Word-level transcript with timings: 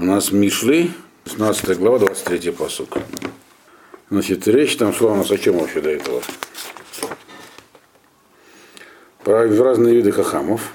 У 0.00 0.02
нас 0.02 0.32
Мишли, 0.32 0.92
16 1.26 1.76
глава, 1.76 1.98
23 1.98 2.52
посук. 2.52 2.96
Значит, 4.08 4.48
речь 4.48 4.78
там 4.78 4.94
шла 4.94 5.12
у 5.12 5.16
нас 5.16 5.30
о 5.30 5.36
чем 5.36 5.58
вообще 5.58 5.82
до 5.82 5.90
этого? 5.90 6.22
Про 9.22 9.46
разные 9.46 9.94
виды 9.96 10.10
хахамов. 10.10 10.72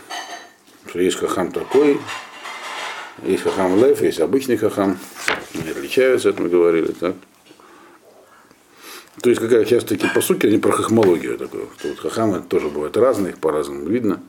Что 0.88 1.00
есть 1.00 1.18
хахам 1.18 1.52
такой, 1.52 2.00
есть 3.24 3.42
хахам 3.42 3.84
лев, 3.84 4.00
есть 4.04 4.20
обычный 4.20 4.58
хахам. 4.58 5.00
Они 5.56 5.72
отличаются, 5.72 6.30
это 6.30 6.44
мы 6.44 6.50
говорили, 6.50 6.92
так? 6.92 7.16
То 9.24 9.32
есть 9.32 9.42
какая 9.42 9.66
часто 9.66 9.96
такие 9.96 10.14
посуки, 10.14 10.46
они 10.46 10.60
про 10.60 10.72
хахмологию 10.72 11.40
такую. 11.40 11.70
Что 11.80 11.88
вот 11.88 11.98
хахамы 11.98 12.44
тоже 12.48 12.68
бывают 12.68 12.96
разные, 12.96 13.32
их 13.32 13.40
по-разному 13.40 13.88
видно, 13.88 14.22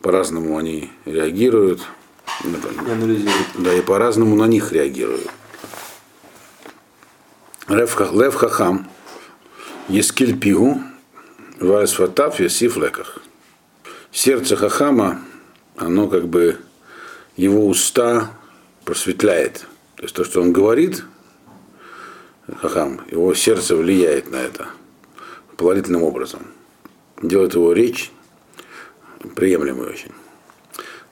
по-разному 0.00 0.56
они 0.56 0.90
реагируют. 1.04 1.82
Анализируют. 2.40 3.48
Да, 3.58 3.74
и 3.74 3.80
по-разному 3.82 4.36
на 4.36 4.46
них 4.46 4.72
реагируют. 4.72 5.28
Лев, 7.68 8.34
хахам, 8.34 8.88
ескиль 9.88 10.38
пигу, 10.38 10.80
есиф 11.60 12.76
леках. 12.76 13.18
Сердце 14.10 14.56
хахама, 14.56 15.22
оно 15.76 16.08
как 16.08 16.28
бы, 16.28 16.58
его 17.36 17.66
уста 17.66 18.30
просветляет. 18.84 19.66
То 19.96 20.02
есть 20.02 20.14
то, 20.14 20.24
что 20.24 20.42
он 20.42 20.52
говорит, 20.52 21.04
хахам, 22.60 23.00
его 23.10 23.32
сердце 23.34 23.76
влияет 23.76 24.30
на 24.30 24.36
это 24.36 24.68
положительным 25.56 26.02
образом. 26.02 26.46
Делает 27.22 27.54
его 27.54 27.72
речь 27.72 28.10
приемлемой 29.36 29.90
очень. 29.90 30.10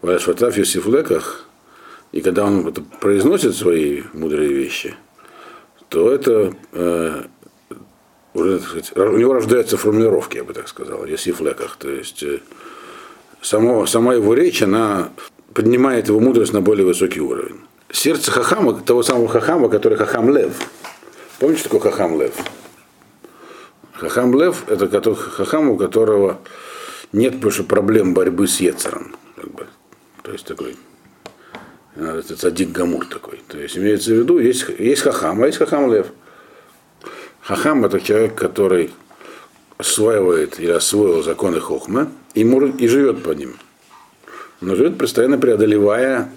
Вайшватав 0.03 0.57
Юсифлеках, 0.57 1.47
и 2.13 2.21
когда 2.21 2.45
он 2.45 2.67
это 2.67 2.83
произносит 3.01 3.55
свои 3.55 4.03
мудрые 4.13 4.53
вещи, 4.53 4.95
то 5.89 6.11
это 6.11 6.55
э, 6.73 7.23
уже, 8.35 8.59
так 8.59 8.69
сказать, 8.69 8.97
у 8.97 9.19
него 9.19 9.35
рождаются 9.35 9.77
формулировки, 9.77 10.39
я 10.39 10.45
бы 10.45 10.55
так 10.55 10.69
сказал, 10.69 11.05
Юсифлеках. 11.05 11.77
То 11.77 11.91
есть 11.91 12.23
э, 12.23 12.41
само, 13.43 13.87
сама 13.87 14.15
его 14.15 14.35
речь, 14.35 14.63
она 14.63 15.11
поднимает 15.53 16.09
его 16.09 16.21
мудрость 16.21 16.53
на 16.53 16.61
более 16.61 16.87
высокий 16.87 17.21
уровень. 17.21 17.61
Сердце 17.93 18.31
Хахама, 18.31 18.81
того 18.81 19.03
самого 19.03 19.29
Хахама, 19.29 19.69
который 19.69 19.99
Хахам 19.99 20.35
Лев. 20.35 20.53
Помните, 21.39 21.61
что 21.61 21.71
такое 21.71 21.91
Хахам 21.91 22.21
Лев? 22.21 22.35
Хахам 23.93 24.39
Лев– 24.39 24.65
это 24.69 25.15
Хахам, 25.15 25.71
у 25.71 25.77
которого 25.77 26.39
нет 27.13 27.37
больше 27.37 27.65
проблем 27.65 28.15
борьбы 28.15 28.47
с 28.47 28.61
Ецером. 28.61 29.15
То 30.31 30.35
есть 30.35 30.47
такой, 30.47 30.77
это 31.97 32.37
цадик 32.37 32.71
Гамур 32.71 33.05
такой. 33.05 33.41
То 33.49 33.59
есть 33.59 33.77
имеется 33.77 34.13
в 34.13 34.19
виду, 34.19 34.39
есть, 34.39 34.65
есть 34.79 35.03
Хахам, 35.03 35.43
а 35.43 35.47
есть 35.47 35.59
Хахам 35.59 35.93
Лев. 35.93 36.07
Хахам– 37.41 37.85
это 37.87 38.01
человек, 38.01 38.37
который 38.37 38.93
осваивает 39.77 40.61
или 40.61 40.71
освоил 40.71 41.25
законы 41.25 41.59
Хохмы 41.59 42.11
и, 42.35 42.45
может, 42.45 42.81
и 42.81 42.87
живет 42.87 43.25
по 43.25 43.31
ним. 43.31 43.57
Но 44.61 44.77
живет 44.77 44.99
постоянно 44.99 45.37
преодолевая 45.37 46.31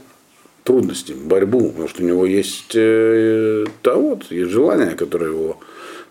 трудности, 0.63 1.11
борьбу, 1.11 1.69
потому 1.69 1.87
что 1.87 2.01
у 2.01 2.07
него 2.07 2.25
есть 2.25 2.71
э, 2.73 3.67
да, 3.83 3.93
вот, 3.93 4.31
есть 4.31 4.49
желание, 4.49 4.95
которое 4.95 5.29
его 5.29 5.59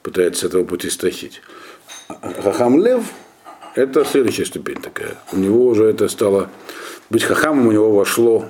пытается 0.05 0.43
с 0.43 0.45
этого 0.45 0.63
пути 0.63 0.89
стащить. 0.89 1.43
Хахам 2.45 2.81
Лев– 2.81 3.03
это 3.75 4.05
следующая 4.05 4.45
ступень 4.45 4.81
такая. 4.81 5.17
У 5.33 5.37
него 5.37 5.67
уже 5.67 5.87
это 5.87 6.07
стало, 6.09 6.49
быть 7.13 7.25
хахамом 7.25 7.67
у 7.67 7.73
него 7.73 7.93
вошло 7.93 8.47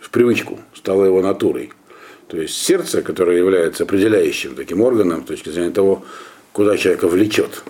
в 0.00 0.10
привычку, 0.10 0.58
стало 0.74 1.04
его 1.04 1.22
натурой. 1.22 1.72
То 2.26 2.36
есть 2.36 2.56
сердце, 2.56 3.00
которое 3.00 3.38
является 3.38 3.84
определяющим 3.84 4.56
таким 4.56 4.80
органом 4.80 5.22
с 5.22 5.28
точки 5.28 5.50
зрения 5.50 5.70
того, 5.70 6.04
куда 6.50 6.76
человека 6.76 7.06
влечет, 7.06 7.62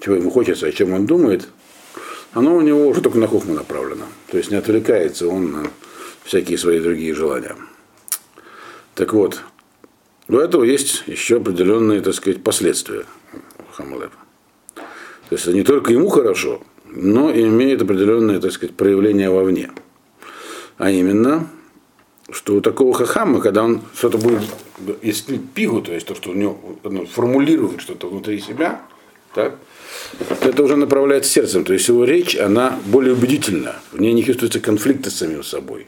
чего 0.00 0.16
ему 0.16 0.30
хочется, 0.30 0.66
о 0.66 0.72
чем 0.72 0.92
он 0.92 1.06
думает, 1.06 1.48
оно 2.32 2.56
у 2.56 2.60
него 2.60 2.86
уже 2.86 3.00
только 3.00 3.16
на 3.16 3.26
хухму 3.26 3.54
направлено. 3.54 4.04
То 4.30 4.36
есть 4.36 4.50
не 4.50 4.58
отвлекается 4.58 5.28
он 5.28 5.52
на 5.52 5.70
всякие 6.24 6.58
свои 6.58 6.78
другие 6.78 7.14
желания. 7.14 7.56
Так 8.94 9.14
вот, 9.14 9.40
у 10.28 10.36
этого 10.36 10.64
есть 10.64 11.04
еще 11.06 11.38
определенные, 11.38 12.02
так 12.02 12.12
сказать, 12.12 12.42
последствия 12.42 13.06
Хамалева. 13.72 14.12
То 14.74 15.36
есть 15.36 15.46
не 15.46 15.62
только 15.62 15.94
ему 15.94 16.10
хорошо, 16.10 16.60
но 16.94 17.30
имеет 17.32 17.82
определенные, 17.82 18.40
так 18.40 18.52
сказать, 18.52 18.74
проявления 18.76 19.30
вовне. 19.30 19.70
А 20.78 20.90
именно, 20.90 21.48
что 22.30 22.54
у 22.54 22.60
такого 22.60 22.94
хахама, 22.94 23.40
когда 23.40 23.64
он 23.64 23.82
что-то 23.96 24.18
будет, 24.18 24.42
если 25.02 25.38
пигу, 25.38 25.82
то 25.82 25.92
есть 25.92 26.06
то, 26.06 26.14
что 26.14 26.30
у 26.30 26.34
него 26.34 26.58
ну, 26.82 27.06
формулирует 27.06 27.80
что-то 27.80 28.08
внутри 28.08 28.40
себя, 28.40 28.82
так, 29.34 29.58
это 30.40 30.62
уже 30.62 30.76
направляет 30.76 31.26
сердцем. 31.26 31.64
То 31.64 31.72
есть 31.72 31.88
его 31.88 32.04
речь, 32.04 32.36
она 32.36 32.78
более 32.86 33.14
убедительна. 33.14 33.76
В 33.92 34.00
ней 34.00 34.12
не 34.12 34.24
чувствуется 34.24 34.60
конфликта 34.60 35.10
с 35.10 35.16
самим 35.16 35.42
собой. 35.42 35.86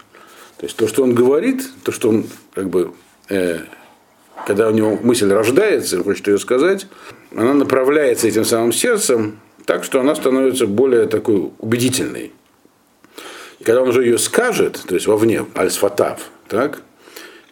То 0.59 0.67
есть 0.67 0.77
то, 0.77 0.89
что 0.89 1.05
он 1.05 1.15
говорит, 1.15 1.69
то, 1.85 1.93
что 1.93 2.09
он 2.09 2.27
как 2.55 2.69
бы, 2.69 2.93
э, 3.29 3.61
когда 4.47 4.69
у 4.69 4.73
него 4.73 4.99
мысль 5.01 5.31
рождается, 5.31 5.99
он 5.99 6.05
хочет 6.05 6.27
ее 6.27 6.39
сказать, 6.39 6.89
она 7.35 7.55
направляется 7.55 8.27
этим 8.27 8.45
самым 8.45 8.73
сердцем 8.73 9.39
так, 9.67 9.85
что 9.85 10.01
она 10.01 10.15
становится 10.15 10.67
более 10.67 11.07
такой 11.07 11.51
убедительной. 11.59 12.33
И 13.59 13.65
когда 13.65 13.83
он 13.83 13.89
уже 13.89 14.05
ее 14.05 14.17
скажет, 14.17 14.83
то 14.87 14.95
есть 14.95 15.07
вовне, 15.07 15.45
альсфатав, 15.55 16.31
так, 16.49 16.83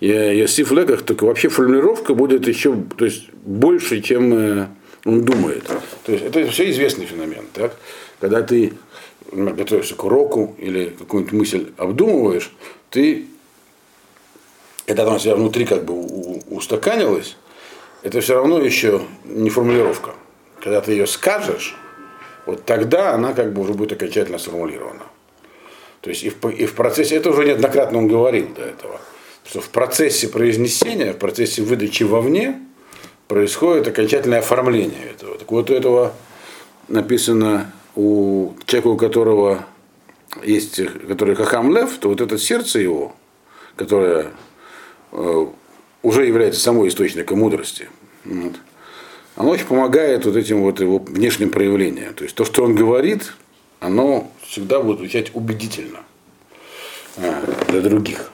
Ясиф 0.00 0.70
Леках, 0.70 1.02
так 1.02 1.22
вообще 1.22 1.48
формулировка 1.48 2.14
будет 2.14 2.46
еще 2.46 2.76
то 2.96 3.04
есть, 3.04 3.30
больше, 3.32 4.00
чем 4.00 4.34
э, 4.34 4.66
он 5.04 5.24
думает. 5.24 5.64
То 6.04 6.12
есть 6.12 6.24
это 6.24 6.46
все 6.48 6.70
известный 6.70 7.06
феномен. 7.06 7.46
Так? 7.52 7.74
Когда 8.20 8.42
ты 8.42 8.74
готовишься 9.32 9.94
к 9.94 10.04
уроку 10.04 10.54
или 10.58 10.94
какую-нибудь 10.98 11.32
мысль 11.32 11.72
обдумываешь, 11.78 12.52
ты, 12.90 13.26
она 14.86 15.14
у 15.14 15.18
тебя 15.18 15.36
внутри 15.36 15.64
как 15.64 15.84
бы 15.84 15.94
устаканилась, 16.50 17.36
это 18.02 18.20
все 18.20 18.34
равно 18.34 18.60
еще 18.60 19.00
не 19.24 19.48
формулировка. 19.48 20.14
Когда 20.60 20.80
ты 20.80 20.92
ее 20.92 21.06
скажешь, 21.06 21.76
вот 22.46 22.64
тогда 22.64 23.14
она 23.14 23.32
как 23.32 23.52
бы 23.52 23.62
уже 23.62 23.74
будет 23.74 23.92
окончательно 23.92 24.38
сформулирована. 24.38 25.02
То 26.00 26.10
есть 26.10 26.22
и 26.22 26.30
в, 26.30 26.48
и 26.48 26.66
в 26.66 26.74
процессе, 26.74 27.16
это 27.16 27.30
уже 27.30 27.44
неоднократно 27.44 27.98
он 27.98 28.08
говорил 28.08 28.48
до 28.54 28.62
этого, 28.62 29.00
что 29.44 29.60
в 29.60 29.70
процессе 29.70 30.28
произнесения, 30.28 31.14
в 31.14 31.18
процессе 31.18 31.62
выдачи 31.62 32.02
вовне 32.02 32.60
происходит 33.28 33.88
окончательное 33.88 34.40
оформление 34.40 35.10
этого. 35.10 35.38
Так 35.38 35.50
вот 35.50 35.70
у 35.70 35.74
этого 35.74 36.12
написано 36.88 37.72
у 37.96 38.52
человека, 38.66 38.88
у 38.88 38.96
которого 38.96 39.66
есть, 40.42 40.80
который 41.08 41.34
Хахам 41.34 41.74
Лев, 41.74 41.96
то 41.98 42.08
вот 42.08 42.20
это 42.20 42.36
сердце 42.38 42.80
его, 42.80 43.14
которое 43.76 44.30
э, 45.12 45.46
уже 46.02 46.26
является 46.26 46.60
самой 46.60 46.88
источником 46.88 47.38
мудрости, 47.38 47.88
вот, 48.24 48.54
оно 49.36 49.50
очень 49.50 49.66
помогает 49.66 50.24
вот 50.26 50.36
этим 50.36 50.62
вот 50.62 50.80
его 50.80 50.98
внешним 50.98 51.50
проявлениям. 51.50 52.14
То 52.14 52.24
есть 52.24 52.36
то, 52.36 52.44
что 52.44 52.64
он 52.64 52.74
говорит, 52.74 53.32
оно 53.80 54.30
всегда 54.42 54.80
будет 54.80 54.98
звучать 54.98 55.30
убедительно 55.34 56.00
а, 57.16 57.42
для 57.68 57.80
других. 57.80 58.30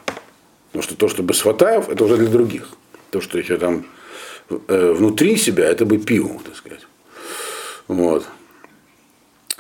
Потому 0.69 0.83
что 0.83 0.97
то, 0.97 1.09
что 1.09 1.22
Басватаев, 1.22 1.89
это 1.89 2.05
уже 2.05 2.16
для 2.16 2.28
других. 2.28 2.69
То, 3.10 3.21
что 3.21 3.39
еще 3.39 3.56
там 3.56 3.87
э, 4.49 4.93
внутри 4.93 5.37
себя, 5.37 5.65
это 5.65 5.84
бы 5.84 5.99
пиво, 5.99 6.41
так 6.44 6.55
сказать. 6.55 6.87
Вот. 7.89 8.25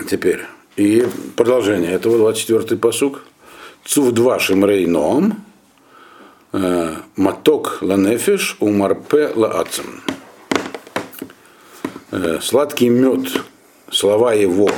Теперь. 0.08 0.42
И 0.76 1.04
продолжение 1.36 1.90
этого 1.90 2.30
24-й 2.30 2.76
посук. 2.76 3.24
Цув 3.84 4.12
2 4.12 4.38
шимрей 4.38 4.86
ноам, 4.86 5.42
э, 6.52 6.94
маток 7.16 7.78
ланефиш, 7.80 8.56
умарпе 8.60 9.32
лаацем. 9.34 10.02
Э, 12.10 12.38
сладкий 12.40 12.88
мед, 12.88 13.28
слова 13.90 14.34
его 14.34 14.70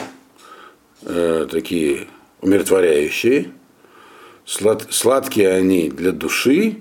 э, 1.03 1.47
такие 1.51 2.09
умиротворяющие, 2.41 3.53
слад, 4.45 4.87
сладкие 4.91 5.51
они 5.51 5.89
для 5.89 6.13
души 6.13 6.79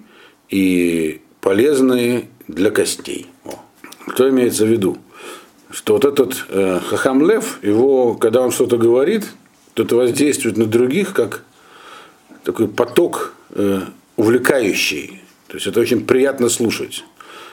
и 0.50 1.22
полезные 1.42 2.30
для 2.48 2.72
костей. 2.72 3.28
О. 3.46 3.60
Что 4.14 4.30
имеется 4.30 4.66
в 4.66 4.70
виду? 4.70 4.98
что 5.72 5.94
вот 5.94 6.06
этот 6.06 6.46
э, 6.50 6.80
Хахам 6.80 7.28
Лев, 7.28 7.60
его, 7.64 8.16
когда 8.16 8.42
он 8.42 8.52
что-то 8.52 8.78
говорит, 8.78 9.26
то 9.74 9.84
это 9.84 9.96
воздействует 9.96 10.58
на 10.58 10.66
других 10.66 11.14
как 11.14 11.44
такой 12.44 12.68
поток 12.68 13.34
э, 13.52 13.82
увлекающий. 14.18 15.22
То 15.48 15.56
есть 15.56 15.68
это 15.68 15.80
очень 15.80 16.06
приятно 16.06 16.50
слушать. 16.50 17.04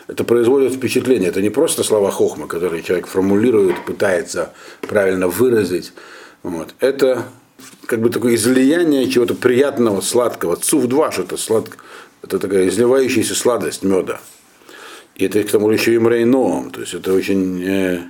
Это 0.09 0.25
производит 0.25 0.73
впечатление. 0.73 1.29
Это 1.29 1.43
не 1.43 1.51
просто 1.51 1.85
слова 1.85 2.11
хохма, 2.11 2.49
которые 2.49 2.83
человек 2.83 3.07
формулирует, 3.07 3.85
пытается 3.85 4.55
правильно 4.81 5.29
выразить. 5.29 5.93
Вот. 6.43 6.75
Это 6.81 7.25
как 7.87 8.01
бы 8.01 8.09
такое 8.09 8.35
излияние 8.35 9.09
чего-то 9.11 9.35
приятного, 9.35 10.01
сладкого. 10.01 10.57
Цув 10.57 10.87
два, 10.87 11.13
что 11.13 11.23
это 11.23 11.37
слад... 11.37 11.69
Это 12.23 12.39
такая 12.39 12.69
изливающаяся 12.69 13.35
сладость 13.35 13.85
меда. 13.85 14.21
И 15.15 15.27
это 15.27 15.43
к 15.45 15.51
тому 15.51 15.69
же 15.69 15.75
еще 15.75 15.95
и 15.95 15.99
мрейноом. 15.99 16.71
То 16.71 16.81
есть 16.81 16.95
это 16.95 17.13
очень 17.13 17.63
э, 17.63 18.01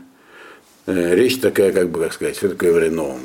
э, 0.86 1.14
речь 1.16 1.40
такая, 1.40 1.72
как 1.72 1.90
бы, 1.90 2.00
как 2.00 2.12
сказать, 2.12 2.36
что 2.36 2.48
такое 2.48 2.72
мрейноом? 2.74 3.20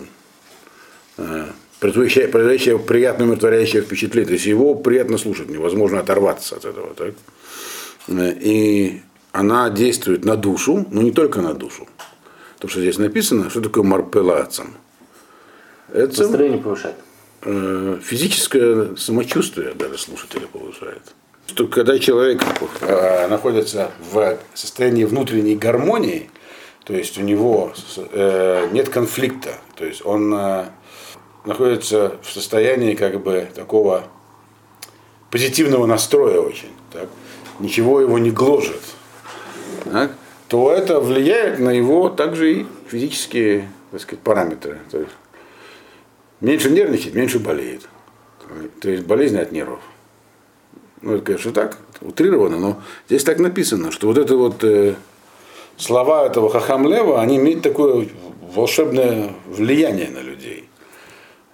Э, 1.18 1.46
производящее, 1.80 2.28
умиротворяющее 2.76 3.84
впечатление. 3.84 4.28
То 4.28 4.34
есть 4.34 4.46
его 4.46 4.74
приятно 4.74 5.18
слушать, 5.18 5.50
невозможно 5.50 6.00
оторваться 6.00 6.56
от 6.56 6.66
этого. 6.66 6.96
Так? 6.96 7.14
Э, 8.08 8.34
и 8.34 9.02
она 9.32 9.70
действует 9.70 10.26
на 10.26 10.36
душу, 10.36 10.86
но 10.92 11.02
не 11.02 11.12
только 11.12 11.42
на 11.42 11.54
душу. 11.54 11.88
То, 12.60 12.68
что 12.68 12.82
здесь 12.82 12.98
написано, 12.98 13.50
что 13.50 13.62
такое 13.62 13.84
марпелацам. 13.84 14.76
Это 15.92 16.22
Настроение 16.24 16.60
повышает. 16.60 16.96
Э, 17.42 18.00
физическое 18.02 18.96
самочувствие 18.96 19.74
даже 19.74 19.98
слушателя 19.98 20.48
повышает. 20.48 21.02
Что 21.48 21.68
когда 21.68 22.00
человек 22.00 22.42
э, 22.82 23.28
находится 23.28 23.92
в 24.12 24.38
состоянии 24.54 25.04
внутренней 25.04 25.56
гармонии, 25.56 26.30
то 26.86 26.94
есть 26.94 27.18
у 27.18 27.22
него 27.22 27.74
нет 28.74 28.90
конфликта, 28.90 29.56
то 29.76 29.86
есть 29.86 30.06
он 30.06 30.36
находится 31.46 32.18
в 32.22 32.30
состоянии 32.30 32.94
как 32.94 33.24
бы 33.24 33.48
такого 33.56 34.04
позитивного 35.32 35.86
настроя 35.86 36.42
очень, 36.42 36.72
так? 36.92 37.08
Ничего 37.60 38.02
его 38.02 38.20
не 38.20 38.32
гложет, 38.32 38.82
так? 39.86 40.12
то 40.48 40.72
это 40.72 41.00
влияет 41.00 41.60
на 41.60 41.70
его 41.70 42.10
также 42.10 42.54
и 42.54 42.66
физические 42.88 43.70
так 43.94 44.02
сказать, 44.02 44.24
параметры. 44.24 44.80
То 44.90 45.00
есть 45.00 45.12
меньше 46.42 46.72
нервничает, 46.72 47.14
меньше 47.14 47.40
болеет. 47.40 47.88
То 48.82 48.90
есть 48.90 49.04
болезнь 49.06 49.38
от 49.38 49.52
нервов. 49.52 49.80
Ну, 51.02 51.16
это, 51.16 51.26
конечно, 51.26 51.52
так, 51.52 51.78
утрировано, 52.02 52.58
но 52.58 52.82
здесь 53.08 53.24
так 53.24 53.38
написано, 53.38 53.92
что 53.92 54.08
вот 54.08 54.18
это 54.18 54.36
вот 54.36 54.64
э, 54.64 54.96
слова 55.78 56.26
этого 56.26 56.50
Хахамлева, 56.50 57.22
они 57.22 57.38
имеют 57.38 57.62
такое 57.62 58.08
волшебное 58.42 59.34
влияние 59.46 60.10
на 60.10 60.20
людей. 60.20 60.70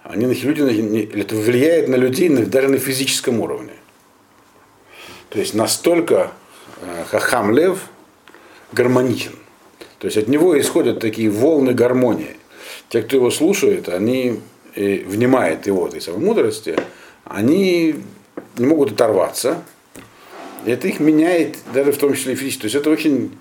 Они 0.02 0.26
на 0.26 0.32
люди, 0.32 1.10
это 1.14 1.34
влияет 1.34 1.88
на 1.88 1.96
людей 1.96 2.28
даже 2.28 2.68
на 2.68 2.78
физическом 2.78 3.40
уровне. 3.40 3.72
То 5.30 5.38
есть 5.38 5.54
настолько 5.54 6.32
э, 6.82 7.04
Хахамлев 7.08 7.88
гармоничен. 8.72 9.32
То 9.98 10.06
есть 10.06 10.16
от 10.16 10.28
него 10.28 10.58
исходят 10.58 11.00
такие 11.00 11.30
волны 11.30 11.72
гармонии. 11.72 12.36
Те, 12.88 13.02
кто 13.02 13.16
его 13.16 13.30
слушает, 13.30 13.88
они 13.88 14.40
и 14.74 15.04
внимает 15.06 15.66
его 15.66 15.88
этой 15.88 16.00
самой 16.00 16.24
мудрости, 16.24 16.76
они 17.24 17.96
не 18.56 18.66
могут 18.66 18.92
оторваться. 18.92 19.62
И 20.64 20.70
это 20.70 20.88
их 20.88 21.00
меняет 21.00 21.58
даже 21.72 21.92
в 21.92 21.98
том 21.98 22.14
числе 22.14 22.34
и 22.34 22.36
физически. 22.36 22.62
То 22.62 22.66
есть 22.66 22.76
это 22.76 22.90
очень 22.90 23.38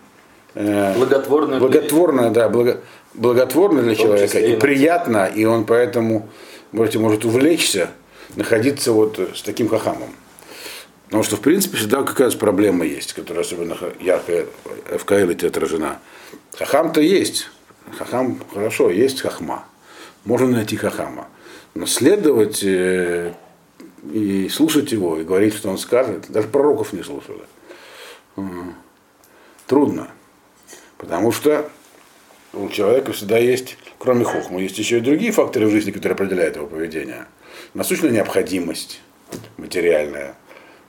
э, 0.55 0.95
благотворно, 0.95 1.59
благотворно, 1.59 2.31
да, 2.31 2.49
благо, 2.49 2.81
благотворно 3.13 3.81
для 3.81 3.95
человека 3.95 4.39
и 4.39 4.55
приятно, 4.57 5.25
и 5.25 5.45
он 5.45 5.65
поэтому 5.65 6.29
можете, 6.71 6.99
может 6.99 7.25
увлечься, 7.25 7.89
находиться 8.35 8.91
вот 8.91 9.19
с 9.35 9.41
таким 9.41 9.69
хахамом. 9.69 10.09
Потому 11.09 11.23
что, 11.23 11.35
в 11.35 11.41
принципе, 11.41 11.77
всегда 11.77 12.03
какая-то 12.03 12.37
проблема 12.37 12.85
есть, 12.85 13.13
которая 13.13 13.43
особенно 13.43 13.77
ярко 13.99 14.45
в 14.97 15.05
Каэлите 15.05 15.47
отражена. 15.47 15.99
Хахам-то 16.57 17.01
есть. 17.01 17.49
Хахам 17.97 18.39
хорошо, 18.53 18.89
есть 18.89 19.21
хахма 19.21 19.65
можно 20.25 20.47
найти 20.47 20.75
хахама. 20.75 21.27
Но 21.73 21.85
следовать 21.85 22.63
э, 22.63 23.33
и 24.11 24.49
слушать 24.49 24.91
его, 24.91 25.19
и 25.19 25.23
говорить, 25.23 25.55
что 25.55 25.69
он 25.69 25.77
скажет, 25.77 26.29
даже 26.29 26.47
пророков 26.47 26.93
не 26.93 27.03
слушали. 27.03 27.41
Трудно. 29.67 30.09
Потому 30.97 31.31
что 31.31 31.69
у 32.53 32.69
человека 32.69 33.11
всегда 33.13 33.37
есть, 33.37 33.77
кроме 33.97 34.23
хохма, 34.23 34.59
есть 34.61 34.77
еще 34.77 34.97
и 34.97 35.01
другие 35.01 35.31
факторы 35.31 35.67
в 35.67 35.71
жизни, 35.71 35.91
которые 35.91 36.15
определяют 36.15 36.55
его 36.55 36.67
поведение. 36.67 37.25
Насущная 37.73 38.09
необходимость 38.09 39.01
материальная, 39.57 40.35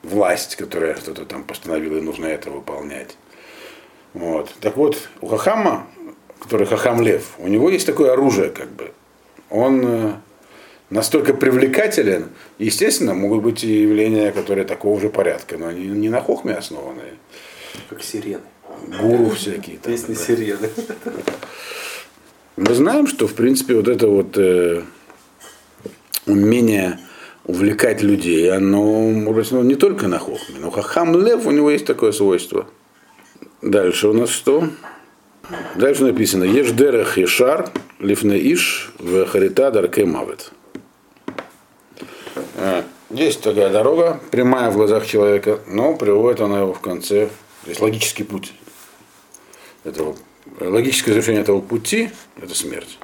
власть, 0.02 0.56
которая 0.56 0.96
что-то 0.96 1.24
там 1.24 1.44
постановила, 1.44 1.98
и 1.98 2.00
нужно 2.00 2.26
это 2.26 2.50
выполнять. 2.50 3.16
Вот. 4.14 4.54
Так 4.60 4.76
вот, 4.76 5.08
у 5.20 5.26
Хахама, 5.26 5.86
который 6.40 6.66
Хахам 6.66 7.00
Лев, 7.02 7.34
у 7.38 7.48
него 7.48 7.70
есть 7.70 7.86
такое 7.86 8.12
оружие, 8.12 8.50
как 8.50 8.70
бы, 8.70 8.92
он 9.50 9.82
э, 9.84 10.12
настолько 10.90 11.34
привлекателен, 11.34 12.30
естественно, 12.58 13.14
могут 13.14 13.42
быть 13.42 13.64
и 13.64 13.82
явления, 13.82 14.32
которые 14.32 14.64
такого 14.64 15.00
же 15.00 15.08
порядка, 15.08 15.58
но 15.58 15.68
они 15.68 15.86
не 15.86 16.08
на 16.08 16.20
хохме 16.20 16.54
основанные. 16.54 17.14
Как 17.88 18.02
сирены. 18.02 18.42
Гуру 19.00 19.30
всякие. 19.30 19.78
Там, 19.78 19.92
Песни 19.92 20.14
да. 20.14 20.20
сирены. 20.20 20.70
Мы 22.56 22.74
знаем, 22.74 23.06
что, 23.06 23.26
в 23.26 23.34
принципе, 23.34 23.74
вот 23.74 23.88
это 23.88 24.06
вот 24.08 24.36
э, 24.36 24.82
умение 26.26 26.98
увлекать 27.44 28.02
людей, 28.02 28.52
оно 28.52 29.10
может 29.10 29.50
ну, 29.50 29.62
не 29.62 29.74
только 29.74 30.08
на 30.08 30.18
хохме, 30.18 30.56
но 30.60 30.70
хахам 30.70 31.16
лев, 31.16 31.46
у 31.46 31.50
него 31.50 31.70
есть 31.70 31.86
такое 31.86 32.12
свойство. 32.12 32.66
Дальше 33.62 34.08
у 34.08 34.12
нас 34.12 34.30
что? 34.30 34.68
Дальше 35.74 36.04
написано 36.04 36.44
Еждерах 36.44 37.18
Ешар, 37.18 37.70
Лифнеиш, 37.98 38.92
Вехарита 38.98 39.70
Дарке 39.70 40.04
Мавет. 40.04 40.52
Э, 42.54 42.82
есть 43.10 43.40
такая 43.40 43.70
дорога, 43.70 44.20
прямая 44.30 44.70
в 44.70 44.74
глазах 44.74 45.06
человека, 45.06 45.58
но 45.66 45.96
приводит 45.96 46.40
она 46.40 46.60
его 46.60 46.72
в 46.72 46.80
конце. 46.80 47.28
То 47.64 47.70
есть 47.70 47.80
логический 47.80 48.22
путь 48.22 48.52
этого, 49.84 50.16
логическое 50.60 51.12
завершение 51.12 51.42
этого 51.42 51.60
пути– 51.60 52.10
это 52.40 52.54
смерть. 52.54 52.98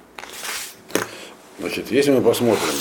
Значит, 1.58 1.90
если 1.90 2.12
мы 2.12 2.22
посмотрим 2.22 2.74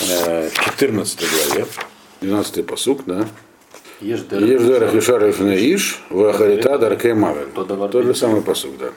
14 0.00 1.20
главе, 1.20 1.66
12 2.20 2.66
посук, 2.66 3.02
да, 3.06 3.26
Еждерах 4.00 4.94
Ишарев 4.94 5.40
Иш, 5.40 6.00
Вахарита 6.10 6.78
Дарке 6.78 7.14
Мавель. 7.14 7.48
Тот 7.54 8.04
же 8.04 8.14
самый 8.14 8.40
посуд, 8.40 8.78
да. 8.78 8.90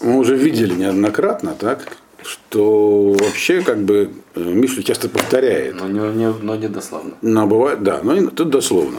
Мы 0.00 0.18
уже 0.18 0.36
видели 0.36 0.74
неоднократно, 0.74 1.54
так, 1.54 1.96
что 2.22 3.12
вообще 3.18 3.62
как 3.62 3.78
бы 3.78 4.12
э, 4.34 4.40
Миша 4.40 4.82
часто 4.82 5.08
повторяет. 5.08 5.76
Но 5.76 5.88
не, 5.88 6.16
не, 6.16 6.32
но 6.32 6.56
не 6.56 6.68
дословно. 6.68 7.14
Но 7.22 7.46
бывает, 7.46 7.82
да, 7.82 8.00
но 8.02 8.30
тут 8.30 8.50
дословно. 8.50 8.98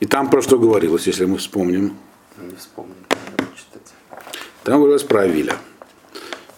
И 0.00 0.06
там 0.06 0.28
про 0.28 0.42
что 0.42 0.58
говорилось, 0.58 1.06
если 1.06 1.24
мы 1.24 1.38
вспомним. 1.38 1.96
Не 2.38 2.56
вспомним. 2.56 2.94
Там 4.64 4.78
говорилось 4.78 5.04
про 5.04 5.22
Авиля. 5.22 5.56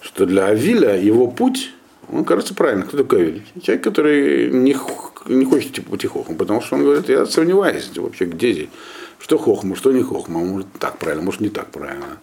Что 0.00 0.26
для 0.26 0.46
Авиля 0.46 1.00
его 1.00 1.28
путь, 1.28 1.70
он 2.12 2.24
кажется 2.24 2.54
правильно. 2.54 2.84
Кто 2.84 2.98
такой 2.98 3.22
Авиль? 3.22 3.42
Человек, 3.62 3.84
который 3.84 4.50
не 4.50 4.76
не 5.26 5.44
хочет 5.44 5.72
типа 5.72 5.90
пути 5.90 6.06
хохма, 6.06 6.34
потому 6.34 6.60
что 6.60 6.76
он 6.76 6.82
говорит, 6.82 7.08
я 7.08 7.26
сомневаюсь 7.26 7.90
вообще, 7.96 8.24
где 8.24 8.52
здесь, 8.52 8.68
что 9.18 9.38
хохма, 9.38 9.76
что 9.76 9.92
не 9.92 10.02
хохма, 10.02 10.40
может 10.40 10.66
так 10.78 10.98
правильно, 10.98 11.24
может 11.24 11.40
не 11.40 11.48
так 11.48 11.70
правильно. 11.70 12.18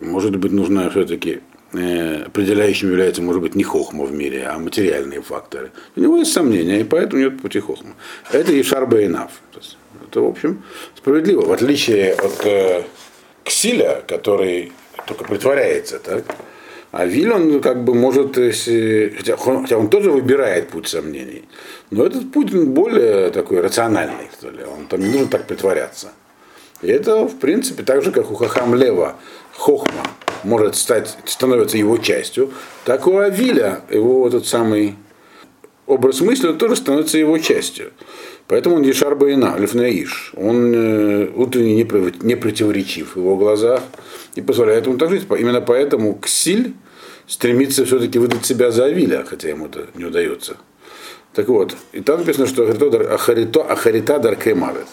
Может 0.00 0.36
быть, 0.36 0.52
нужно 0.52 0.90
все-таки 0.90 1.40
э, 1.72 2.24
определяющим 2.24 2.90
является, 2.90 3.22
может 3.22 3.40
быть, 3.40 3.54
не 3.54 3.62
хохма 3.62 4.04
в 4.04 4.12
мире, 4.12 4.46
а 4.46 4.58
материальные 4.58 5.22
факторы. 5.22 5.70
У 5.96 6.00
него 6.00 6.16
есть 6.16 6.32
сомнения, 6.32 6.80
и 6.80 6.84
поэтому 6.84 7.22
нет 7.22 7.40
пути 7.40 7.60
хохма. 7.60 7.94
Это 8.32 8.52
и 8.52 8.62
шарба 8.62 9.00
и 9.00 9.06
нав. 9.06 9.30
Это, 10.08 10.20
в 10.20 10.26
общем, 10.26 10.62
справедливо. 10.96 11.42
В 11.42 11.52
отличие 11.52 12.14
от 12.14 12.44
э, 12.44 12.82
Ксиля, 13.44 14.02
который 14.06 14.72
только 15.06 15.24
притворяется, 15.24 15.98
так? 15.98 16.24
А 16.96 17.06
Виль, 17.06 17.32
он 17.32 17.60
как 17.60 17.82
бы 17.82 17.92
может, 17.92 18.36
если, 18.36 19.12
хотя, 19.16 19.36
хотя 19.36 19.78
он 19.78 19.88
тоже 19.88 20.12
выбирает 20.12 20.68
путь 20.68 20.86
сомнений, 20.86 21.42
но 21.90 22.06
этот 22.06 22.30
путь 22.30 22.54
более 22.54 23.30
такой 23.30 23.60
рациональный, 23.62 24.30
что 24.38 24.48
ли. 24.48 24.62
Он 24.62 24.86
там 24.86 25.00
не 25.00 25.08
нужно 25.08 25.26
так 25.26 25.48
притворяться. 25.48 26.12
И 26.82 26.86
это, 26.86 27.24
в 27.24 27.40
принципе, 27.40 27.82
так 27.82 28.04
же, 28.04 28.12
как 28.12 28.30
у 28.30 28.36
Хахам 28.36 28.76
Лева 28.76 29.16
Хохма 29.56 30.04
может 30.44 30.76
стать, 30.76 31.16
становится 31.24 31.76
его 31.76 31.98
частью, 31.98 32.52
так 32.84 33.08
у 33.08 33.18
Авиля 33.18 33.80
его 33.90 34.28
этот 34.28 34.46
самый 34.46 34.94
образ 35.86 36.20
мысли 36.20 36.46
он 36.46 36.58
тоже 36.58 36.76
становится 36.76 37.18
его 37.18 37.38
частью. 37.38 37.90
Поэтому 38.46 38.76
он 38.76 38.82
Ешар 38.82 39.14
Баина, 39.14 39.56
Лифнаиш. 39.58 40.32
Он 40.36 40.74
э, 40.74 41.30
утренне 41.34 41.74
не 41.74 42.34
противоречив 42.36 43.14
в 43.14 43.18
его 43.18 43.36
глазах 43.36 43.82
и 44.34 44.42
позволяет 44.42 44.86
ему 44.86 44.98
так 44.98 45.10
жить. 45.10 45.24
Именно 45.30 45.62
поэтому 45.62 46.18
Ксиль 46.20 46.74
стремится 47.26 47.84
все-таки 47.84 48.18
выдать 48.18 48.44
себя 48.44 48.70
за 48.70 48.84
Авиля, 48.84 49.24
хотя 49.26 49.48
ему 49.48 49.66
это 49.66 49.86
не 49.94 50.04
удается. 50.04 50.56
Так 51.32 51.48
вот, 51.48 51.74
и 51.92 52.00
там 52.00 52.20
написано, 52.20 52.46
что 52.46 52.62
Ахарита, 52.64 53.62
Ахарита 53.62 54.18
Дарке 54.18 54.54
Мавет. 54.54 54.86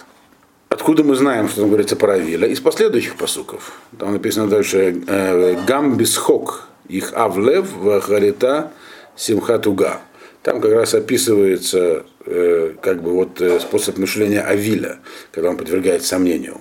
Откуда 0.70 1.04
мы 1.04 1.16
знаем, 1.16 1.50
что 1.50 1.62
там 1.62 1.70
говорится 1.70 1.98
про 1.98 2.14
Авиля? 2.14 2.48
Из 2.48 2.62
последующих 2.62 3.18
посуков. 3.18 3.74
Там 4.00 4.14
написано 4.14 4.48
дальше 4.48 5.04
э, 5.06 5.66
Гам 5.68 5.98
Бисхок, 5.98 6.70
их 6.88 7.12
Авлев, 7.14 7.74
Вахарита 7.74 8.72
Симхатуга. 9.16 10.00
Там 10.42 10.62
как 10.62 10.72
раз 10.72 10.96
описывается 10.96 12.06
как 12.24 13.02
бы 13.02 13.12
вот 13.12 13.42
э, 13.42 13.60
способ 13.60 13.98
мышления 13.98 14.42
Авиля, 14.42 15.00
когда 15.32 15.50
он 15.50 15.58
подвергает 15.58 16.04
сомнению, 16.04 16.58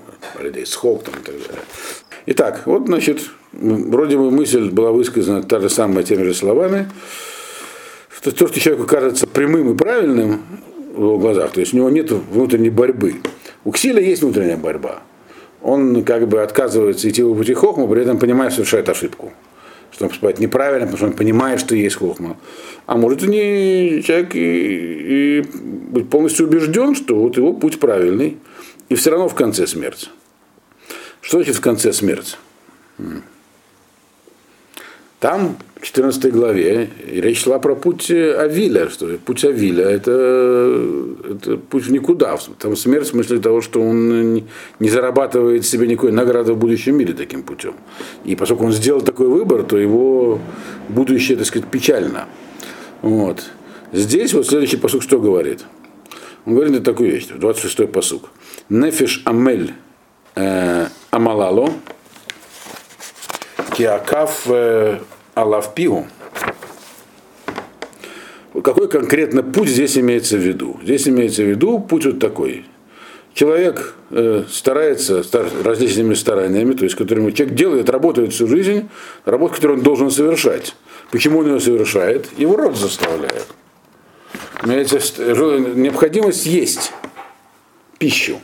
схок 0.65 1.05
там 1.05 1.15
и 1.15 1.25
так 1.25 1.35
далее. 1.35 1.65
Итак, 2.27 2.63
вот, 2.67 2.87
значит, 2.87 3.23
вроде 3.53 4.17
бы 4.17 4.31
мысль 4.31 4.71
была 4.71 4.93
высказана 4.93 5.43
та 5.43 5.61
же 5.61 5.69
самая 5.69 6.05
теми 6.05 6.23
же 6.23 6.35
словами, 6.35 6.89
что 8.17 8.33
то, 8.33 8.49
что 8.49 8.61
человеку 8.61 8.87
кажется 8.87 9.27
прямым 9.27 9.75
и 9.75 9.77
правильным 9.77 10.43
в 10.95 11.01
его 11.01 11.19
глазах, 11.19 11.53
то 11.53 11.61
есть 11.61 11.73
у 11.75 11.77
него 11.77 11.91
нет 11.91 12.11
внутренней 12.11 12.71
борьбы. 12.71 13.17
У 13.65 13.73
Ксиля 13.73 14.01
есть 14.01 14.23
внутренняя 14.23 14.57
борьба. 14.57 15.03
Он 15.63 16.05
как 16.05 16.27
бы 16.27 16.43
отказывается 16.43 17.09
идти 17.09 17.23
по 17.23 17.35
пути 17.35 17.53
хохма, 17.53 17.87
при 17.87 18.03
этом 18.03 18.19
понимая, 18.19 18.49
что 18.49 18.57
совершает 18.57 18.89
ошибку. 18.89 19.33
Что 20.01 20.07
он 20.07 20.09
поступает 20.09 20.39
неправильно, 20.39 20.87
потому 20.87 20.97
что 20.97 21.07
он 21.09 21.13
понимает, 21.13 21.61
что 21.61 21.75
есть 21.75 21.97
хохма. 21.97 22.39
А 22.87 22.97
может 22.97 23.21
не 23.21 24.03
человек 24.03 24.35
и, 24.35 24.39
и 24.39 25.45
быть 25.91 26.09
полностью 26.09 26.47
убежден, 26.47 26.95
что 26.95 27.17
вот 27.17 27.37
его 27.37 27.53
путь 27.53 27.79
правильный, 27.79 28.39
и 28.89 28.95
все 28.95 29.11
равно 29.11 29.29
в 29.29 29.35
конце 29.35 29.67
смерть. 29.67 30.09
Что 31.21 31.37
значит 31.37 31.57
в 31.57 31.61
конце 31.61 31.93
смерть? 31.93 32.39
Там, 35.21 35.59
в 35.77 35.85
14 35.85 36.33
главе, 36.33 36.89
речь 37.07 37.43
шла 37.43 37.59
про 37.59 37.75
путь 37.77 38.11
Авиля, 38.11 38.89
что 38.89 39.07
путь 39.19 39.45
Авиля 39.45 39.85
это, 39.85 40.11
это 41.31 41.57
путь 41.59 41.85
в 41.85 41.93
никуда. 41.93 42.39
Там 42.59 42.75
смерть 42.75 43.07
в 43.07 43.11
смысле 43.11 43.39
того, 43.39 43.61
что 43.61 43.83
он 43.83 44.35
не- 44.35 44.47
зарабатывает 44.81 45.67
себе 45.67 45.87
никакой 45.87 46.13
награды 46.13 46.55
в 46.55 46.57
будущем 46.57 46.97
мире 46.97 47.13
таким 47.13 47.43
путем. 47.43 47.75
И 48.25 48.35
поскольку 48.35 48.65
он 48.65 48.73
сделал 48.73 49.03
такой 49.03 49.29
выбор, 49.29 49.63
то 49.63 49.77
его 49.77 50.41
будущее, 50.89 51.37
так 51.37 51.47
сказать, 51.47 51.69
печально. 51.69 52.25
Вот. 53.03 53.45
Здесь 53.93 54.33
вот 54.33 54.47
следующий 54.47 54.79
посук 54.79 55.03
что 55.03 55.21
говорит? 55.21 55.65
Он 56.47 56.55
говорит 56.55 56.73
вот 56.73 56.85
такую 56.85 57.11
вещь, 57.11 57.29
26-й 57.29 57.89
посук. 57.89 58.31
Нефиш 58.71 59.21
амель 59.27 59.75
э, 60.35 60.87
амалало, 61.11 61.71
киакав 63.81 64.43
э, 64.47 64.99
алавпиу. 65.35 66.07
Какой 68.63 68.89
конкретно 68.89 69.43
путь 69.43 69.71
здесь 69.71 69.97
имеется 69.97 70.37
в 70.37 70.41
виду? 70.41 70.79
Здесь 70.83 71.09
имеется 71.09 71.43
в 71.43 71.47
виду 71.47 71.79
путь 71.79 72.05
вот 72.05 72.19
такой. 72.19 72.67
Человек 73.33 73.95
э, 74.11 74.45
старается 74.51 75.23
стар- 75.23 75.49
различными 75.65 76.13
стараниями, 76.13 76.75
то 76.75 76.85
есть 76.85 76.95
которым 76.95 77.33
человек 77.33 77.57
делает, 77.57 77.89
работает 77.89 78.35
всю 78.35 78.49
жизнь, 78.49 78.91
работу, 79.25 79.55
которую 79.55 79.79
он 79.79 79.83
должен 79.83 80.11
совершать. 80.11 80.75
Почему 81.11 81.39
он 81.39 81.47
ее 81.47 81.61
совершает? 81.61 82.29
Его 82.39 82.57
род 82.57 82.77
заставляет. 82.77 83.47
Имеется 84.63 84.99
необходимость 85.75 86.45
есть 86.45 86.93
пищу. 87.99 88.41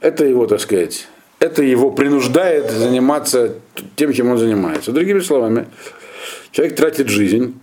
Это 0.00 0.24
его, 0.24 0.48
так 0.48 0.60
сказать, 0.60 1.06
это 1.38 1.62
его 1.62 1.90
принуждает 1.90 2.70
заниматься 2.70 3.56
тем, 3.94 4.12
чем 4.12 4.30
он 4.30 4.38
занимается. 4.38 4.92
Другими 4.92 5.20
словами, 5.20 5.68
человек 6.50 6.76
тратит 6.76 7.08
жизнь 7.08 7.58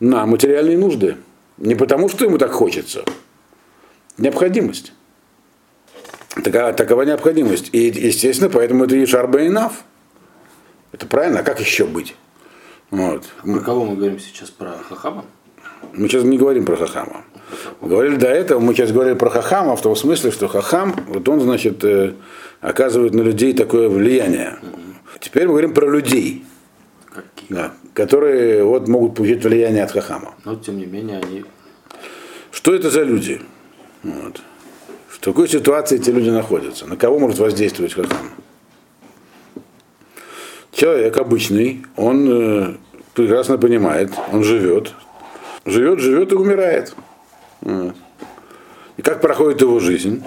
на 0.00 0.26
материальные 0.26 0.78
нужды. 0.78 1.16
Не 1.58 1.74
потому, 1.74 2.08
что 2.08 2.24
ему 2.24 2.38
так 2.38 2.52
хочется. 2.52 3.04
Необходимость. 4.18 4.92
Такова, 6.42 6.72
такова 6.72 7.02
необходимость. 7.02 7.70
И, 7.72 7.86
естественно, 7.86 8.50
поэтому 8.50 8.84
это 8.84 8.96
и 8.96 9.06
шарбейнав. 9.06 9.84
Это 10.92 11.06
правильно, 11.06 11.40
а 11.40 11.42
как 11.42 11.60
еще 11.60 11.86
быть? 11.86 12.14
Вот. 12.90 13.24
Про 13.42 13.60
кого 13.60 13.84
мы 13.84 13.96
говорим 13.96 14.18
сейчас? 14.20 14.50
Про 14.50 14.72
Хахама? 14.88 15.24
Мы 15.92 16.08
сейчас 16.08 16.24
не 16.24 16.38
говорим 16.38 16.64
про 16.64 16.76
Хахама. 16.76 17.24
Говорили 17.80 18.16
до 18.16 18.28
этого, 18.28 18.60
мы 18.60 18.74
сейчас 18.74 18.92
говорили 18.92 19.14
про 19.14 19.30
Хахама 19.30 19.76
в 19.76 19.82
том 19.82 19.96
смысле, 19.96 20.30
что 20.30 20.48
Хахам, 20.48 20.94
вот 21.08 21.28
он, 21.28 21.40
значит, 21.40 21.84
э, 21.84 22.14
оказывает 22.60 23.14
на 23.14 23.22
людей 23.22 23.52
такое 23.52 23.88
влияние. 23.88 24.56
Теперь 25.20 25.44
мы 25.44 25.50
говорим 25.50 25.74
про 25.74 25.88
людей, 25.88 26.44
Какие? 27.06 27.48
да, 27.48 27.72
которые 27.92 28.64
вот 28.64 28.88
могут 28.88 29.14
получить 29.16 29.44
влияние 29.44 29.84
от 29.84 29.92
Хахама. 29.92 30.34
Но 30.44 30.56
тем 30.56 30.78
не 30.78 30.86
менее 30.86 31.18
они 31.18 31.44
Что 32.50 32.74
это 32.74 32.90
за 32.90 33.02
люди? 33.02 33.40
Вот. 34.02 34.40
В 35.08 35.20
какой 35.20 35.48
ситуации 35.48 35.96
эти 35.96 36.10
люди 36.10 36.30
находятся? 36.30 36.86
На 36.86 36.96
кого 36.96 37.18
может 37.18 37.38
воздействовать 37.38 37.94
Хахам? 37.94 38.30
Человек 40.72 41.16
обычный, 41.18 41.86
он 41.96 42.28
э, 42.30 42.74
прекрасно 43.14 43.58
понимает, 43.58 44.10
он 44.32 44.42
живет, 44.42 44.92
живет, 45.64 46.00
живет 46.00 46.32
и 46.32 46.34
умирает. 46.34 46.94
Вот. 47.64 47.94
И 48.96 49.02
как 49.02 49.20
проходит 49.20 49.60
его 49.62 49.80
жизнь? 49.80 50.22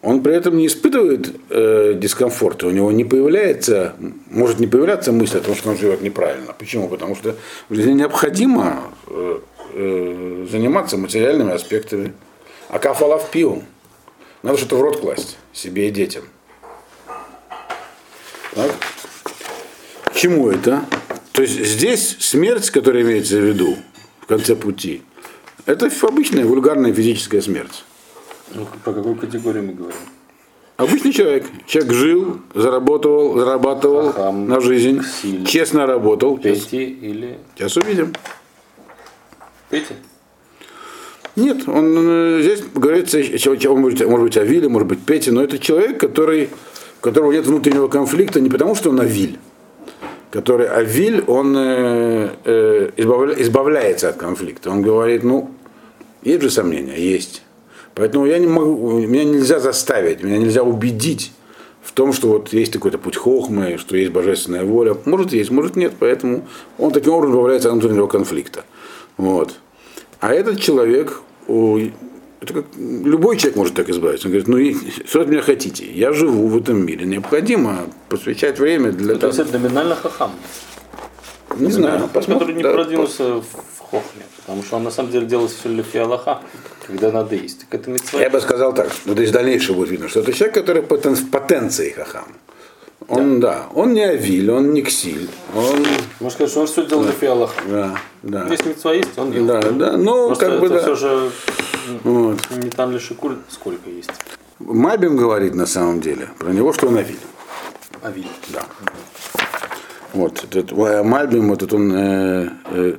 Он 0.00 0.22
при 0.22 0.34
этом 0.34 0.56
не 0.56 0.68
испытывает 0.68 1.34
э, 1.50 1.94
дискомфорта, 1.96 2.68
у 2.68 2.70
него 2.70 2.92
не 2.92 3.04
появляется, 3.04 3.96
может 4.30 4.60
не 4.60 4.68
появляться 4.68 5.10
мысль 5.10 5.38
о 5.38 5.40
том, 5.40 5.56
что 5.56 5.70
он 5.70 5.76
живет 5.76 6.00
неправильно. 6.00 6.52
Почему? 6.52 6.88
Потому 6.88 7.16
что 7.16 7.34
в 7.68 7.74
жизни 7.74 7.92
необходимо 7.92 8.92
э, 9.08 9.40
э, 9.74 10.46
заниматься 10.48 10.96
материальными 10.96 11.52
аспектами. 11.52 12.12
А 12.68 12.78
кафалав 12.78 13.30
пивом. 13.30 13.64
Надо 14.42 14.58
что-то 14.58 14.76
в 14.76 14.82
рот 14.82 15.00
класть 15.00 15.38
себе 15.52 15.88
и 15.88 15.90
детям. 15.90 16.22
Так? 18.54 18.70
К 20.04 20.14
чему 20.14 20.50
это? 20.50 20.84
То 21.32 21.42
есть 21.42 21.64
здесь 21.64 22.16
смерть, 22.20 22.70
которая 22.70 23.02
имеется 23.02 23.38
в 23.38 23.44
виду 23.44 23.76
в 24.26 24.28
конце 24.28 24.56
пути, 24.56 25.02
это 25.66 25.88
обычная 26.02 26.44
вульгарная 26.44 26.92
физическая 26.92 27.40
смерть. 27.40 27.84
Ну, 28.52 28.66
про 28.84 28.92
какую 28.92 29.14
категорию 29.14 29.62
мы 29.62 29.72
говорим? 29.72 29.98
Обычный 30.76 31.12
человек. 31.12 31.46
Человек 31.66 31.92
жил, 31.92 32.40
заработал, 32.52 33.38
зарабатывал 33.38 34.12
Хахам, 34.12 34.48
на 34.48 34.60
жизнь, 34.60 35.00
Ксиль. 35.00 35.46
честно 35.46 35.86
работал. 35.86 36.38
Сейчас, 36.42 36.64
Пети 36.64 36.84
или 36.84 37.38
сейчас 37.54 37.76
увидим. 37.76 38.12
Пети? 39.70 39.94
Нет, 41.36 41.68
он 41.68 41.94
э, 41.96 42.40
здесь 42.42 42.64
говорится, 42.74 43.18
он 43.70 43.80
может, 43.80 44.04
может 44.08 44.24
быть 44.26 44.36
Авиле, 44.36 44.68
может 44.68 44.88
быть 44.88 45.04
Петя, 45.04 45.32
но 45.32 45.42
это 45.42 45.58
человек, 45.58 46.00
который, 46.00 46.50
у 46.98 47.04
которого 47.04 47.30
нет 47.30 47.46
внутреннего 47.46 47.86
конфликта 47.86 48.40
не 48.40 48.50
потому, 48.50 48.74
что 48.74 48.90
он 48.90 49.00
Авиль, 49.00 49.38
который 50.36 50.68
Авиль, 50.68 51.24
он 51.26 51.56
э, 51.56 52.28
э, 52.44 52.90
избавля- 52.98 53.40
избавляется 53.40 54.10
от 54.10 54.16
конфликта. 54.16 54.70
Он 54.70 54.82
говорит, 54.82 55.24
ну, 55.24 55.50
есть 56.22 56.42
же 56.42 56.50
сомнения, 56.50 56.98
есть. 56.98 57.42
Поэтому 57.94 58.26
я 58.26 58.38
не 58.38 58.46
могу, 58.46 58.98
меня 58.98 59.24
нельзя 59.24 59.60
заставить, 59.60 60.22
меня 60.22 60.36
нельзя 60.36 60.62
убедить 60.62 61.32
в 61.82 61.92
том, 61.92 62.12
что 62.12 62.28
вот 62.28 62.52
есть 62.52 62.72
какой-то 62.72 62.98
путь 62.98 63.16
хохмы, 63.16 63.78
что 63.78 63.96
есть 63.96 64.12
божественная 64.12 64.64
воля. 64.64 64.94
Может 65.06 65.32
есть, 65.32 65.50
может 65.50 65.74
нет, 65.74 65.94
поэтому 65.98 66.46
он 66.76 66.92
таким 66.92 67.14
образом 67.14 67.36
избавляется 67.36 67.68
от 67.68 67.74
внутреннего 67.76 68.06
конфликта. 68.06 68.64
Вот. 69.16 69.54
А 70.20 70.34
этот 70.34 70.60
человек, 70.60 71.22
это 72.46 72.62
как 72.62 72.64
любой 72.76 73.36
человек 73.36 73.56
может 73.56 73.74
так 73.74 73.88
избавиться. 73.90 74.28
Он 74.28 74.32
говорит, 74.32 74.48
ну 74.48 74.56
и 74.56 74.74
что 75.06 75.20
от 75.20 75.28
меня 75.28 75.42
хотите? 75.42 75.84
Я 75.90 76.12
живу 76.12 76.46
в 76.48 76.56
этом 76.56 76.84
мире. 76.84 77.04
Необходимо 77.04 77.86
посвящать 78.08 78.58
время 78.58 78.92
для 78.92 79.14
То 79.14 79.20
того. 79.22 79.32
есть 79.32 79.40
это 79.48 79.58
номинально 79.58 79.96
Хахам. 79.96 80.30
Не 81.56 81.70
знаю, 81.72 82.00
Который 82.02 82.12
посмотрим. 82.14 82.56
не 82.56 82.62
да, 82.62 82.72
продвинулся 82.72 83.24
в 83.40 83.78
Хохме. 83.90 84.22
Потому 84.38 84.62
что 84.62 84.76
он 84.76 84.84
на 84.84 84.90
самом 84.90 85.10
деле 85.10 85.26
делал 85.26 85.48
все 85.48 85.68
лифи 85.68 85.96
Аллаха, 85.96 86.40
когда 86.86 87.10
надо 87.10 87.34
есть. 87.34 87.60
Так 87.68 87.80
это 87.80 87.90
митцва. 87.90 88.20
Я 88.20 88.30
бы 88.30 88.40
сказал 88.40 88.74
так, 88.74 88.90
вот 89.06 89.18
из 89.18 89.30
дальнейшего 89.32 89.76
будет 89.76 89.90
видно, 89.90 90.08
что 90.08 90.20
это 90.20 90.32
человек, 90.32 90.54
который 90.54 90.82
потен- 90.82 91.14
в 91.14 91.30
потенции 91.30 91.90
хахам. 91.90 92.26
Он, 93.08 93.38
да. 93.40 93.66
он 93.74 93.92
не 93.92 94.02
авиль, 94.02 94.50
он 94.50 94.72
не 94.72 94.82
ксиль, 94.82 95.28
он, 95.54 95.86
Можно 96.18 96.30
сказать, 96.30 96.50
что 96.50 96.60
он 96.62 96.66
все 96.66 96.84
делал 96.86 97.04
лифи 97.04 97.26
Аллаха. 97.26 97.60
да, 97.68 97.94
да. 98.22 98.46
Если 98.50 98.68
митцва 98.70 98.92
есть, 98.94 99.16
он 99.16 99.30
делал. 99.30 99.46
Да, 99.46 99.60
да, 99.70 99.96
ну, 99.96 100.26
Просто 100.26 100.46
как 100.46 100.60
бы, 100.60 100.66
это 100.66 100.74
да. 100.76 100.82
все 100.82 100.94
же 100.96 101.30
Вот. 102.04 102.38
ли 102.50 102.98
шикуль 102.98 103.36
сколько 103.48 103.88
есть. 103.88 104.10
Мабим 104.58 105.16
говорит 105.16 105.54
на 105.54 105.66
самом 105.66 106.00
деле 106.00 106.28
про 106.38 106.50
него, 106.50 106.72
что 106.72 106.88
он 106.88 106.96
авиль. 106.96 107.18
Авиль. 108.02 108.28
Да. 108.52 108.66
Вот, 110.12 110.44
этот 110.44 110.72
э, 110.72 111.02
Мальбим, 111.02 111.48
вот 111.50 111.62
этот 111.62 111.74
он, 111.74 111.92
э, 111.92 112.48
э, 112.70 112.96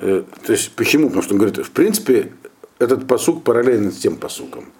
э, 0.00 0.22
то 0.44 0.52
есть 0.52 0.72
почему? 0.72 1.06
Потому 1.06 1.22
что 1.22 1.34
он 1.34 1.38
говорит, 1.38 1.64
в 1.64 1.70
принципе, 1.70 2.32
этот 2.80 3.06
посук 3.06 3.44
параллелен 3.44 3.92
с 3.92 3.98
тем 3.98 4.16
посуком. 4.16 4.72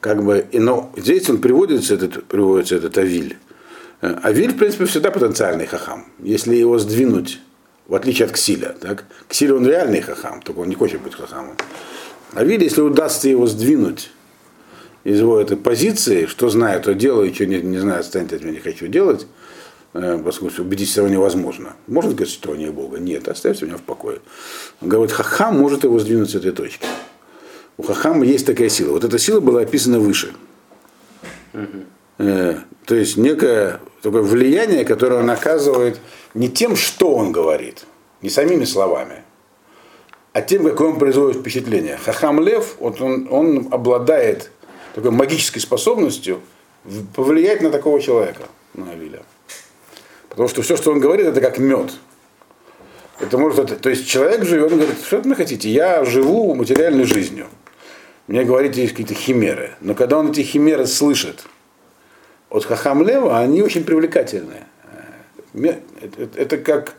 Как 0.00 0.22
бы, 0.22 0.46
и, 0.50 0.58
но 0.58 0.92
здесь 0.96 1.28
он 1.30 1.38
приводится, 1.38 1.94
этот, 1.94 2.24
приводится 2.24 2.76
этот 2.76 2.98
Авиль. 2.98 3.38
Э, 4.02 4.18
Авиль, 4.22 4.52
в 4.52 4.58
принципе, 4.58 4.84
всегда 4.84 5.10
потенциальный 5.10 5.66
хахам. 5.66 6.04
Если 6.18 6.56
его 6.56 6.78
сдвинуть, 6.78 7.40
в 7.86 7.94
отличие 7.94 8.26
от 8.26 8.32
Ксиля. 8.32 8.74
Так? 8.80 9.04
Ксиль 9.28 9.52
он 9.52 9.66
реальный 9.66 10.00
хахам, 10.00 10.42
только 10.42 10.60
он 10.60 10.68
не 10.68 10.74
хочет 10.74 11.00
быть 11.00 11.14
хахамом. 11.14 11.56
Авиль, 12.32 12.62
если 12.62 12.80
удастся 12.80 13.28
его 13.28 13.46
сдвинуть 13.46 14.10
из 15.04 15.18
его 15.18 15.40
этой 15.40 15.56
позиции, 15.56 16.26
что 16.26 16.48
знаю, 16.48 16.80
то 16.80 16.94
делаю, 16.94 17.34
что 17.34 17.46
не, 17.46 17.60
не 17.60 17.78
знаю, 17.78 18.04
станет 18.04 18.32
от 18.32 18.42
меня, 18.42 18.52
не 18.52 18.60
хочу 18.60 18.86
делать, 18.86 19.26
э, 19.94 20.20
поскольку 20.24 20.62
убедить 20.62 20.88
все 20.88 21.00
равно 21.00 21.16
невозможно. 21.16 21.74
Может 21.86 22.12
говорить 22.12 22.28
существование 22.28 22.70
Бога? 22.70 22.98
Нет, 22.98 23.28
оставьте 23.28 23.66
меня 23.66 23.78
в 23.78 23.82
покое. 23.82 24.20
Он 24.80 24.88
говорит, 24.88 25.12
Хахам 25.12 25.58
может 25.58 25.84
его 25.84 25.98
сдвинуть 25.98 26.30
с 26.30 26.34
этой 26.34 26.52
точки. 26.52 26.86
У 27.76 27.82
Хахама 27.82 28.24
есть 28.24 28.46
такая 28.46 28.68
сила. 28.68 28.92
Вот 28.92 29.04
эта 29.04 29.18
сила 29.18 29.40
была 29.40 29.62
описана 29.62 29.98
выше. 29.98 30.32
Э, 32.18 32.58
то 32.84 32.94
есть 32.94 33.16
некое 33.16 33.80
такое 34.02 34.22
влияние, 34.22 34.84
которое 34.84 35.20
он 35.20 35.30
оказывает 35.30 35.98
не 36.34 36.48
тем, 36.50 36.76
что 36.76 37.14
он 37.14 37.32
говорит, 37.32 37.86
не 38.22 38.30
самими 38.30 38.64
словами, 38.64 39.24
а 40.32 40.42
тем, 40.42 40.64
какое 40.64 40.88
он 40.88 40.98
производит 40.98 41.40
впечатление. 41.40 41.96
Хахам 41.96 42.40
Лев, 42.40 42.76
вот 42.78 43.00
он, 43.00 43.28
он 43.30 43.68
обладает 43.70 44.50
такой 44.94 45.10
магической 45.10 45.60
способностью 45.60 46.40
повлиять 47.14 47.60
на 47.60 47.70
такого 47.70 48.00
человека, 48.00 48.42
на 48.74 48.90
Авиля. 48.90 49.22
Потому 50.28 50.48
что 50.48 50.62
все, 50.62 50.76
что 50.76 50.92
он 50.92 51.00
говорит, 51.00 51.26
это 51.26 51.40
как 51.40 51.58
мед. 51.58 51.92
Это 53.18 53.36
может, 53.36 53.80
то 53.80 53.90
есть 53.90 54.08
человек 54.08 54.44
живет, 54.44 54.72
он 54.72 54.78
говорит, 54.78 54.96
что 55.04 55.20
вы 55.20 55.34
хотите, 55.34 55.68
я 55.68 56.04
живу 56.04 56.54
материальной 56.54 57.04
жизнью. 57.04 57.48
Мне 58.28 58.44
говорите, 58.44 58.80
есть 58.80 58.92
какие-то 58.92 59.14
химеры. 59.14 59.72
Но 59.80 59.94
когда 59.94 60.18
он 60.18 60.30
эти 60.30 60.40
химеры 60.40 60.86
слышит 60.86 61.44
от 62.48 62.64
Хахам 62.64 63.06
Лева, 63.06 63.38
они 63.38 63.60
очень 63.60 63.84
привлекательные. 63.84 64.66
Это 66.36 66.56
как, 66.58 66.94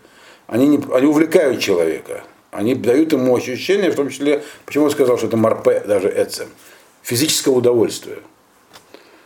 они, 0.47 0.67
не, 0.67 0.83
они 0.93 1.07
увлекают 1.07 1.61
человека. 1.61 2.23
Они 2.51 2.75
дают 2.75 3.13
ему 3.13 3.36
ощущение, 3.36 3.91
в 3.91 3.96
том 3.96 4.10
числе, 4.10 4.43
почему 4.65 4.86
он 4.86 4.91
сказал, 4.91 5.17
что 5.17 5.27
это 5.27 5.38
марпе, 5.38 5.79
даже 5.79 6.10
эцем, 6.10 6.50
физического 7.01 7.55
удовольствия. 7.55 8.20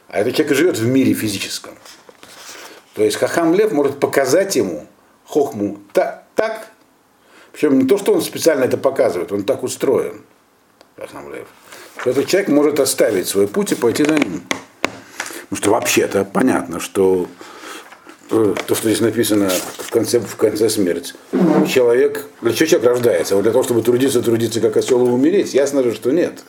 А 0.08 0.20
этот 0.20 0.36
человек 0.36 0.56
живет 0.56 0.78
в 0.78 0.88
мире 0.88 1.14
физическом. 1.14 1.74
То 2.94 3.04
есть 3.04 3.18
Хахам 3.18 3.54
Лев 3.54 3.72
может 3.72 4.00
показать 4.00 4.56
ему 4.56 4.88
хохму 5.26 5.80
так, 5.92 6.26
так, 6.36 6.68
причем 7.52 7.80
не 7.80 7.88
то, 7.88 7.98
что 7.98 8.14
он 8.14 8.22
специально 8.22 8.64
это 8.64 8.78
показывает, 8.78 9.32
он 9.32 9.44
так 9.44 9.64
устроен, 9.64 10.22
Хахам 10.96 11.34
Лев, 11.34 11.48
что 11.98 12.12
этот 12.12 12.28
человек 12.28 12.50
может 12.50 12.80
оставить 12.80 13.28
свой 13.28 13.48
путь 13.48 13.72
и 13.72 13.76
пойти 13.76 14.06
за 14.06 14.14
ним. 14.14 14.44
Потому 15.50 15.58
что 15.58 15.72
вообще-то 15.72 16.26
понятно, 16.26 16.80
что 16.80 17.28
то, 18.30 18.56
что 18.76 18.90
здесь 18.90 19.02
написано 19.02 19.50
в 19.50 19.92
конце, 19.92 20.20
в 20.20 20.36
конце 20.36 20.70
смерти. 20.70 21.14
Человек, 21.68 22.26
для 22.42 22.54
чего 22.54 22.68
человек 22.68 22.90
рождается? 22.90 23.36
Вот 23.36 23.44
для 23.44 23.52
того, 23.52 23.64
чтобы 23.64 23.82
трудиться, 23.82 24.22
трудиться 24.22 24.62
как 24.62 24.78
осел 24.78 25.06
и 25.06 25.10
умереть? 25.10 25.54
Ясно 25.54 25.84
же, 25.84 25.94
что 25.94 26.12
нет. 26.12 26.44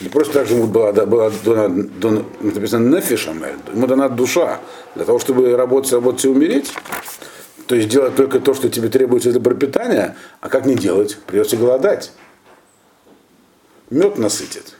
Не 0.00 0.08
просто 0.08 0.34
так 0.34 0.46
же 0.46 0.54
ему 0.54 0.68
была, 0.68 0.92
была 0.92 1.32
дана, 1.44 1.68
дана, 1.68 2.24
написано 2.40 2.96
нефишам, 2.96 3.42
ему 3.72 3.88
дана 3.88 4.08
душа, 4.08 4.60
для 4.94 5.04
того, 5.04 5.18
чтобы 5.18 5.56
работать, 5.56 5.92
работать 5.92 6.24
и 6.24 6.28
умереть. 6.28 6.72
То 7.66 7.74
есть 7.74 7.88
делать 7.88 8.14
только 8.14 8.38
то, 8.38 8.54
что 8.54 8.68
тебе 8.68 8.88
требуется 8.88 9.32
для 9.32 9.40
пропитания, 9.40 10.16
а 10.40 10.48
как 10.48 10.66
не 10.66 10.76
делать? 10.76 11.18
Придется 11.26 11.56
голодать. 11.56 12.12
Мед 13.90 14.18
насытит. 14.18 14.76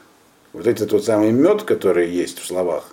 Вот 0.53 0.65
это 0.65 0.87
тот 0.87 1.03
самый 1.03 1.31
мед, 1.31 1.63
который 1.63 2.09
есть 2.09 2.39
в 2.39 2.47
словах 2.47 2.85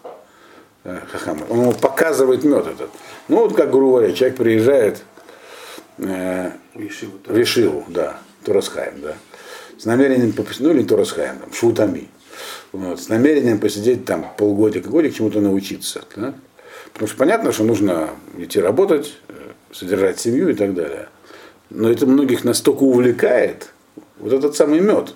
э, 0.86 1.00
Хахама, 1.10 1.44
он 1.48 1.60
ему 1.60 1.72
показывает 1.72 2.44
мед 2.44 2.66
этот. 2.66 2.90
Ну 3.28 3.38
вот 3.38 3.54
как 3.54 3.70
грубо 3.70 3.98
говоря, 3.98 4.14
человек 4.14 4.36
приезжает 4.36 5.02
э, 5.98 6.50
в 6.74 7.42
Ишиву, 7.42 7.84
да, 7.88 8.18
Турасхайм, 8.44 9.00
да, 9.00 9.14
с 9.78 9.84
намерением, 9.84 10.34
ну 10.60 10.70
или 10.70 10.82
Турасхайм, 10.82 11.38
там, 11.38 11.52
Шутами 11.52 12.08
вот, 12.72 13.00
с 13.00 13.08
намерением 13.08 13.58
посидеть 13.58 14.04
там 14.04 14.26
полгодика, 14.36 14.88
годик 14.88 15.14
чему-то 15.14 15.40
научиться. 15.40 16.04
Да? 16.16 16.34
Потому 16.92 17.08
что 17.08 17.16
понятно, 17.16 17.52
что 17.52 17.64
нужно 17.64 18.10
идти 18.38 18.60
работать, 18.60 19.14
э, 19.28 19.32
содержать 19.72 20.20
семью 20.20 20.48
и 20.48 20.54
так 20.54 20.74
далее. 20.74 21.08
Но 21.70 21.90
это 21.90 22.06
многих 22.06 22.44
настолько 22.44 22.82
увлекает, 22.82 23.72
вот 24.18 24.32
этот 24.32 24.56
самый 24.56 24.80
мед, 24.80 25.14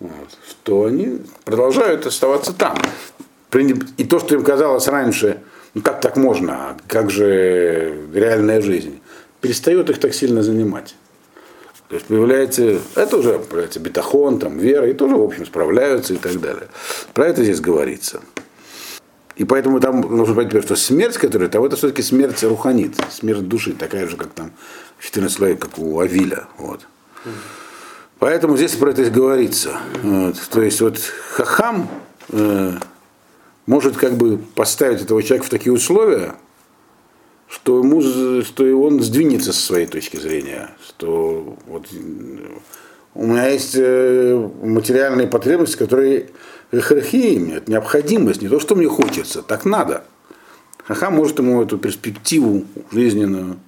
вот, 0.00 0.28
что 0.48 0.84
они 0.84 1.20
продолжают 1.44 2.06
оставаться 2.06 2.52
там. 2.52 2.76
И 3.54 4.04
то, 4.04 4.18
что 4.18 4.34
им 4.34 4.42
казалось 4.42 4.88
раньше, 4.88 5.42
ну 5.74 5.82
как 5.82 6.00
так 6.00 6.16
можно, 6.16 6.76
как 6.86 7.10
же 7.10 8.08
реальная 8.12 8.60
жизнь, 8.60 9.00
перестает 9.40 9.90
их 9.90 9.98
так 9.98 10.14
сильно 10.14 10.42
занимать. 10.42 10.94
То 11.88 11.96
есть 11.96 12.06
появляется, 12.06 12.78
это 12.94 13.18
уже 13.18 13.38
появляется 13.38 13.78
бетахон, 13.78 14.38
там, 14.38 14.56
вера, 14.56 14.88
и 14.88 14.94
тоже, 14.94 15.16
в 15.16 15.22
общем, 15.22 15.44
справляются 15.44 16.14
и 16.14 16.16
так 16.16 16.40
далее. 16.40 16.68
Про 17.12 17.26
это 17.26 17.44
здесь 17.44 17.60
говорится. 17.60 18.22
И 19.36 19.44
поэтому 19.44 19.80
там 19.80 20.00
нужно 20.00 20.34
понять, 20.34 20.64
что 20.64 20.76
смерть, 20.76 21.18
которая, 21.18 21.50
там 21.50 21.62
это 21.64 21.76
все-таки 21.76 22.00
смерть 22.00 22.42
руханит, 22.44 22.94
смерть 23.10 23.46
души, 23.46 23.74
такая 23.74 24.06
же, 24.06 24.16
как 24.16 24.30
там 24.30 24.52
14 25.00 25.36
слоев, 25.36 25.58
как 25.58 25.78
у 25.78 26.00
Авиля. 26.00 26.44
Вот. 26.56 26.80
Поэтому 28.18 28.56
здесь 28.56 28.72
про 28.72 28.90
это 28.90 29.04
говорится. 29.10 29.76
Вот. 30.02 30.36
То 30.50 30.62
есть 30.62 30.80
вот 30.80 30.98
Хахам 31.32 31.90
э, 32.30 32.72
может 33.66 33.96
как 33.96 34.14
бы 34.14 34.38
поставить 34.54 35.02
этого 35.02 35.22
человека 35.22 35.46
в 35.46 35.50
такие 35.50 35.72
условия, 35.72 36.34
что, 37.48 37.78
ему, 37.78 38.00
что 38.42 38.64
он 38.80 39.00
сдвинется 39.02 39.52
со 39.52 39.60
своей 39.60 39.86
точки 39.86 40.16
зрения, 40.16 40.70
что 40.86 41.56
вот, 41.66 41.86
у 43.14 43.26
меня 43.26 43.48
есть 43.48 43.74
э, 43.76 44.50
материальные 44.62 45.26
потребности, 45.26 45.76
которые 45.76 46.30
эхархии, 46.70 47.56
это 47.56 47.70
необходимость, 47.70 48.40
не 48.40 48.48
то, 48.48 48.58
что 48.58 48.74
мне 48.74 48.88
хочется, 48.88 49.42
так 49.42 49.64
надо. 49.64 50.04
Хаха 50.84 51.10
может 51.10 51.38
ему 51.38 51.62
эту 51.62 51.78
перспективу 51.78 52.64
жизненную 52.90 53.58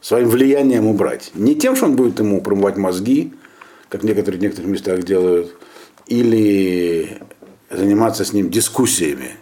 своим 0.00 0.28
влиянием 0.28 0.86
убрать. 0.86 1.30
Не 1.34 1.54
тем, 1.54 1.76
что 1.76 1.86
он 1.86 1.96
будет 1.96 2.18
ему 2.18 2.40
промывать 2.40 2.76
мозги, 2.76 3.32
как 3.88 4.02
некоторые 4.02 4.38
в 4.38 4.42
некоторых 4.42 4.70
местах 4.70 5.02
делают, 5.02 5.54
или 6.06 7.18
заниматься 7.70 8.24
с 8.24 8.32
ним 8.32 8.50
дискуссиями, 8.50 9.36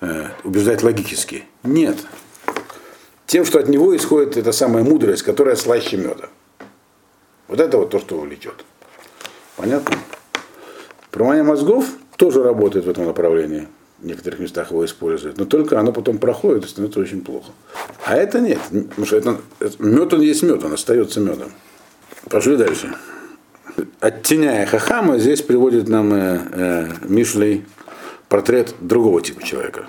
э, 0.00 0.28
убеждать 0.44 0.82
логически. 0.82 1.44
Нет 1.62 1.96
тем, 3.32 3.46
что 3.46 3.60
от 3.60 3.68
него 3.68 3.96
исходит 3.96 4.36
эта 4.36 4.52
самая 4.52 4.84
мудрость, 4.84 5.22
которая 5.22 5.56
слаще 5.56 5.96
меда. 5.96 6.28
Вот 7.48 7.60
это 7.60 7.78
вот 7.78 7.88
то, 7.88 7.98
что 7.98 8.18
увлечет. 8.18 8.62
Понятно? 9.56 9.96
Промывание 11.10 11.42
мозгов 11.42 11.86
тоже 12.18 12.42
работает 12.42 12.84
в 12.84 12.90
этом 12.90 13.06
направлении. 13.06 13.68
В 14.00 14.04
некоторых 14.04 14.38
местах 14.38 14.70
его 14.70 14.84
используют. 14.84 15.38
Но 15.38 15.46
только 15.46 15.80
оно 15.80 15.92
потом 15.94 16.18
проходит 16.18 16.66
и 16.66 16.68
становится 16.68 17.00
очень 17.00 17.22
плохо. 17.22 17.52
А 18.04 18.16
это 18.16 18.38
нет. 18.38 18.58
Потому 18.70 19.06
что 19.06 19.16
это, 19.16 19.40
мед 19.78 20.12
он 20.12 20.20
есть 20.20 20.42
мед, 20.42 20.62
он 20.62 20.74
остается 20.74 21.18
медом. 21.20 21.52
Пошли 22.28 22.58
дальше. 22.58 22.94
Оттеняя 24.00 24.66
Хахама, 24.66 25.18
здесь 25.18 25.42
приводит 25.42 25.88
нам 25.88 26.12
э, 26.12 26.40
э, 26.52 26.88
Мишлей 27.08 27.64
портрет 28.28 28.74
другого 28.80 29.20
типа 29.22 29.42
человека. 29.42 29.86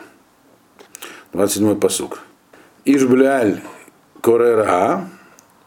27-й 1.33 1.75
посук. 1.75 2.19
Ишбляль 2.85 3.61
корера 4.21 5.09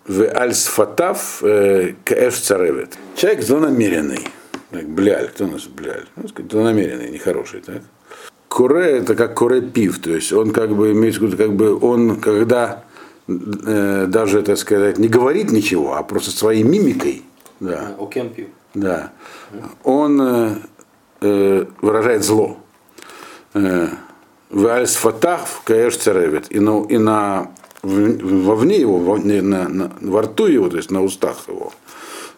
в 0.07 0.23
альсфатав 0.23 1.43
э, 1.43 1.95
кэш 2.05 2.35
царевет. 2.39 2.97
Человек 3.17 3.43
злонамеренный. 3.43 4.29
Так, 4.71 4.89
бляль, 4.89 5.29
кто 5.29 5.45
у 5.45 5.49
нас 5.49 5.65
бляль? 5.65 6.07
Ну, 6.17 6.29
сказать, 6.29 6.51
злонамеренный, 6.51 7.11
нехороший, 7.11 7.61
так? 7.61 7.83
Куре 8.49 8.99
это 8.99 9.15
как 9.15 9.35
куре 9.35 9.61
пив, 9.61 10.01
то 10.01 10.11
есть 10.11 10.33
он 10.33 10.53
как 10.53 10.75
бы 10.75 10.93
имеет 10.93 11.17
в 11.17 11.23
виду, 11.23 11.37
как 11.37 11.53
бы 11.55 11.79
он, 11.79 12.21
когда 12.21 12.85
э, 13.29 14.07
даже, 14.09 14.43
так 14.43 14.57
сказать, 14.57 14.99
не 14.99 15.09
говорит 15.09 15.51
ничего, 15.51 15.95
а 15.95 16.03
просто 16.03 16.31
своей 16.31 16.63
мимикой, 16.63 17.23
да, 17.61 17.95
да, 18.75 19.13
он 19.83 20.21
э, 20.21 20.55
э, 21.21 21.67
выражает 21.81 22.25
зло. 22.25 22.59
Э, 23.55 23.89
в 24.51 24.67
альсфатах 24.67 25.41
каэш 25.65 25.97
царевит, 25.97 26.47
и 26.51 26.61
на, 26.61 26.85
и 26.85 26.99
на 26.99 27.51
вовне 27.83 28.79
его, 28.79 28.99
во, 28.99 29.19
на, 29.19 29.69
на, 29.69 29.93
во 30.01 30.23
рту 30.23 30.47
его, 30.47 30.69
то 30.69 30.77
есть 30.77 30.91
на 30.91 31.03
устах 31.03 31.49
его, 31.49 31.73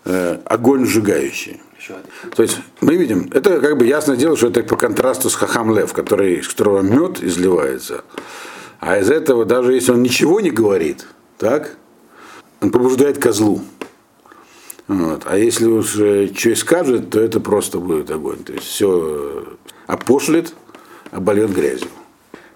э, 0.05 0.39
огонь 0.45 0.87
сжигающий. 0.87 1.61
То 2.35 2.43
есть 2.43 2.59
мы 2.81 2.97
видим, 2.97 3.31
это 3.33 3.61
как 3.61 3.79
бы 3.79 3.87
ясно 3.87 4.17
дело, 4.17 4.37
что 4.37 4.49
это 4.49 4.63
по 4.63 4.77
контрасту 4.77 5.31
с 5.31 5.35
Хахам 5.35 5.75
Лев, 5.75 5.93
который, 5.93 6.41
из 6.41 6.49
которого 6.49 6.81
мед 6.81 7.23
изливается. 7.23 8.05
А 8.81 8.99
из 8.99 9.11
этого, 9.11 9.45
даже 9.45 9.75
если 9.75 9.93
он 9.93 10.03
ничего 10.03 10.41
не 10.41 10.51
говорит, 10.51 11.07
так, 11.39 11.77
он 12.61 12.71
побуждает 12.71 13.19
козлу. 13.19 13.63
Вот. 14.89 15.23
А 15.27 15.37
если 15.37 15.67
уж 15.67 15.91
что 15.91 16.51
и 16.51 16.55
скажет, 16.55 17.11
то 17.11 17.21
это 17.21 17.41
просто 17.41 17.79
будет 17.79 18.11
огонь. 18.11 18.43
То 18.43 18.55
есть 18.55 18.67
все 18.67 19.45
опошлит, 19.87 20.55
обольет 21.11 21.53
грязью. 21.53 21.89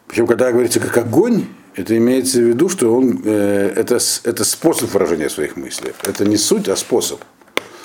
Причем, 0.07 0.27
когда 0.27 0.51
говорится 0.51 0.81
как 0.81 0.97
огонь, 0.97 1.47
это 1.75 1.97
имеется 1.97 2.39
в 2.39 2.45
виду, 2.45 2.69
что 2.69 2.95
он, 2.95 3.23
э, 3.25 3.73
это, 3.77 3.99
это 4.25 4.45
способ 4.45 4.93
выражения 4.93 5.31
своих 5.31 5.57
мыслей. 5.57 5.93
Это 6.03 6.25
не 6.25 6.37
суть, 6.37 6.69
а 6.69 6.77
способ. 6.77 7.21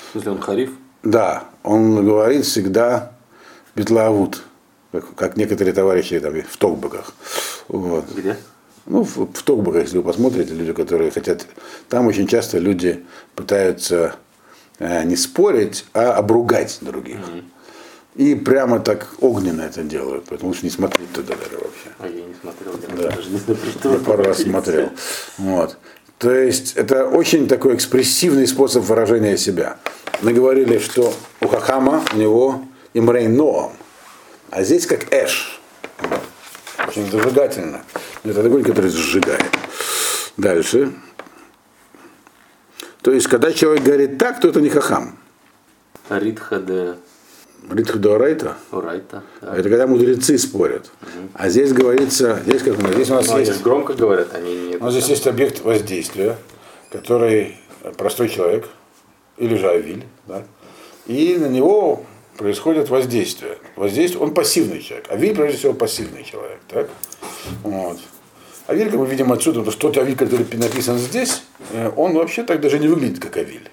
В 0.08 0.12
смысле, 0.12 0.32
он 0.32 0.40
хариф? 0.40 0.70
Да, 1.02 1.44
он 1.62 2.04
говорит 2.04 2.44
всегда 2.44 3.12
бетлаавут, 3.74 4.42
как, 4.92 5.14
как 5.14 5.36
некоторые 5.36 5.72
товарищи 5.72 6.18
там, 6.18 6.34
в 6.42 6.56
Толбеках. 6.56 7.14
Вот. 7.68 8.04
Где? 8.14 8.36
Ну, 8.88 9.04
в, 9.04 9.32
в 9.32 9.42
Тогбах, 9.42 9.76
если 9.76 9.98
вы 9.98 10.02
посмотрите, 10.02 10.54
люди, 10.54 10.72
которые 10.72 11.10
хотят... 11.10 11.46
Там 11.88 12.06
очень 12.06 12.26
часто 12.26 12.58
люди 12.58 13.04
пытаются 13.34 13.96
э, 13.96 14.27
не 14.78 15.16
спорить, 15.16 15.84
а 15.92 16.12
обругать 16.12 16.78
других. 16.80 17.16
Mm-hmm. 17.16 17.44
И 18.16 18.34
прямо 18.34 18.80
так 18.80 19.14
огненно 19.20 19.62
это 19.62 19.82
делают, 19.82 20.24
поэтому 20.28 20.48
лучше 20.48 20.64
не 20.64 20.70
смотреть 20.70 21.12
туда 21.12 21.34
даже 21.36 21.56
вообще. 21.62 21.88
А 22.00 22.06
я 22.08 22.24
не 22.24 22.34
смотрел, 22.40 22.72
я 22.72 22.96
Да. 22.96 23.16
даже 23.16 23.30
не 23.30 23.38
знаю, 23.38 23.58
что 23.78 23.92
Я 23.92 23.98
пару 23.98 24.24
раз 24.24 24.42
смотрел. 24.42 24.90
Вот. 25.38 25.78
То 26.18 26.32
есть 26.32 26.76
это 26.76 27.06
очень 27.06 27.46
такой 27.46 27.76
экспрессивный 27.76 28.48
способ 28.48 28.82
выражения 28.82 29.36
себя. 29.36 29.78
Мы 30.20 30.32
говорили, 30.32 30.78
что 30.78 31.14
у 31.40 31.46
Хахама 31.46 32.02
у 32.12 32.16
него 32.16 32.62
имрей 32.92 33.28
Ноам, 33.28 33.70
а 34.50 34.64
здесь 34.64 34.84
как 34.86 35.12
Эш. 35.12 35.60
Очень 36.88 37.08
зажигательно. 37.10 37.82
Это 38.24 38.40
огонь, 38.40 38.64
который 38.64 38.90
сжигает. 38.90 39.44
Дальше. 40.36 40.92
То 43.08 43.14
есть, 43.14 43.26
когда 43.26 43.54
человек 43.54 43.84
говорит 43.84 44.18
так, 44.18 44.38
то 44.38 44.48
это 44.48 44.60
не 44.60 44.68
Хахам. 44.68 45.16
Ритха 46.10 46.58
де 46.58 46.96
Ритхдуарайта. 47.70 48.58
Урайта. 48.70 49.22
да. 49.40 49.56
Это 49.56 49.70
когда 49.70 49.86
мудрецы 49.86 50.36
спорят. 50.36 50.90
А 51.32 51.48
здесь 51.48 51.72
говорится, 51.72 52.38
здесь 52.44 52.62
как 52.62 52.74
здесь 52.92 53.08
у 53.08 53.14
нас 53.14 53.28
Ну, 53.28 53.36
они 53.36 53.46
есть 53.46 53.62
громко 53.62 53.94
говорят, 53.94 54.34
они 54.34 54.54
не... 54.54 54.76
У 54.76 54.84
нас 54.84 54.92
здесь 54.92 55.08
есть 55.08 55.26
объект 55.26 55.60
воздействия, 55.60 56.36
который 56.92 57.56
простой 57.96 58.28
человек, 58.28 58.68
или 59.38 59.56
же 59.56 59.70
авиль, 59.70 60.04
да, 60.26 60.44
и 61.06 61.38
на 61.38 61.46
него 61.46 62.04
происходит 62.36 62.90
воздействие. 62.90 63.56
Воздействие, 63.74 64.22
он 64.22 64.34
пассивный 64.34 64.82
человек. 64.82 65.10
Авиль, 65.10 65.34
прежде 65.34 65.56
всего, 65.56 65.72
пассивный 65.72 66.24
человек. 66.24 66.60
Так? 66.68 66.90
Вот. 67.62 68.00
Авиль, 68.68 68.90
как 68.90 69.00
мы 69.00 69.06
видим 69.06 69.32
отсюда, 69.32 69.62
то 69.64 69.70
что 69.70 69.88
тот 69.88 69.96
авиль, 69.96 70.14
который 70.14 70.46
написан 70.52 70.98
здесь, 70.98 71.42
э, 71.72 71.90
он 71.96 72.12
вообще 72.12 72.42
так 72.42 72.60
даже 72.60 72.78
не 72.78 72.86
выглядит 72.86 73.18
как 73.18 73.38
авиль. 73.38 73.66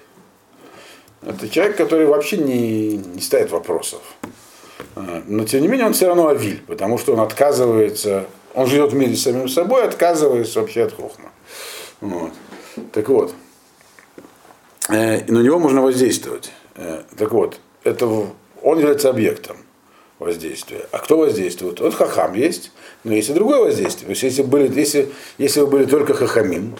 Это 1.20 1.50
человек, 1.50 1.76
который 1.76 2.06
вообще 2.06 2.38
не, 2.38 2.96
не 2.96 3.20
ставит 3.20 3.50
вопросов. 3.50 4.00
А, 4.94 5.22
Но 5.26 5.44
тем 5.44 5.60
не 5.60 5.68
менее 5.68 5.86
он 5.86 5.92
все 5.92 6.06
равно 6.06 6.28
авиль, 6.28 6.62
потому 6.66 6.96
что 6.96 7.12
он 7.12 7.20
отказывается, 7.20 8.24
он 8.54 8.66
живет 8.68 8.92
в 8.92 8.96
мире 8.96 9.14
с 9.14 9.22
самим 9.22 9.50
собой, 9.50 9.84
отказывается 9.84 10.60
вообще 10.62 10.84
от 10.84 10.94
хохма. 10.94 11.30
Вот. 12.00 12.32
Так 12.92 13.10
вот, 13.10 13.34
э, 14.88 15.30
на 15.30 15.40
него 15.40 15.58
можно 15.58 15.82
воздействовать. 15.82 16.52
Э, 16.74 17.02
так 17.18 17.32
вот, 17.32 17.60
это, 17.84 18.06
он 18.62 18.78
является 18.78 19.10
объектом 19.10 19.58
воздействия. 20.18 20.86
А 20.92 20.98
кто 20.98 21.18
воздействует? 21.18 21.80
Вот 21.80 21.94
хахам 21.94 22.34
есть, 22.34 22.72
но 23.04 23.12
есть 23.14 23.28
и 23.28 23.32
другое 23.32 23.60
воздействие. 23.60 24.06
То 24.06 24.10
есть 24.10 24.22
если, 24.22 24.42
были, 24.42 24.72
если, 24.78 25.08
если 25.38 25.60
вы 25.60 25.66
были 25.66 25.84
только 25.84 26.14
хахамим 26.14 26.74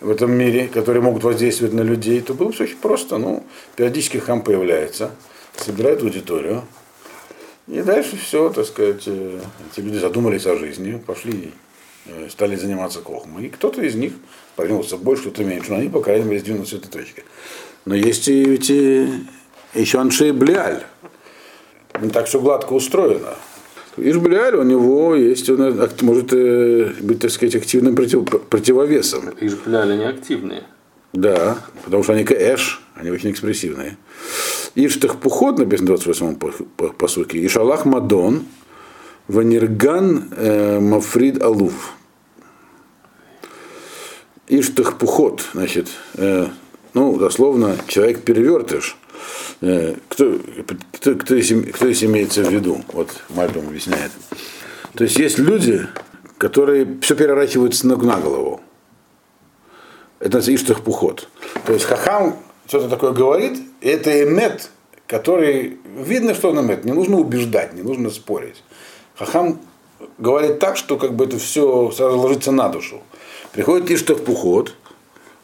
в 0.00 0.10
этом 0.10 0.32
мире, 0.32 0.68
которые 0.68 1.02
могут 1.02 1.22
воздействовать 1.22 1.72
на 1.74 1.82
людей, 1.82 2.20
то 2.20 2.34
было 2.34 2.50
все 2.52 2.64
очень 2.64 2.78
просто. 2.78 3.18
Ну, 3.18 3.44
периодически 3.76 4.16
хам 4.18 4.42
появляется, 4.42 5.12
собирает 5.56 6.02
аудиторию, 6.02 6.64
и 7.68 7.80
дальше 7.80 8.16
все, 8.16 8.50
так 8.50 8.66
сказать, 8.66 9.04
э, 9.06 9.40
эти 9.70 9.84
люди 9.84 9.96
задумались 9.98 10.46
о 10.46 10.56
жизни, 10.56 11.00
пошли, 11.06 11.52
э, 12.06 12.28
стали 12.28 12.56
заниматься 12.56 13.00
кохмой. 13.00 13.46
И 13.46 13.48
кто-то 13.48 13.80
из 13.80 13.94
них 13.94 14.14
продвинулся 14.56 14.96
больше, 14.96 15.22
кто-то 15.22 15.44
меньше, 15.44 15.70
но 15.70 15.76
они, 15.76 15.88
по 15.88 16.00
крайней 16.00 16.24
мере, 16.24 16.40
сдвинулись 16.40 16.70
с 16.70 16.72
этой 16.72 16.88
точки. 16.88 17.24
Но 17.84 17.94
есть 17.94 18.26
и 18.26 18.44
ведь 18.44 18.68
и 18.68 19.08
еще 19.74 20.00
Аншей 20.00 20.32
Блиаль. 20.32 20.82
Не 22.00 22.08
так 22.10 22.26
все 22.26 22.40
гладко 22.40 22.72
устроено. 22.72 23.34
Иш 23.96 24.16
Блиаль, 24.16 24.56
у 24.56 24.62
него 24.62 25.14
есть, 25.14 25.50
он 25.50 25.60
э, 25.62 25.88
может 26.00 26.32
э, 26.32 26.92
быть, 27.02 27.18
так 27.20 27.30
сказать, 27.30 27.54
активным 27.56 27.94
против- 27.94 28.24
противовесом. 28.48 29.32
Пляли 29.64 29.96
не 29.98 30.04
активные. 30.04 30.62
Да, 31.12 31.58
потому 31.84 32.02
что 32.02 32.14
они 32.14 32.24
кэш, 32.24 32.80
они 32.94 33.10
очень 33.10 33.30
экспрессивные. 33.32 33.98
Иштах 34.74 35.16
Пухот, 35.16 35.58
написано 35.58 35.94
в 35.96 36.00
28-м 36.00 36.36
по- 36.36 36.52
по- 36.76 36.88
посуке, 36.88 37.44
Ишалах 37.44 37.84
Мадон, 37.84 38.46
Ванирган 39.28 40.30
э, 40.34 40.80
Мафрид 40.80 41.42
Алуф. 41.42 41.92
Иштах 44.48 44.96
Пухот, 44.98 45.44
значит, 45.52 45.88
э, 46.14 46.46
ну, 46.94 47.18
дословно, 47.18 47.76
человек-перевертыш. 47.86 48.96
Э, 49.60 49.94
кто, 50.08 50.38
кто, 50.92 51.14
кто, 51.14 51.38
здесь, 51.38 51.72
кто 51.74 51.86
здесь 51.86 52.04
имеется 52.04 52.42
в 52.42 52.52
виду? 52.52 52.82
Вот 52.92 53.08
Мальбом 53.30 53.68
объясняет. 53.68 54.10
То 54.94 55.04
есть 55.04 55.16
есть 55.18 55.38
люди, 55.38 55.86
которые 56.38 56.98
все 57.00 57.14
переворачивают 57.14 57.74
с 57.74 57.84
ног 57.84 58.02
на 58.02 58.16
голову. 58.20 58.60
Это 60.18 60.36
называется 60.36 60.74
Пухот. 60.74 61.28
То 61.66 61.72
есть 61.72 61.84
Хахам 61.84 62.36
что-то 62.66 62.88
такое 62.88 63.12
говорит, 63.12 63.58
и 63.80 63.88
это 63.88 64.22
эмет, 64.22 64.70
который, 65.06 65.78
видно, 65.96 66.34
что 66.34 66.50
он 66.50 66.60
эмет, 66.60 66.84
не 66.84 66.92
нужно 66.92 67.18
убеждать, 67.18 67.74
не 67.74 67.82
нужно 67.82 68.10
спорить. 68.10 68.62
Хахам 69.16 69.60
говорит 70.18 70.58
так, 70.58 70.76
что 70.76 70.96
как 70.96 71.14
бы 71.14 71.24
это 71.24 71.38
все 71.38 71.90
сразу 71.90 72.18
ложится 72.18 72.52
на 72.52 72.68
душу. 72.68 73.02
Приходит 73.52 73.90
Иштах 73.90 74.24
Пухот, 74.24 74.74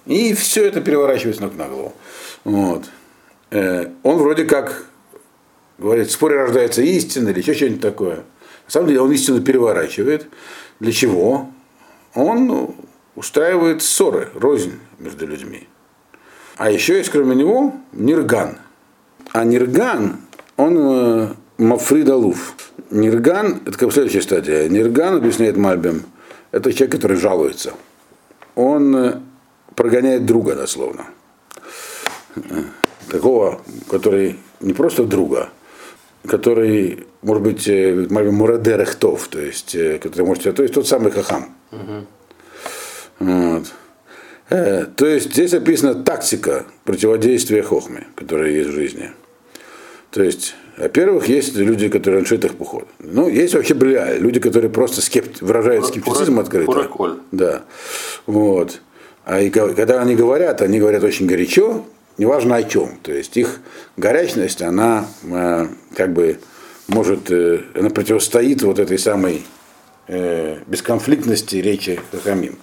и 0.06 0.32
все 0.34 0.64
это 0.64 0.80
переворачивается 0.80 1.42
ног 1.42 1.54
на 1.56 1.68
голову. 1.68 1.92
Вот. 2.44 2.84
Э, 3.50 3.90
Он 4.02 4.16
вроде 4.18 4.44
как 4.44 4.88
говорит, 5.78 6.08
в 6.08 6.12
споре 6.12 6.36
рождается 6.36 6.82
истина 6.82 7.28
или 7.30 7.38
еще 7.38 7.54
что-нибудь 7.54 7.80
такое. 7.80 8.16
На 8.16 8.70
самом 8.70 8.88
деле 8.88 9.00
он 9.00 9.12
истину 9.12 9.40
переворачивает. 9.40 10.26
Для 10.80 10.92
чего? 10.92 11.50
Он 12.14 12.46
ну, 12.46 12.76
устраивает 13.14 13.82
ссоры, 13.82 14.28
рознь 14.34 14.78
между 14.98 15.26
людьми. 15.26 15.68
А 16.56 16.70
еще 16.70 16.98
есть 16.98 17.10
кроме 17.10 17.36
него 17.36 17.74
Нирган. 17.92 18.58
А 19.32 19.44
Нирган, 19.44 20.18
он 20.56 20.76
э, 20.78 21.28
Мафрид 21.58 22.08
Алуф. 22.08 22.54
Нирган, 22.90 23.62
это 23.66 23.78
как 23.78 23.92
следующая 23.92 24.22
стадия. 24.22 24.68
Нирган, 24.68 25.16
объясняет 25.16 25.56
Мальбем, 25.56 26.04
это 26.50 26.72
человек, 26.72 26.92
который 26.92 27.16
жалуется. 27.16 27.74
Он 28.54 28.96
э, 28.96 29.20
прогоняет 29.74 30.26
друга, 30.26 30.54
дословно. 30.54 31.06
Такого, 33.10 33.60
который 33.90 34.36
не 34.60 34.72
просто 34.72 35.04
друга, 35.04 35.48
который, 36.26 37.06
может 37.22 37.42
быть, 37.42 37.68
э, 37.68 38.06
Мурадер 38.10 38.80
Эхтов, 38.80 39.28
то 39.28 39.40
есть, 39.40 39.74
э, 39.74 39.98
который 39.98 40.26
может, 40.26 40.54
то 40.54 40.62
есть 40.62 40.74
тот 40.74 40.86
самый 40.86 41.10
Хахам. 41.10 41.54
Вот. 43.18 43.64
Э, 44.50 44.86
То 44.96 45.06
есть 45.06 45.32
здесь 45.32 45.52
описана 45.54 45.94
тактика 45.94 46.64
противодействия 46.84 47.62
хохме, 47.62 48.06
которая 48.14 48.50
есть 48.50 48.70
в 48.70 48.72
жизни. 48.72 49.10
То 50.10 50.22
есть, 50.22 50.54
во-первых, 50.78 51.28
есть 51.28 51.54
люди, 51.56 51.88
которые 51.88 52.22
решают 52.22 52.44
их 52.44 52.54
поход. 52.56 52.86
Ну, 52.98 53.28
есть 53.28 53.54
вообще 53.54 53.74
бля, 53.74 54.16
люди, 54.16 54.40
которые 54.40 54.70
просто 54.70 55.02
скепт... 55.02 55.42
выражают 55.42 55.86
скептицизм 55.86 56.40
открыто. 56.40 56.72
фураколь. 56.72 57.18
Да. 57.30 57.62
Вот. 58.26 58.80
А 59.24 59.40
и 59.40 59.50
ко- 59.50 59.74
когда 59.74 60.00
они 60.00 60.14
говорят, 60.14 60.62
они 60.62 60.78
говорят 60.78 61.04
очень 61.04 61.26
горячо, 61.26 61.84
неважно 62.18 62.56
о 62.56 62.62
чем. 62.62 62.98
То 63.02 63.12
есть 63.12 63.36
их 63.36 63.60
горячность, 63.96 64.62
она 64.62 65.06
э, 65.22 65.66
как 65.96 66.12
бы 66.12 66.38
может, 66.88 67.30
э, 67.30 67.60
она 67.74 67.90
противостоит 67.90 68.62
вот 68.62 68.78
этой 68.78 68.98
самой 68.98 69.44
э, 70.08 70.58
бесконфликтности 70.66 71.56
речи 71.56 72.00
Хахамим. 72.12 72.58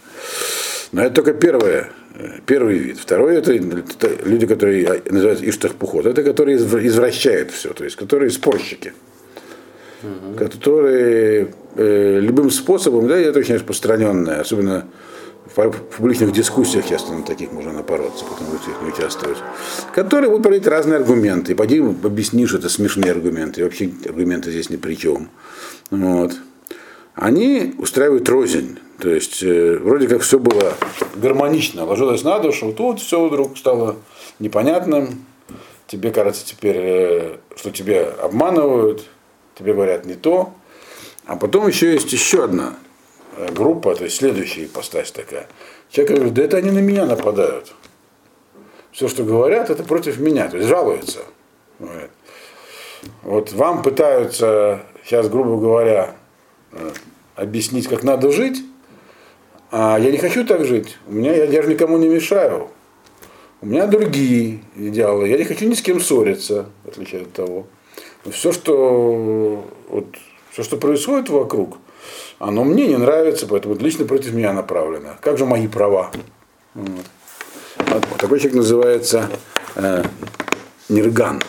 Но 0.92 1.04
это 1.04 1.16
только 1.16 1.34
первое, 1.34 1.90
э, 2.16 2.40
первый 2.46 2.78
вид. 2.78 3.00
Второй 3.00 3.38
это, 3.38 3.54
это 3.54 4.10
люди, 4.26 4.46
которые 4.48 4.88
а, 4.88 5.02
называются 5.12 5.48
иштахпухот. 5.50 6.06
Это 6.06 6.24
которые 6.24 6.58
изв- 6.58 6.86
извращают 6.86 7.52
все, 7.52 7.74
то 7.74 7.84
есть 7.84 7.96
которые 7.96 8.32
спорщики. 8.32 8.94
Которые 10.38 11.54
э, 11.76 12.20
любым 12.20 12.52
способом, 12.52 13.08
да, 13.08 13.18
это 13.18 13.40
очень 13.40 13.56
распространенное, 13.56 14.42
особенно 14.42 14.86
в 15.56 15.98
публичных 15.98 16.34
дискуссиях 16.34 16.88
часто 16.88 17.14
на 17.14 17.24
таких 17.24 17.52
можно 17.52 17.72
напороться, 17.72 18.26
потому 18.26 18.58
что 18.60 18.72
их 18.72 18.82
не 18.82 18.90
участвуют, 18.90 19.38
которые 19.94 20.30
будут 20.30 20.44
проводить 20.44 20.68
разные 20.68 20.98
аргументы. 20.98 21.54
И 21.54 21.56
пойди 21.56 21.80
объяснишь, 21.80 22.50
что 22.50 22.58
это 22.58 22.70
смешные 22.70 23.12
аргументы, 23.12 23.62
и 23.62 23.64
вообще 23.64 23.90
аргументы 24.06 24.52
здесь 24.52 24.70
ни 24.70 24.76
при 24.76 24.96
чем. 24.96 25.30
Вот 25.92 26.34
они 27.16 27.74
устраивают 27.78 28.28
рознь. 28.28 28.78
То 29.00 29.10
есть 29.10 29.42
э, 29.44 29.78
вроде 29.78 30.08
как 30.08 30.22
все 30.22 30.40
было 30.40 30.74
гармонично, 31.16 31.86
ложилось 31.86 32.24
на 32.24 32.40
душу, 32.40 32.74
тут 32.74 33.00
все 33.00 33.26
вдруг 33.26 33.58
стало 33.58 33.98
непонятным. 34.40 35.26
Тебе 35.88 36.12
кажется 36.12 36.46
теперь, 36.46 36.78
э, 36.78 37.38
что 37.56 37.72
тебя 37.72 38.10
обманывают, 38.22 39.06
тебе 39.58 39.74
говорят 39.74 40.06
не 40.06 40.16
то. 40.16 40.54
А 41.26 41.36
потом 41.36 41.68
еще 41.68 41.94
есть 41.94 42.12
еще 42.12 42.44
одна 42.44 42.76
группа, 43.54 43.96
то 43.96 44.04
есть 44.04 44.18
следующая 44.18 44.66
ипостась 44.66 45.12
такая. 45.12 45.48
Человек 45.90 46.16
говорит, 46.16 46.34
да 46.34 46.44
это 46.44 46.58
они 46.58 46.72
на 46.72 46.80
меня 46.80 47.06
нападают. 47.06 47.74
Все, 48.92 49.08
что 49.08 49.24
говорят, 49.24 49.70
это 49.70 49.84
против 49.84 50.20
меня, 50.20 50.48
то 50.48 50.58
есть 50.58 50.70
жалуются. 50.70 51.20
Говорят. 51.80 52.12
Вот 53.24 53.52
вам 53.54 53.84
пытаются 53.84 54.84
сейчас, 55.04 55.30
грубо 55.30 55.58
говоря, 55.58 56.16
э, 56.72 56.92
объяснить, 57.36 57.88
как 57.88 58.04
надо 58.04 58.32
жить, 58.32 58.64
А 59.72 59.98
я 60.00 60.12
не 60.12 60.18
хочу 60.18 60.46
так 60.46 60.64
жить. 60.64 60.98
У 61.08 61.14
меня, 61.14 61.34
я 61.34 61.48
даже 61.48 61.68
никому 61.68 61.98
не 61.98 62.08
мешаю. 62.08 62.70
У 63.62 63.66
меня 63.66 63.88
другие 63.88 64.62
идеалы. 64.76 65.28
Я 65.28 65.38
не 65.38 65.44
хочу 65.44 65.68
ни 65.68 65.74
с 65.74 65.82
кем 65.82 66.00
ссориться, 66.00 66.70
в 66.84 66.90
отличие 66.90 67.24
от 67.24 67.34
того. 67.34 67.68
Все, 68.30 68.52
что, 68.52 69.66
вот, 69.90 70.06
все, 70.52 70.64
что 70.64 70.78
происходит 70.78 71.30
вокруг, 71.30 71.78
оно 72.40 72.64
мне 72.64 72.88
не 72.88 72.98
нравится, 72.98 73.48
поэтому 73.48 73.76
это 73.76 73.84
лично 73.84 74.06
против 74.06 74.34
меня 74.34 74.54
направлено. 74.54 75.18
Как 75.22 75.38
же 75.38 75.46
мои 75.46 75.68
права? 75.68 76.12
Вот. 76.74 77.06
Такой 78.18 78.40
человек 78.40 78.58
называется 78.58 79.30
э, 79.76 80.04
Нирган. 80.90 81.42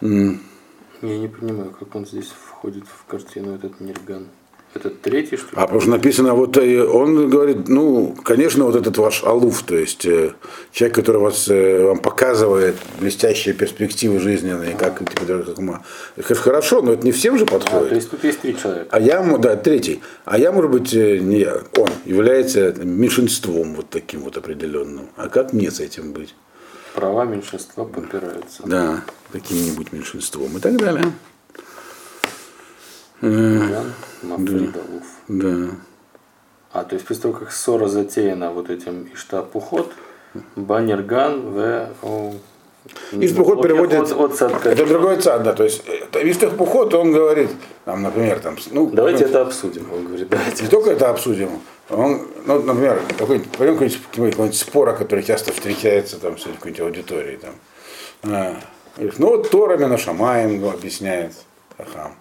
Я 0.00 1.18
не 1.18 1.28
понимаю, 1.28 1.70
как 1.78 1.94
он 1.94 2.06
здесь 2.06 2.28
входит 2.28 2.84
в 2.86 3.04
картину, 3.06 3.54
этот 3.54 3.80
Нирган. 3.80 4.28
Этот 4.74 5.00
третий, 5.02 5.36
что 5.36 5.46
ли? 5.46 5.52
А 5.54 5.62
потому 5.62 5.80
что 5.80 5.90
написано, 5.90 6.34
вот 6.34 6.56
э, 6.56 6.84
он 6.84 7.30
говорит, 7.30 7.68
ну, 7.68 8.16
конечно, 8.24 8.64
вот 8.64 8.74
этот 8.74 8.98
ваш 8.98 9.22
алуф, 9.22 9.62
то 9.62 9.76
есть 9.76 10.04
э, 10.04 10.32
человек, 10.72 10.96
который 10.96 11.20
вас, 11.20 11.48
э, 11.48 11.84
вам 11.84 12.00
показывает 12.00 12.74
блестящие 12.98 13.54
перспективы 13.54 14.18
жизненные, 14.18 14.74
как, 14.74 14.98
типа, 14.98 15.26
как 15.26 15.58
ума. 15.58 15.82
Это 16.16 16.34
хорошо, 16.34 16.82
но 16.82 16.92
это 16.92 17.04
не 17.04 17.12
всем 17.12 17.38
же 17.38 17.44
А, 17.44 17.46
то 17.46 17.58
подходит. 17.58 17.92
есть 17.92 18.10
тут 18.10 18.24
есть 18.24 18.40
три 18.40 18.56
человека. 18.56 18.88
А 18.90 19.00
я, 19.00 19.22
да, 19.38 19.54
третий. 19.54 20.02
А 20.24 20.38
я, 20.38 20.50
может 20.50 20.70
быть, 20.72 20.92
не 20.92 21.40
я, 21.40 21.62
он 21.76 21.90
является 22.04 22.72
меньшинством 22.72 23.74
вот 23.76 23.90
таким 23.90 24.22
вот 24.22 24.36
определенным. 24.36 25.08
А 25.16 25.28
как 25.28 25.52
мне 25.52 25.70
с 25.70 25.78
этим 25.78 26.12
быть? 26.12 26.34
Права 26.94 27.24
меньшинства 27.24 27.84
попираются. 27.84 28.62
Да, 28.64 29.04
каким-нибудь 29.32 29.92
меньшинством 29.92 30.56
и 30.56 30.60
так 30.60 30.76
далее. 30.76 31.12
Нирган, 33.24 33.92
Мафридалуф. 34.22 35.02
Да. 35.28 35.70
А, 36.72 36.84
то 36.84 36.94
есть 36.94 37.06
после 37.06 37.22
того, 37.22 37.34
как 37.34 37.52
ссора 37.52 37.86
затеяна 37.88 38.50
вот 38.50 38.70
этим 38.70 39.08
Иштапухот, 39.14 39.92
Баннерган 40.56 41.40
в... 41.52 41.88
о, 42.02 42.34
Иштапухот 43.12 43.62
переводит- 43.62 44.12
От, 44.12 44.42
от. 44.42 44.66
Это 44.66 44.86
другой 44.86 45.16
цад, 45.16 45.42
да. 45.42 45.54
То 45.54 45.64
есть 45.64 45.84
Вистах 46.22 46.56
Пухот, 46.56 46.92
он 46.94 47.12
говорит, 47.12 47.50
там, 47.84 48.02
например, 48.02 48.40
там, 48.40 48.56
ну, 48.72 48.90
Давайте 48.90 49.24
это 49.24 49.42
обсудим. 49.42 49.86
Он 49.92 50.06
говорит, 50.06 50.28
давайте. 50.28 50.64
не 50.64 50.68
только 50.68 50.90
это 50.90 51.10
обсудим. 51.10 51.50
Он, 51.90 52.26
ну, 52.46 52.62
например, 52.62 53.00
какой-нибудь, 53.18 53.50
какой-нибудь, 53.52 54.00
какой-нибудь 54.10 54.56
спор, 54.56 54.94
который 54.96 55.24
часто 55.24 55.52
встречается 55.52 56.18
там, 56.18 56.38
среди 56.38 56.56
какой-нибудь 56.56 56.80
аудитории. 56.80 57.36
Там. 57.36 57.54
А, 58.32 58.56
говорит, 58.96 59.18
ну 59.18 59.28
вот 59.28 59.50
Тора 59.50 59.76
Менашамаем 59.76 60.60
ну, 60.60 60.70
объясняет 60.70 61.32
Хахам. 61.76 62.14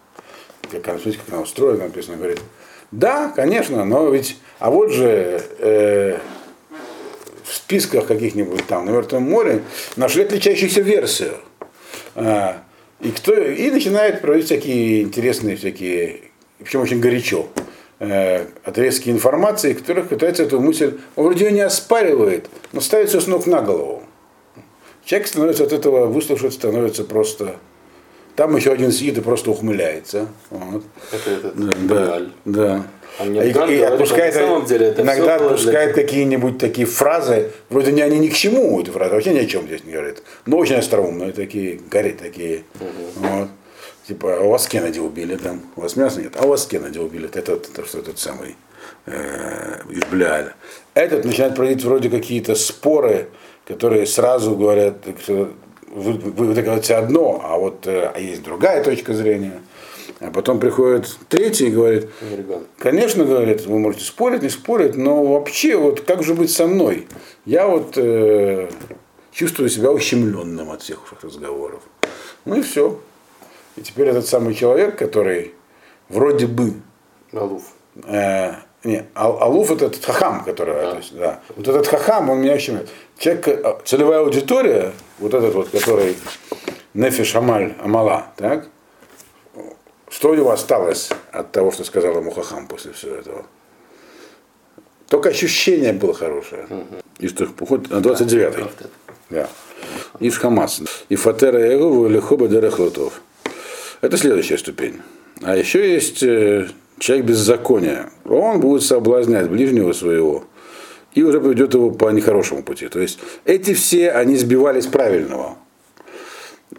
Как, 0.79 0.95
смотрите, 0.95 1.19
как 1.19 1.33
она 1.33 1.43
устроена, 1.43 1.85
написано, 1.85 2.17
говорит, 2.17 2.39
да, 2.91 3.31
конечно, 3.35 3.85
но 3.85 4.09
ведь, 4.09 4.37
а 4.59 4.69
вот 4.69 4.91
же 4.91 5.41
э, 5.59 6.19
в 7.43 7.53
списках 7.53 8.07
каких-нибудь 8.07 8.65
там 8.67 8.85
на 8.85 8.91
Мертвом 8.91 9.23
море 9.23 9.63
нашли 9.95 10.23
отличающуюся 10.23 10.81
версию. 10.81 11.35
А, 12.15 12.63
и, 12.99 13.09
кто, 13.11 13.33
и 13.33 13.71
начинает 13.71 14.21
проводить 14.21 14.45
всякие 14.45 15.01
интересные, 15.03 15.55
всякие, 15.55 16.21
причем 16.59 16.81
очень 16.81 16.99
горячо, 16.99 17.47
э, 17.99 18.45
отрезки 18.63 19.09
информации, 19.09 19.73
которых 19.73 20.09
пытается 20.09 20.43
эту 20.43 20.59
мысль, 20.59 20.99
он 21.15 21.25
вроде 21.25 21.45
ее 21.45 21.51
не 21.51 21.61
оспаривает, 21.61 22.47
но 22.71 22.81
ставит 22.81 23.09
все 23.09 23.19
с 23.19 23.27
ног 23.27 23.47
на 23.47 23.61
голову. 23.61 24.03
Человек 25.05 25.27
становится 25.27 25.63
от 25.63 25.73
этого, 25.73 26.05
выслушать, 26.05 26.53
становится 26.53 27.03
просто... 27.03 27.57
Там 28.35 28.55
еще 28.55 28.71
один 28.71 28.91
сидит 28.91 29.17
и 29.19 29.21
просто 29.21 29.51
ухмыляется. 29.51 30.27
Вот. 30.49 30.83
Это 31.11 31.29
этот 31.29 31.87
Да, 31.87 32.05
Галь. 32.05 32.29
да. 32.45 32.87
А 33.19 33.25
И, 33.25 33.29
мне 33.29 33.47
и 33.47 33.51
говорит, 33.51 33.83
отпускает, 33.83 34.33
что 34.33 34.41
на 34.41 34.47
самом 34.47 34.65
деле 34.65 34.87
это 34.87 35.01
иногда 35.03 35.37
было 35.37 35.37
для- 35.37 35.45
отпускает 35.55 35.93
какие-нибудь 35.93 36.57
такие 36.57 36.87
фразы, 36.87 37.51
вроде 37.69 37.91
не 37.91 38.01
они 38.01 38.17
ни 38.17 38.29
к 38.29 38.33
чему, 38.33 38.81
эти 38.81 38.89
фразы, 38.89 39.13
вообще 39.13 39.33
ни 39.35 39.39
о 39.39 39.45
чем 39.45 39.67
здесь 39.67 39.83
не 39.83 39.91
говорит. 39.93 40.23
Но 40.47 40.57
очень 40.57 40.77
остроумные 40.77 41.31
такие, 41.31 41.79
горит 41.91 42.17
такие. 42.19 42.63
Вот. 43.17 43.49
Типа, 44.07 44.37
а 44.37 44.41
у 44.41 44.49
вас 44.49 44.67
Кеннеди 44.67 44.99
убили 44.99 45.35
там, 45.35 45.61
у 45.75 45.81
вас 45.81 45.95
мяса 45.95 46.21
нет, 46.21 46.33
а 46.39 46.45
у 46.45 46.49
вас 46.49 46.65
Кеннеди 46.65 46.97
убили, 46.97 47.29
это, 47.31 47.53
это, 47.53 47.85
что 47.85 48.01
тот 48.01 48.17
самый 48.19 48.55
э, 49.05 49.75
Ишбляля. 49.91 50.55
Этот 50.95 51.23
начинает 51.23 51.55
проводить 51.55 51.83
вроде 51.83 52.09
какие-то 52.09 52.55
споры, 52.55 53.27
которые 53.65 54.05
сразу 54.05 54.55
говорят, 54.57 54.95
что 55.23 55.51
вы, 55.93 56.13
вы, 56.13 56.61
говорите 56.61 56.95
одно, 56.95 57.41
а 57.43 57.57
вот 57.57 57.87
а 57.87 58.17
есть 58.19 58.43
другая 58.43 58.83
точка 58.83 59.13
зрения. 59.13 59.61
А 60.19 60.31
потом 60.31 60.59
приходит 60.59 61.17
третий 61.29 61.67
и 61.67 61.71
говорит. 61.71 62.09
Конечно, 62.79 63.25
говорит, 63.25 63.65
вы 63.65 63.79
можете 63.79 64.05
спорить, 64.05 64.41
не 64.41 64.49
спорить, 64.49 64.95
но 64.95 65.23
вообще, 65.23 65.75
вот 65.75 66.01
как 66.01 66.23
же 66.23 66.33
быть 66.33 66.51
со 66.51 66.67
мной? 66.67 67.07
Я 67.45 67.67
вот 67.67 67.97
э, 67.97 68.69
чувствую 69.31 69.69
себя 69.69 69.91
ущемленным 69.91 70.71
от 70.71 70.81
всех 70.81 70.99
разговоров. 71.21 71.81
Ну 72.45 72.55
и 72.55 72.61
все. 72.61 72.99
И 73.75 73.81
теперь 73.81 74.07
этот 74.07 74.27
самый 74.27 74.53
человек, 74.53 74.97
который 74.97 75.53
вроде 76.09 76.47
бы 76.47 76.73
Алуф. 77.33 77.63
Э, 78.05 78.53
не, 78.83 79.05
Ал- 79.15 79.41
Алуф 79.41 79.71
это 79.71 79.85
этот 79.85 80.03
хахам, 80.05 80.43
который, 80.43 80.75
Да. 80.75 80.91
то 80.91 80.97
есть, 80.97 81.17
да. 81.17 81.39
Вот 81.55 81.67
этот 81.67 81.87
хахам, 81.87 82.29
он 82.29 82.39
меня 82.41 82.53
очень... 82.53 82.79
Человек, 83.17 83.47
э, 83.47 83.75
целевая 83.85 84.19
аудитория, 84.19 84.93
вот 85.19 85.33
этот 85.33 85.53
вот, 85.53 85.69
который 85.69 86.15
Нефиш 86.93 87.35
Амаль 87.35 87.75
Амала, 87.83 88.27
так? 88.37 88.67
Что 90.09 90.29
у 90.29 90.35
него 90.35 90.51
осталось 90.51 91.09
от 91.31 91.51
того, 91.51 91.71
что 91.71 91.83
сказал 91.83 92.17
ему 92.17 92.31
хахам 92.31 92.67
после 92.67 92.93
всего 92.93 93.15
этого? 93.15 93.45
Только 95.09 95.29
ощущение 95.29 95.93
было 95.93 96.13
хорошее. 96.13 96.67
И 97.19 97.27
что, 97.27 97.47
поход 97.47 97.89
на 97.89 97.95
29-й. 97.95 98.51
Правда. 98.51 98.89
Да. 99.29 99.49
Иш 100.19 100.37
Хамас. 100.37 100.81
И 101.09 101.15
Фатера 101.15 101.59
Ягова 101.59 102.07
или 102.07 102.19
Хоба 102.19 102.47
Дерехлотов. 102.47 103.21
Это 104.01 104.17
следующая 104.17 104.57
ступень. 104.57 105.01
А 105.41 105.55
еще 105.55 105.93
есть 105.93 106.23
э, 106.23 106.67
человек 106.99 107.25
беззакония. 107.25 108.09
Он 108.25 108.59
будет 108.59 108.83
соблазнять 108.83 109.49
ближнего 109.49 109.93
своего 109.93 110.45
и 111.13 111.23
уже 111.23 111.39
поведет 111.39 111.73
его 111.73 111.91
по 111.91 112.09
нехорошему 112.11 112.63
пути. 112.63 112.87
То 112.87 112.99
есть 112.99 113.19
эти 113.45 113.73
все, 113.73 114.11
они 114.11 114.35
сбивались 114.35 114.87
правильного. 114.87 115.57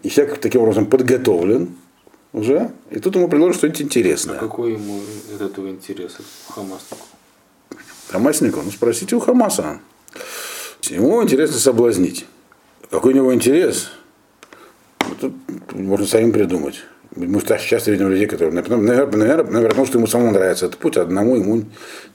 И 0.03 0.09
человек 0.09 0.39
таким 0.39 0.61
образом 0.61 0.87
подготовлен 0.87 1.75
уже, 2.33 2.71
и 2.91 2.99
тут 2.99 3.15
ему 3.15 3.29
предложат 3.29 3.57
что-нибудь 3.57 3.81
интересное. 3.81 4.37
Какой 4.37 4.73
ему 4.73 4.99
от 5.33 5.41
этого 5.41 5.69
интерес, 5.69 6.17
Хамаснику? 6.49 7.05
Хамаснику, 8.09 8.61
ну 8.61 8.71
спросите 8.71 9.15
у 9.15 9.19
Хамаса. 9.19 9.79
Ему 10.83 11.23
интересно 11.23 11.57
соблазнить. 11.57 12.25
Какой 12.91 13.13
у 13.13 13.15
него 13.15 13.33
интерес? 13.33 13.89
Ну, 15.01 15.15
Тут 15.15 15.33
можно 15.73 16.05
самим 16.05 16.31
придумать. 16.31 16.83
Мы 17.15 17.41
часто 17.41 17.91
видим 17.91 18.09
людей, 18.09 18.27
которые, 18.27 18.53
наверное, 18.53 18.77
наверное, 18.77 19.43
наверное, 19.43 19.69
потому 19.69 19.87
что 19.87 19.97
ему 19.97 20.07
самому 20.07 20.31
нравится 20.31 20.65
этот 20.65 20.79
путь, 20.79 20.97
а 20.97 21.01
одному 21.01 21.37
ему 21.37 21.63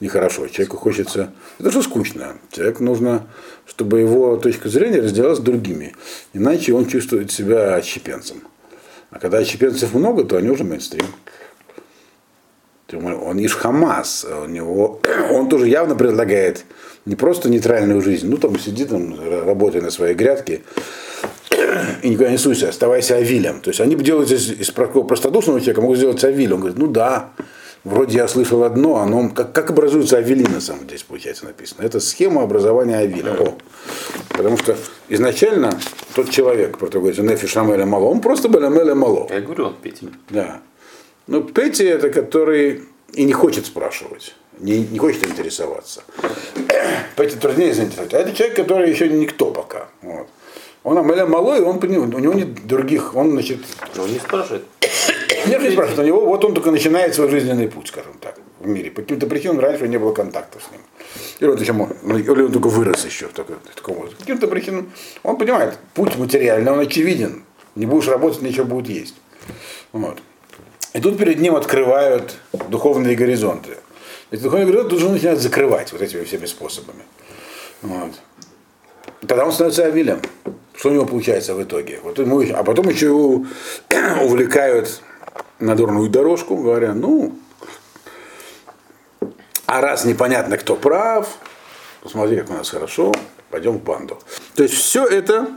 нехорошо. 0.01 0.47
Человеку 0.49 0.77
хочется... 0.77 1.33
Это 1.59 1.71
же 1.71 1.83
скучно. 1.83 2.37
Человеку 2.51 2.85
нужно, 2.85 3.27
чтобы 3.67 4.01
его 4.01 4.37
точка 4.37 4.69
зрения 4.69 5.01
разделялась 5.01 5.39
с 5.39 5.43
другими. 5.43 5.95
Иначе 6.35 6.75
он 6.75 6.87
чувствует 6.87 7.33
себя 7.33 7.77
отщепенцем. 7.77 8.43
А 9.11 9.19
когда 9.19 9.39
отщепенцев 9.39 9.95
много, 9.95 10.25
то 10.25 10.37
они 10.37 10.51
уже 10.51 10.65
мейнстрим. 10.65 11.07
Он 12.93 13.39
ишь 13.39 13.55
Хамас, 13.55 14.27
у 14.27 14.47
него, 14.47 15.01
он 15.31 15.49
тоже 15.49 15.69
явно 15.69 15.95
предлагает 15.95 16.65
не 17.07 17.17
просто 17.17 17.49
нейтральную 17.49 18.03
жизнь, 18.03 18.29
ну 18.29 18.37
там 18.37 18.59
сиди 18.59 18.85
там, 18.85 19.17
работай 19.47 19.81
на 19.81 19.91
своей 19.91 20.15
грядке 20.15 20.61
и 22.03 22.09
никуда 22.09 22.31
не 22.31 22.39
суйся, 22.39 22.69
оставайся 22.69 23.17
авилем. 23.17 23.61
То 23.61 23.71
есть 23.71 23.81
они 23.81 23.95
делают 23.97 24.31
из, 24.31 24.51
из 24.51 24.69
такого 24.69 25.07
простодушного 25.07 25.61
человека, 25.61 25.81
могут 25.81 25.99
сделать 25.99 26.25
авиль. 26.25 26.53
Он 26.53 26.61
говорит, 26.61 26.79
ну 26.79 26.87
да, 26.87 27.31
вроде 27.85 28.19
я 28.19 28.29
слышал 28.29 28.65
одно, 28.65 28.97
оно, 28.97 29.29
как, 29.31 29.53
как 29.53 29.71
образуется 29.71 30.19
авили 30.19 30.47
на 30.47 30.61
самом 30.61 30.87
деле, 30.87 31.01
получается 31.07 31.47
написано. 31.47 31.83
Это 31.83 32.01
схема 32.01 32.43
образования 32.43 32.97
авиля. 32.97 33.33
О. 33.39 33.55
Потому 34.29 34.57
что 34.57 34.77
изначально 35.09 35.79
тот 36.15 36.31
человек, 36.31 36.79
про 36.79 36.87
который 36.87 37.03
говорится, 37.03 37.23
Нефи 37.23 37.47
Шамеля 37.47 37.87
Мало, 37.87 38.07
он 38.07 38.21
просто 38.21 38.49
был 38.49 38.65
Амеля 38.65 38.95
Мало. 38.95 39.29
Я 39.31 39.41
говорю, 39.41 39.67
он 39.67 39.77
Петя. 39.81 40.07
Да. 40.29 40.61
Ну, 41.27 41.43
Петти 41.43 41.85
это 41.85 42.11
который 42.11 42.83
и 43.13 43.25
не 43.25 43.33
хочет 43.33 43.67
спрашивать, 43.67 44.35
не, 44.59 44.81
не 44.81 44.99
хочет 44.99 45.27
интересоваться. 45.27 46.03
Петти 47.17 47.37
труднее 47.37 47.75
заинтересовать. 47.75 48.15
А 48.15 48.19
это 48.19 48.33
человек, 48.33 48.57
который 48.57 48.91
еще 48.91 49.09
никто 49.09 49.51
пока. 49.51 49.89
Вот. 50.03 50.29
Он 50.83 50.97
Амеля 50.97 51.27
малой, 51.27 51.61
он, 51.61 51.77
у 51.77 52.19
него 52.19 52.33
нет 52.33 52.67
других, 52.67 53.15
он, 53.15 53.33
значит, 53.33 53.59
Но 53.97 54.05
он 54.05 54.13
не 54.13 54.19
спрашивает. 54.19 54.65
нет, 55.47 55.63
не 55.63 55.71
спрашивает, 55.73 55.99
у 55.99 56.03
него 56.05 56.25
вот 56.25 56.43
он 56.45 56.55
только 56.55 56.71
начинает 56.71 57.15
свой 57.15 57.29
жизненный 57.29 57.69
путь, 57.69 57.89
скажем 57.89 58.15
так, 58.19 58.39
в 58.61 58.67
мире. 58.67 58.91
По 58.91 59.03
каким-то 59.03 59.27
причинам 59.27 59.61
раньше 59.61 59.89
не 59.89 59.99
было 59.99 60.15
контактов 60.15 60.63
с 60.67 60.73
ним. 60.73 60.81
Или, 61.41 61.49
вот 61.49 61.61
еще, 61.61 61.73
или 61.73 62.43
он 62.43 62.53
только 62.53 62.69
вырос 62.69 63.05
еще 63.05 63.27
в 63.27 63.33
таком, 63.33 63.57
в 63.57 63.75
таком 63.75 63.97
возрасте. 63.97 64.17
По 64.17 64.23
каким-то 64.23 64.49
причинам 64.49 64.91
он 65.23 65.37
понимает, 65.37 65.79
путь 65.95 66.17
материальный, 66.17 66.73
он 66.73 66.81
очевиден. 66.81 67.45
Не 67.75 67.87
будешь 67.87 68.09
работать, 68.09 68.41
ничего 68.41 68.65
будет 68.65 68.89
есть. 68.89 69.15
Вот. 69.93 70.19
И 70.95 71.01
тут 71.01 71.19
перед 71.19 71.39
ним 71.41 71.57
открывают 71.57 72.37
духовные 72.69 73.17
горизонты. 73.17 73.77
Если 74.31 74.45
духовный 74.45 74.67
грехот, 74.67 74.89
тут 74.89 75.01
же 75.01 75.07
он 75.07 75.13
начинает 75.13 75.41
закрывать 75.41 75.93
вот 75.93 76.01
этими 76.01 76.25
всеми 76.25 76.47
способами. 76.47 77.03
Вот. 77.83 78.13
Тогда 79.27 79.45
он 79.45 79.53
становится 79.53 79.85
Авилем. 79.85 80.21
Что 80.75 80.89
у 80.89 80.93
него 80.93 81.05
получается 81.05 81.55
в 81.55 81.63
итоге? 81.63 82.01
Вот 82.03 82.19
ему, 82.19 82.43
а 82.55 82.65
потом 82.65 82.89
еще 82.89 83.07
его 83.07 83.45
увлекают 84.23 85.03
на 85.59 85.75
дурную 85.77 86.09
дорожку, 86.09 86.57
говоря, 86.57 86.95
ну, 86.95 87.35
а 89.67 89.81
раз 89.81 90.05
непонятно, 90.05 90.57
кто 90.57 90.75
прав, 90.75 91.29
посмотри, 92.03 92.39
как 92.39 92.51
у 92.51 92.55
нас 92.55 92.71
хорошо, 92.71 93.13
пойдем 93.51 93.79
в 93.79 93.83
банду. 93.83 94.19
То 94.55 94.63
есть 94.63 94.75
все 94.75 95.07
это 95.07 95.49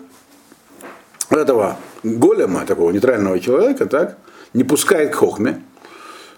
этого 1.30 1.78
голема, 2.04 2.66
такого 2.66 2.92
нейтрального 2.92 3.40
человека, 3.40 3.86
так, 3.86 4.18
не 4.54 4.64
пускает 4.64 5.12
к 5.12 5.16
хохме 5.16 5.64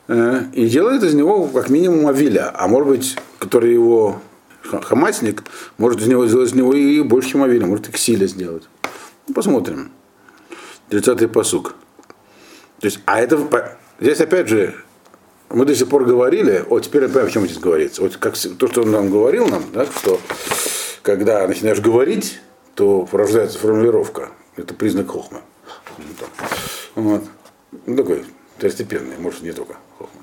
э, 0.07 0.43
и 0.53 0.69
делает 0.69 1.03
из 1.03 1.15
него 1.15 1.47
как 1.47 1.69
минимум 1.69 2.07
авиля, 2.07 2.51
а 2.53 2.67
может 2.67 2.87
быть, 2.87 3.17
который 3.39 3.73
его 3.73 4.21
хамасник, 4.65 5.43
может 5.77 6.01
из 6.01 6.07
него 6.07 6.27
сделать 6.27 6.49
из 6.49 6.53
него 6.55 6.73
и 6.73 7.01
больше, 7.01 7.31
чем 7.31 7.43
авиля, 7.43 7.65
может 7.65 7.89
и 7.89 7.91
к 7.91 7.97
силе 7.97 8.27
сделать. 8.27 8.63
Ну, 9.27 9.33
посмотрим. 9.33 9.91
30-й 10.89 11.27
посук. 11.27 11.75
То 12.79 12.87
есть, 12.87 12.99
а 13.05 13.19
это, 13.19 13.77
здесь 13.99 14.19
опять 14.21 14.47
же, 14.47 14.75
мы 15.49 15.65
до 15.65 15.75
сих 15.75 15.87
пор 15.87 16.05
говорили, 16.05 16.65
вот 16.67 16.83
теперь 16.83 17.03
я 17.03 17.07
понимаю, 17.07 17.27
о 17.27 17.31
чем 17.31 17.45
здесь 17.45 17.59
говорится. 17.59 18.01
Вот 18.01 18.17
как 18.17 18.35
то, 18.37 18.67
что 18.67 18.81
он 18.81 18.91
нам 18.91 19.09
говорил 19.09 19.47
нам, 19.47 19.63
да, 19.73 19.85
что 19.85 20.19
когда 21.01 21.47
начинаешь 21.47 21.79
говорить, 21.79 22.39
то 22.75 23.07
рождается 23.11 23.57
формулировка. 23.57 24.29
Это 24.55 24.73
признак 24.73 25.09
хохма. 25.09 25.41
Вот. 26.95 27.23
Ну, 27.85 27.95
такой 27.95 28.25
второстепенный, 28.57 29.17
может, 29.17 29.41
не 29.41 29.51
только 29.51 29.75
хохма. 29.97 30.21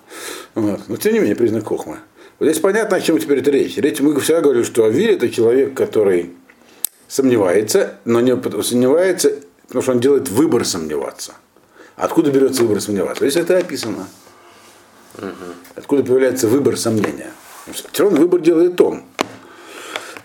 Вот. 0.55 0.81
Но 0.89 0.97
тем 0.97 1.15
не 1.15 1.21
менее, 1.21 1.37
признак 1.37 1.67
хохма. 1.67 1.99
Вот 2.43 2.49
здесь 2.49 2.61
понятно, 2.61 2.97
о 2.97 3.01
чем 3.01 3.21
теперь 3.21 3.39
это 3.39 3.53
речь. 3.53 3.77
Речь 3.77 4.01
мы 4.01 4.19
всегда 4.19 4.41
говорим, 4.41 4.65
что 4.65 4.85
Авиль 4.85 5.13
это 5.13 5.31
человек, 5.31 5.75
который 5.75 6.33
сомневается, 7.07 8.01
но 8.05 8.21
не 8.21 8.35
сомневается, 8.65 9.31
потому 9.69 9.83
что 9.85 9.93
он 9.93 10.01
делает 10.01 10.29
выбор 10.29 10.65
сомневаться. 10.65 11.35
Откуда 11.95 12.33
берется 12.33 12.65
выбор 12.65 12.81
сомневаться? 12.81 13.25
Здесь 13.31 13.45
это 13.45 13.59
описано. 13.59 14.09
Откуда 15.77 16.03
появляется 16.03 16.49
выбор 16.49 16.77
сомнения? 16.77 17.31
Все 17.71 18.03
равно 18.03 18.19
выбор 18.19 18.41
делает 18.41 18.81
он. 18.81 19.05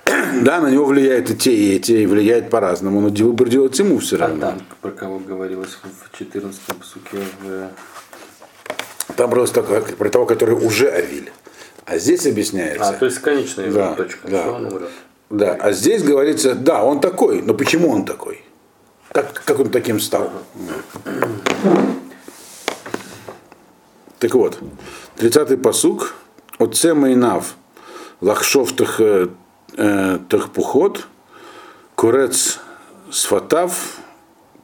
Да, 0.42 0.60
на 0.60 0.72
него 0.72 0.86
влияют 0.86 1.30
и 1.30 1.38
те, 1.38 1.54
и 1.54 1.76
эти, 1.76 1.92
и 1.92 2.08
влияет 2.08 2.50
по-разному, 2.50 3.00
но 3.00 3.10
выбор 3.10 3.48
делается 3.48 3.84
ему 3.84 4.00
все 4.00 4.18
равно. 4.18 4.48
А 4.48 4.50
там 4.50 4.62
про 4.82 4.90
кого 4.90 5.20
говорилось 5.20 5.78
в 5.84 6.18
14 6.18 6.62
псуке 6.82 7.18
в... 7.44 7.70
Там 9.16 9.30
просто 9.30 9.62
про 9.62 10.10
того, 10.10 10.26
который 10.26 10.56
уже 10.56 10.90
Авиль. 10.90 11.32
А 11.88 11.98
здесь 12.00 12.28
объясняется. 12.28 12.90
А, 12.90 12.94
то 12.94 13.06
есть 13.06 13.20
конечная 13.20 13.72
да, 13.72 13.94
точка. 13.94 14.28
Да. 14.28 14.60
да, 15.30 15.54
а 15.54 15.72
здесь 15.72 16.04
говорится, 16.04 16.54
да, 16.54 16.84
он 16.84 17.00
такой, 17.00 17.42
но 17.42 17.54
почему 17.54 17.90
он 17.90 18.04
такой? 18.04 18.44
Как, 19.14 19.34
как 19.46 19.58
он 19.58 19.70
таким 19.70 20.02
стал? 20.02 20.30
Так 24.20 24.34
вот, 24.36 24.60
30-й 25.16 25.58
посук. 25.58 26.14
Оце 26.60 26.94
Майнав, 26.94 27.56
Лахшов 28.20 28.74
Тахпухот, 30.28 31.08
Курец 31.96 32.60
Сфатав, 33.10 33.98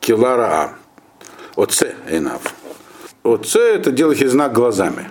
Килараа. 0.02 0.76
Оце 1.56 1.96
Эйнав. 2.10 2.42
Оце 3.24 3.76
это 3.76 3.92
делает 3.92 4.30
знак 4.30 4.52
глазами. 4.52 5.10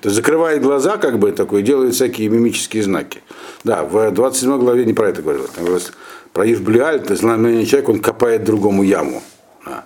То 0.00 0.10
закрывает 0.10 0.62
глаза, 0.62 0.96
как 0.96 1.18
бы 1.18 1.32
такой, 1.32 1.62
делает 1.62 1.94
всякие 1.94 2.28
мимические 2.28 2.82
знаки. 2.82 3.22
Да, 3.64 3.84
в 3.84 4.10
27 4.12 4.58
главе 4.58 4.84
не 4.84 4.92
про 4.92 5.08
это 5.08 5.22
говорилось. 5.22 5.50
Там 5.50 5.64
говорилось 5.64 5.92
про 6.32 6.50
Ишблиаль, 6.50 7.00
то 7.00 7.16
знамение 7.16 7.66
человек, 7.66 7.88
он 7.88 8.00
копает 8.00 8.44
другому 8.44 8.84
яму. 8.84 9.22
Да. 9.66 9.84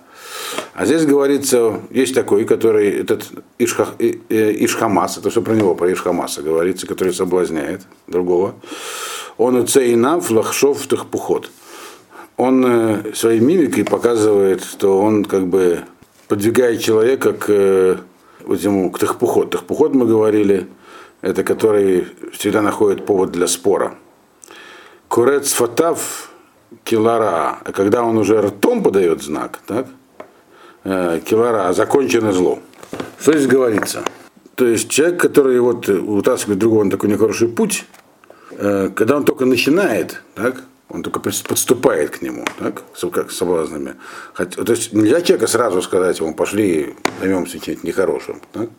А 0.75 0.85
здесь 0.85 1.05
говорится, 1.05 1.79
есть 1.89 2.13
такой, 2.13 2.45
который, 2.45 2.89
этот 2.89 3.25
Ишха, 3.57 3.87
Ишхамас, 3.99 5.17
это 5.17 5.31
все 5.31 5.41
про 5.41 5.53
него, 5.53 5.73
про 5.73 5.91
Ишхамаса 5.91 6.43
говорится, 6.43 6.85
который 6.85 7.13
соблазняет 7.13 7.81
другого. 8.07 8.55
Он 9.37 9.65
цейнав 9.67 10.29
лахшов 10.29 10.85
тахпухот. 10.85 11.49
Он 12.37 12.65
э, 12.65 13.13
своей 13.13 13.39
мимикой 13.39 13.83
показывает, 13.83 14.63
что 14.63 14.99
он 14.99 15.23
как 15.25 15.47
бы 15.47 15.81
подвигает 16.27 16.81
человека 16.81 17.33
к 17.33 17.99
э, 18.43 18.47
вот 18.47 18.59
ему, 18.59 18.91
к 18.91 18.99
тахпухот. 18.99 19.51
Тахпухот 19.51 19.93
мы 19.93 20.05
говорили, 20.05 20.67
это 21.21 21.43
который 21.43 22.07
всегда 22.31 22.61
находит 22.61 23.05
повод 23.05 23.31
для 23.31 23.47
спора. 23.47 23.95
Курец 25.07 25.53
фатав 25.53 26.31
килара, 26.83 27.59
а 27.63 27.71
когда 27.71 28.03
он 28.03 28.17
уже 28.17 28.41
ртом 28.41 28.83
подает 28.83 29.21
знак, 29.21 29.59
так, 29.65 29.87
Э, 30.85 31.21
килара, 31.23 31.69
а 31.69 31.73
закончено 31.73 32.33
зло. 32.33 32.59
Что 33.17 33.31
здесь 33.31 33.47
говорится? 33.47 34.03
То 34.55 34.65
есть 34.65 34.89
человек, 34.89 35.21
который 35.21 35.59
вот 35.61 35.87
утаскивает 35.87 36.59
другого 36.59 36.83
на 36.83 36.91
такой 36.91 37.09
нехороший 37.09 37.47
путь, 37.47 37.85
э, 38.51 38.89
когда 38.93 39.15
он 39.15 39.23
только 39.23 39.45
начинает, 39.45 40.21
так, 40.35 40.63
он 40.93 41.01
только 41.01 41.19
подступает 41.19 42.11
к 42.11 42.21
нему, 42.21 42.45
так, 42.59 42.83
как 43.11 43.31
с 43.31 43.37
соблазнами. 43.37 43.95
Хотя, 44.33 44.63
то 44.63 44.71
есть 44.71 44.93
нельзя 44.93 45.21
человека 45.21 45.47
сразу 45.47 45.81
сказать 45.81 46.19
ему, 46.19 46.35
пошли, 46.35 46.95
займемся 47.19 47.59
чем-то 47.59 47.85
нехорошим. 47.85 48.41
Так? 48.51 48.69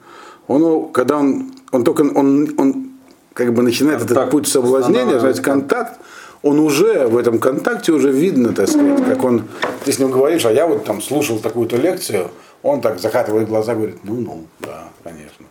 Он, 0.46 0.92
когда 0.92 1.18
он, 1.18 1.53
он 1.72 1.83
только, 1.83 2.03
он, 2.03 2.55
он 2.57 2.90
как 3.33 3.53
бы 3.53 3.62
начинает 3.62 3.98
контакт 3.98 4.18
этот 4.18 4.31
путь 4.31 4.46
соблазнения, 4.46 5.18
значит, 5.18 5.44
контакт, 5.44 6.00
он 6.42 6.61
уже 6.61 7.09
в 7.09 7.16
этом 7.16 7.40
контакте 7.40 7.90
уже 7.90 8.12
видно, 8.12 8.53
так 8.53 8.68
сказать, 8.68 9.05
как 9.05 9.24
он, 9.24 9.48
ты 9.85 9.92
с 9.92 9.98
ним 9.98 10.11
говоришь, 10.11 10.46
а 10.46 10.53
я 10.53 10.66
вот 10.68 10.85
там 10.85 11.03
слушал 11.03 11.40
такую-то 11.40 11.77
лекцию, 11.77 12.31
он 12.62 12.81
так 12.81 13.00
закатывает 13.00 13.48
глаза, 13.48 13.74
говорит, 13.74 14.05
ну-ну, 14.05 14.46
да, 14.61 14.88
конечно. 15.03 15.46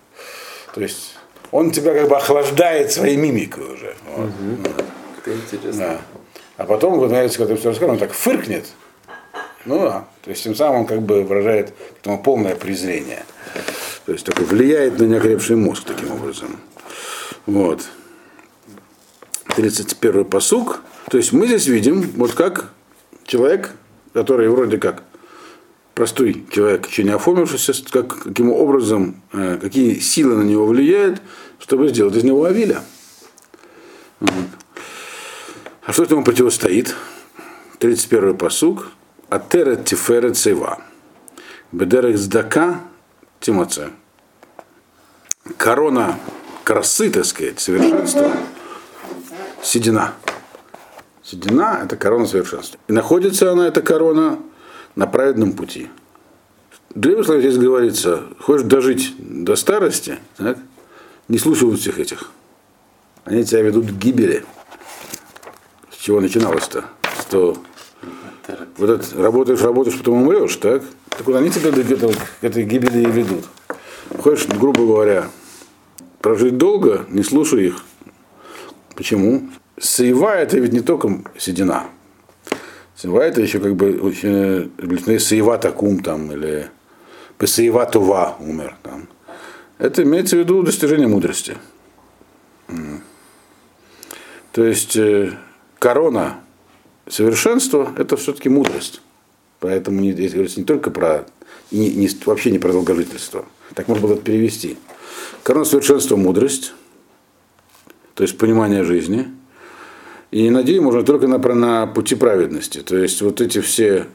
То 0.74 0.82
есть 0.82 1.16
он 1.52 1.72
тебя 1.72 1.94
как 1.94 2.08
бы 2.08 2.16
охлаждает 2.16 2.92
своей 2.92 3.18
мимикой 3.18 3.66
уже. 3.66 3.96
Вот. 4.16 4.28
Угу. 4.28 4.74
Это 5.26 5.34
интересно. 5.36 6.00
Да. 6.13 6.13
А 6.58 6.66
потом, 6.66 7.00
вот, 7.00 7.10
знаете, 7.10 7.38
когда 7.38 7.56
все 7.56 7.70
расскажешь, 7.70 7.94
он 7.94 8.00
так 8.00 8.14
фыркнет. 8.14 8.66
Ну 9.66 9.80
да. 9.80 10.08
То 10.22 10.30
есть 10.30 10.44
тем 10.44 10.56
самым 10.56 10.82
он 10.82 10.86
как 10.86 11.02
бы 11.02 11.24
выражает 11.24 11.74
этому 12.00 12.22
полное 12.22 12.56
презрение. 12.56 13.26
То 14.06 14.12
есть 14.12 14.26
такой 14.26 14.46
влияет 14.46 15.00
на 15.00 15.06
неокрепший 15.06 15.56
мозг 15.56 15.84
таким 15.86 16.12
образом. 16.12 16.60
Вот. 17.46 17.82
31 19.56 20.26
посук. 20.26 20.82
То 21.10 21.18
есть 21.18 21.32
мы 21.32 21.48
здесь 21.48 21.68
видим, 21.68 22.02
вот 22.16 22.34
как 22.34 22.72
человек, 23.26 23.72
который 24.14 24.50
вроде 24.50 24.78
как 24.78 25.04
простой 25.94 26.46
человек, 26.52 26.88
еще 26.88 27.04
не 27.04 27.12
оформившийся, 27.12 27.74
как, 27.90 28.24
каким 28.24 28.52
образом, 28.52 29.22
э, 29.32 29.58
какие 29.62 30.00
силы 30.00 30.36
на 30.36 30.44
него 30.44 30.66
влияют, 30.66 31.22
чтобы 31.60 31.88
сделать 31.90 32.16
из 32.16 32.24
него 32.24 32.44
Авиля. 32.46 32.82
Вот. 34.20 34.32
А 35.86 35.92
что 35.92 36.04
этому 36.04 36.24
противостоит? 36.24 36.96
31 37.80 38.38
посук. 38.38 38.92
Атера 39.30 39.76
тифера 39.76 40.34
цева. 40.34 40.80
Бедерек 41.72 42.18
сдака 42.18 42.82
тимоце. 43.40 43.90
Корона 45.58 46.20
красы, 46.64 47.10
так 47.10 47.26
сказать, 47.26 47.60
совершенства– 47.60 48.32
седина. 49.64 50.14
Седина– 51.24 51.82
это 51.84 51.98
корона 51.98 52.28
совершенства. 52.28 52.80
И 52.88 52.94
находится 52.94 53.52
она, 53.52 53.68
эта 53.68 53.82
корона, 53.82 54.40
на 54.96 55.08
праведном 55.08 55.54
пути. 55.54 55.90
Слов 56.94 57.40
здесь 57.40 57.58
говорится, 57.58 58.24
хочешь 58.40 58.68
дожить 58.68 59.16
до 59.18 59.56
старости, 59.56 60.20
так, 60.38 60.60
не 61.28 61.40
слушай 61.40 61.64
вот 61.64 61.80
всех 61.80 62.00
этих. 62.00 62.30
Они 63.26 63.44
тебя 63.44 63.62
ведут 63.62 63.88
к 63.88 63.94
гибели. 63.94 64.46
Чего 66.04 66.20
начиналось-то? 66.20 66.84
Что 67.22 67.56
вот 68.76 68.90
это, 68.90 69.24
работаешь, 69.24 69.62
работаешь, 69.62 69.98
потом 69.98 70.24
умрешь, 70.24 70.58
так? 70.58 70.84
Так 71.08 71.26
вот 71.26 71.38
они 71.38 71.50
тебя 71.50 71.72
к, 71.72 71.78
этого, 71.78 72.12
к 72.12 72.44
этой 72.44 72.66
гибели 72.66 73.04
и 73.04 73.06
ведут. 73.06 73.46
Хочешь, 74.20 74.48
грубо 74.50 74.86
говоря, 74.86 75.30
прожить 76.20 76.58
долго, 76.58 77.06
не 77.08 77.24
слушай 77.24 77.68
их, 77.68 77.86
Почему? 78.98 79.44
Саева 79.80 80.36
это 80.36 80.60
ведь 80.60 80.74
не 80.74 80.82
только 80.82 81.24
седина. 81.38 81.86
Саева 82.98 83.22
это 83.22 83.40
еще 83.40 83.62
как 83.62 83.78
бы 83.78 83.98
очень 84.02 84.74
ну, 84.78 85.20
Саева 85.20 85.58
такум 85.58 86.04
там 86.04 86.34
или 86.34 86.70
Саева 87.46 87.86
тува 87.86 88.36
умер 88.42 88.76
там. 88.84 89.08
Это 89.78 90.04
имеется 90.04 90.36
в 90.36 90.40
виду 90.40 90.64
достижение 90.64 91.08
мудрости. 91.08 91.56
То 94.52 94.66
есть 94.66 94.98
э, 94.98 95.38
корона 95.84 96.40
совершенства 97.10 97.94
это 97.98 98.16
все-таки 98.16 98.48
мудрость. 98.48 99.02
Поэтому 99.60 100.00
не, 100.00 100.14
здесь 100.14 100.32
говорится 100.32 100.62
не 100.62 100.66
только 100.66 100.92
про 100.92 101.26
не, 101.72 101.90
не, 101.94 102.10
вообще 102.26 102.52
не 102.52 102.58
про 102.58 102.72
долгожительство. 102.72 103.46
Так 103.76 103.90
можно 103.90 104.08
было 104.08 104.14
это 104.14 104.24
перевести. 104.24 104.78
Корона 105.44 105.66
совершенства 105.66 106.16
мудрость. 106.16 106.74
то 108.14 108.24
есть 108.24 108.38
понимание 108.38 108.86
жизни. 108.86 109.28
И 110.32 110.50
надею 110.50 110.84
можно 110.84 111.04
только 111.04 111.28
на, 111.28 111.38
на 111.38 111.86
пути 111.86 112.16
праведности. 112.16 112.80
То 112.80 112.96
есть 112.96 113.22
вот 113.22 113.42
эти 113.42 113.60
все 113.60 114.08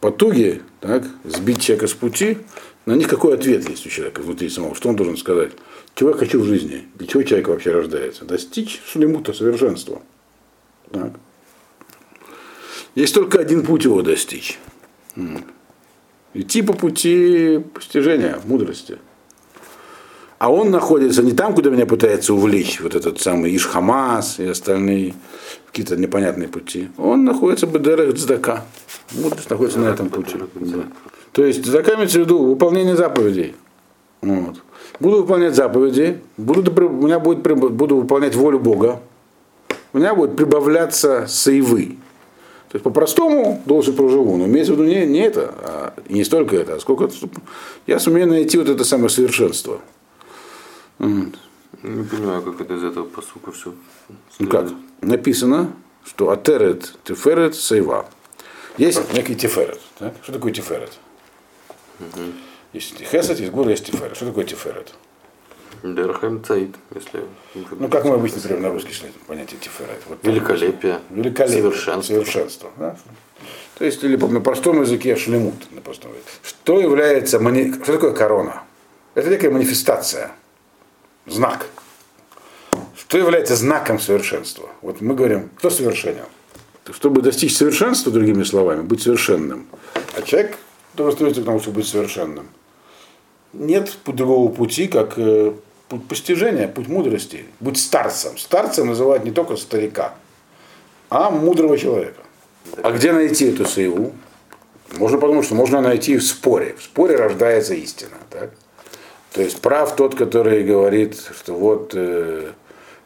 потуги, 0.00 0.62
так, 0.80 1.02
сбить 1.24 1.62
человека 1.62 1.88
с 1.88 1.94
пути, 1.94 2.38
на 2.86 2.92
них 2.92 3.08
какой 3.08 3.34
ответ 3.34 3.68
есть 3.68 3.86
у 3.86 3.88
человека 3.88 4.20
внутри 4.20 4.48
самого? 4.48 4.76
Что 4.76 4.90
он 4.90 4.94
должен 4.94 5.16
сказать? 5.16 5.50
Чего 5.96 6.10
я 6.10 6.16
хочу 6.16 6.38
в 6.40 6.44
жизни? 6.44 6.86
Для 6.94 7.08
чего 7.08 7.24
человек 7.24 7.48
вообще 7.48 7.72
рождается? 7.72 8.24
Достичь 8.24 8.80
шлемута, 8.86 9.32
совершенства. 9.32 10.00
Так. 10.92 11.12
Есть 12.94 13.14
только 13.14 13.38
один 13.38 13.64
путь 13.64 13.84
его 13.84 14.02
достичь. 14.02 14.58
Идти 16.34 16.62
по 16.62 16.72
пути 16.72 17.60
постижения, 17.74 18.38
мудрости. 18.44 18.98
А 20.38 20.50
он 20.50 20.70
находится 20.70 21.22
не 21.22 21.32
там, 21.32 21.54
куда 21.54 21.70
меня 21.70 21.84
пытается 21.84 22.32
увлечь 22.32 22.80
вот 22.80 22.94
этот 22.94 23.20
самый 23.20 23.54
Ишхамас 23.54 24.38
и 24.38 24.46
остальные 24.46 25.14
какие-то 25.66 25.96
непонятные 25.96 26.48
пути. 26.48 26.88
Он 26.96 27.24
находится 27.24 27.66
в 27.66 27.72
Бедерах 27.72 28.16
Цдака. 28.16 28.64
Мудрость 29.12 29.50
находится 29.50 29.80
на 29.80 29.88
этом 29.88 30.08
пути. 30.08 30.38
Да. 30.54 30.84
То 31.32 31.44
есть 31.44 31.64
Цдака 31.66 31.94
имеется 31.94 32.18
в 32.18 32.22
виду 32.22 32.42
выполнение 32.44 32.96
заповедей. 32.96 33.54
Вот. 34.22 34.62
Буду 34.98 35.18
выполнять 35.18 35.54
заповеди, 35.54 36.20
буду, 36.36 36.72
у 36.86 37.06
меня 37.06 37.18
будет, 37.18 37.42
буду 37.42 37.96
выполнять 37.96 38.34
волю 38.34 38.60
Бога, 38.60 39.00
у 39.92 39.98
меня 39.98 40.14
будет 40.14 40.36
прибавляться 40.36 41.26
сейвы. 41.28 41.98
То 42.68 42.76
есть 42.76 42.84
по-простому 42.84 43.60
должен 43.66 43.96
проживу, 43.96 44.36
но 44.36 44.46
имеется 44.46 44.74
в 44.74 44.76
виду 44.76 44.88
не, 44.88 45.04
не 45.04 45.20
это, 45.20 45.52
а 45.58 45.94
не 46.08 46.22
столько 46.22 46.56
это, 46.56 46.76
а 46.76 46.80
сколько 46.80 47.10
я 47.88 47.98
сумею 47.98 48.28
найти 48.28 48.58
вот 48.58 48.68
это 48.68 48.84
самое 48.84 49.08
совершенство. 49.08 49.80
Не 51.00 51.32
понимаю, 51.82 52.42
как 52.42 52.60
это 52.60 52.74
из 52.74 52.84
этого 52.84 53.04
посука 53.04 53.50
все. 53.52 53.74
Ну 54.38 54.48
как? 54.48 54.68
Написано, 55.00 55.72
что 56.04 56.30
атерет, 56.30 56.94
теферет, 57.04 57.56
сейва. 57.56 58.06
Есть 58.76 59.12
некий 59.14 59.34
теферет. 59.34 59.80
Так? 59.98 60.14
Что 60.22 60.34
такое 60.34 60.52
теферет? 60.52 60.92
Угу. 61.98 62.20
Есть 62.72 63.00
хесед, 63.00 63.40
есть 63.40 63.50
гура, 63.50 63.70
есть 63.70 63.86
теферет. 63.86 64.14
Что 64.14 64.26
такое 64.26 64.44
теферет? 64.44 64.94
Дерхем 65.82 66.44
цаид, 66.44 66.74
если... 66.94 67.24
Ну, 67.54 67.88
как 67.88 68.04
мы 68.04 68.14
обычно, 68.14 68.38
например, 68.38 68.60
на 68.60 68.70
русский 68.70 68.94
понятие 69.26 69.58
тиферет. 69.60 70.02
Вот, 70.08 70.18
Великолепие. 70.22 71.00
Великолепие. 71.10 71.62
Совершенство. 71.62 72.14
Совершенство 72.14 72.70
да? 72.76 72.96
То 73.78 73.84
есть, 73.86 74.04
или 74.04 74.16
на 74.16 74.40
простом 74.40 74.82
языке 74.82 75.16
шлемут. 75.16 75.54
На 75.72 75.80
простом 75.80 76.10
языке. 76.10 76.30
Что 76.42 76.80
является, 76.80 77.38
что 77.38 77.92
такое 77.92 78.12
корона? 78.12 78.62
Это 79.14 79.30
некая 79.30 79.50
манифестация, 79.50 80.32
знак. 81.26 81.66
Что 82.94 83.18
является 83.18 83.56
знаком 83.56 83.98
совершенства? 83.98 84.68
Вот 84.82 85.00
мы 85.00 85.14
говорим, 85.14 85.48
кто 85.56 85.70
совершенен? 85.70 86.26
Чтобы 86.92 87.22
достичь 87.22 87.56
совершенства, 87.56 88.12
другими 88.12 88.42
словами, 88.42 88.82
быть 88.82 89.02
совершенным. 89.02 89.66
А 90.16 90.22
человек 90.22 90.58
должен 90.94 91.14
стремиться 91.14 91.42
к 91.42 91.44
тому, 91.44 91.60
чтобы 91.60 91.76
быть 91.76 91.88
совершенным. 91.88 92.48
Нет 93.52 93.96
другого 94.06 94.52
пути, 94.52 94.86
как 94.86 95.14
э, 95.16 95.52
путь 95.90 96.06
постижения, 96.06 96.68
путь 96.68 96.88
мудрости. 96.88 97.44
Будь 97.58 97.76
старцем. 97.76 98.38
Старцем 98.38 98.86
называют 98.86 99.24
не 99.24 99.32
только 99.32 99.56
старика, 99.56 100.14
а 101.10 101.30
мудрого 101.30 101.76
человека. 101.76 102.22
А 102.82 102.92
где 102.92 103.12
найти 103.12 103.46
эту 103.46 103.66
сейву? 103.66 104.12
Можно 104.96 105.18
подумать, 105.18 105.44
что 105.44 105.54
можно 105.56 105.80
найти 105.80 106.16
в 106.16 106.22
споре. 106.22 106.76
В 106.78 106.82
споре 106.84 107.16
рождается 107.16 107.74
истина. 107.74 108.16
Так? 108.30 108.50
То 109.32 109.42
есть 109.42 109.60
прав 109.60 109.96
тот, 109.96 110.14
который 110.14 110.62
говорит, 110.64 111.20
что 111.36 111.54
вот 111.54 111.92
э, 111.94 112.52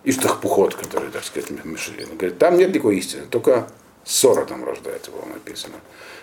Иштахпухот, 0.04 0.74
который, 0.74 1.10
так 1.10 1.24
сказать, 1.24 1.50
Мишелин, 1.64 2.16
говорит, 2.16 2.38
там 2.38 2.58
нет 2.58 2.70
никакой 2.70 2.98
истины, 2.98 3.24
только 3.30 3.66
ссора 4.04 4.44
там 4.44 4.64
рождается, 4.64 5.10
было 5.10 5.24
написано. 5.32 5.76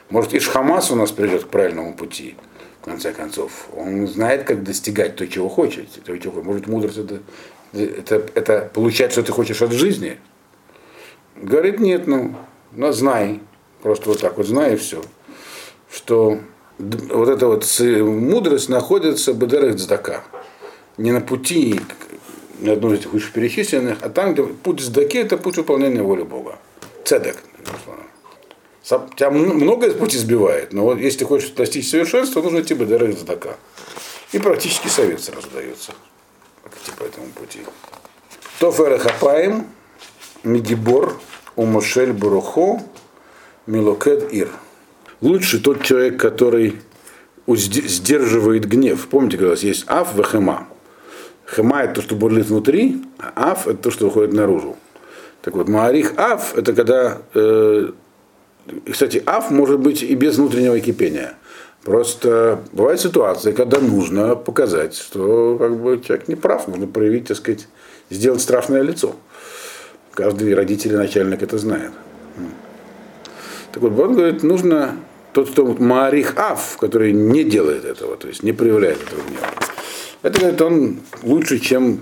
Может, 0.09 0.33
Ишхамас 0.33 0.91
у 0.91 0.95
нас 0.95 1.11
придет 1.11 1.45
к 1.45 1.47
правильному 1.47 1.95
пути, 1.95 2.35
в 2.81 2.85
конце 2.85 3.13
концов. 3.13 3.67
Он 3.75 4.07
знает, 4.07 4.43
как 4.43 4.63
достигать 4.63 5.15
то, 5.15 5.27
чего 5.27 5.49
хочет. 5.49 5.87
То, 6.03 6.17
чего. 6.17 6.41
Может, 6.41 6.67
мудрость 6.67 6.97
это, 6.97 7.21
это, 7.73 8.15
это 8.33 8.69
получать, 8.73 9.11
что 9.11 9.23
ты 9.23 9.31
хочешь 9.31 9.61
от 9.61 9.71
жизни. 9.71 10.17
Говорит, 11.35 11.79
нет, 11.79 12.07
ну, 12.07 12.35
ну 12.71 12.91
знай. 12.91 13.39
Просто 13.81 14.09
вот 14.09 14.19
так 14.19 14.37
вот 14.37 14.47
знай 14.47 14.73
и 14.73 14.77
все. 14.77 15.01
Что 15.91 16.39
вот 16.79 17.29
эта 17.29 17.47
вот 17.47 17.65
мудрость 17.79 18.69
находится 18.69 19.33
в 19.33 19.37
Бедерах 19.37 19.75
Цдака. 19.75 20.23
Не 20.97 21.11
на 21.11 21.21
пути 21.21 21.79
на 22.59 22.73
одной 22.73 22.93
из 22.93 22.99
этих 22.99 23.13
вышеперечисленных, 23.13 23.97
а 24.01 24.09
там, 24.09 24.33
где 24.33 24.43
путь 24.43 24.81
Цдаки, 24.81 25.17
это 25.17 25.37
путь 25.37 25.57
выполнения 25.57 26.01
воли 26.01 26.23
Бога. 26.23 26.59
Цедек. 27.03 27.37
Тебя 28.83 29.29
многое 29.29 29.93
пути 29.93 30.17
сбивает, 30.17 30.73
но 30.73 30.83
вот 30.83 30.99
если 30.99 31.19
ты 31.19 31.25
хочешь 31.25 31.49
достичь 31.51 31.89
совершенства, 31.89 32.41
нужно 32.41 32.61
идти 32.61 32.73
Бедерах 32.73 33.15
Цдака. 33.15 33.57
И 34.31 34.39
практически 34.39 34.87
совет 34.87 35.21
сразу 35.21 35.47
дается. 35.53 35.93
Как 36.63 36.73
идти 36.73 36.91
по 36.97 37.03
этому 37.03 37.27
пути. 37.27 37.59
Тофера 38.59 38.97
Хапаем, 38.97 39.67
Мигибор, 40.43 41.19
Умушель 41.55 42.13
Бурухо, 42.13 42.81
Милокед 43.67 44.33
Ир 44.33 44.49
лучше 45.21 45.61
тот 45.61 45.83
человек, 45.83 46.19
который 46.19 46.81
сдерживает 47.47 48.67
гнев. 48.67 49.07
Помните, 49.07 49.37
когда 49.37 49.49
у 49.49 49.51
вас 49.51 49.63
есть 49.63 49.85
аф 49.87 50.13
в 50.13 50.23
хема. 50.23 50.67
Хема 51.45 51.83
это 51.83 51.95
то, 51.95 52.01
что 52.01 52.15
бурлит 52.15 52.47
внутри, 52.47 53.03
а 53.19 53.51
аф 53.51 53.67
это 53.67 53.77
то, 53.77 53.91
что 53.91 54.05
выходит 54.05 54.33
наружу. 54.33 54.75
Так 55.41 55.55
вот, 55.55 55.67
маарих 55.67 56.13
аф 56.17 56.55
это 56.55 56.73
когда, 56.73 57.21
э, 57.33 57.91
кстати, 58.89 59.21
аф 59.25 59.51
может 59.51 59.79
быть 59.79 60.03
и 60.03 60.15
без 60.15 60.37
внутреннего 60.37 60.79
кипения. 60.79 61.33
Просто 61.83 62.61
бывают 62.73 63.01
ситуации, 63.01 63.53
когда 63.53 63.79
нужно 63.79 64.35
показать, 64.35 64.95
что 64.95 65.57
как 65.57 65.77
бы, 65.77 65.99
человек 66.05 66.27
не 66.27 66.35
прав, 66.35 66.67
нужно 66.67 66.87
проявить, 66.87 67.27
так 67.27 67.37
сказать, 67.37 67.67
сделать 68.09 68.41
страшное 68.41 68.83
лицо. 68.83 69.15
Каждый 70.13 70.53
родитель 70.53 70.93
и 70.93 70.97
начальник 70.97 71.41
это 71.41 71.57
знает. 71.57 71.91
Так 73.71 73.81
вот, 73.81 73.97
он 73.97 74.15
говорит, 74.15 74.43
нужно 74.43 74.97
тот, 75.33 75.49
кто 75.49 75.65
Маарих 75.65 76.37
Аф, 76.37 76.77
который 76.77 77.13
не 77.13 77.43
делает 77.43 77.85
этого, 77.85 78.17
то 78.17 78.27
есть 78.27 78.43
не 78.43 78.51
проявляет 78.51 79.01
этого 79.01 79.21
гнева, 79.21 79.47
это 80.21 80.39
говорит, 80.39 80.61
он 80.61 80.99
лучше, 81.23 81.59
чем 81.59 82.01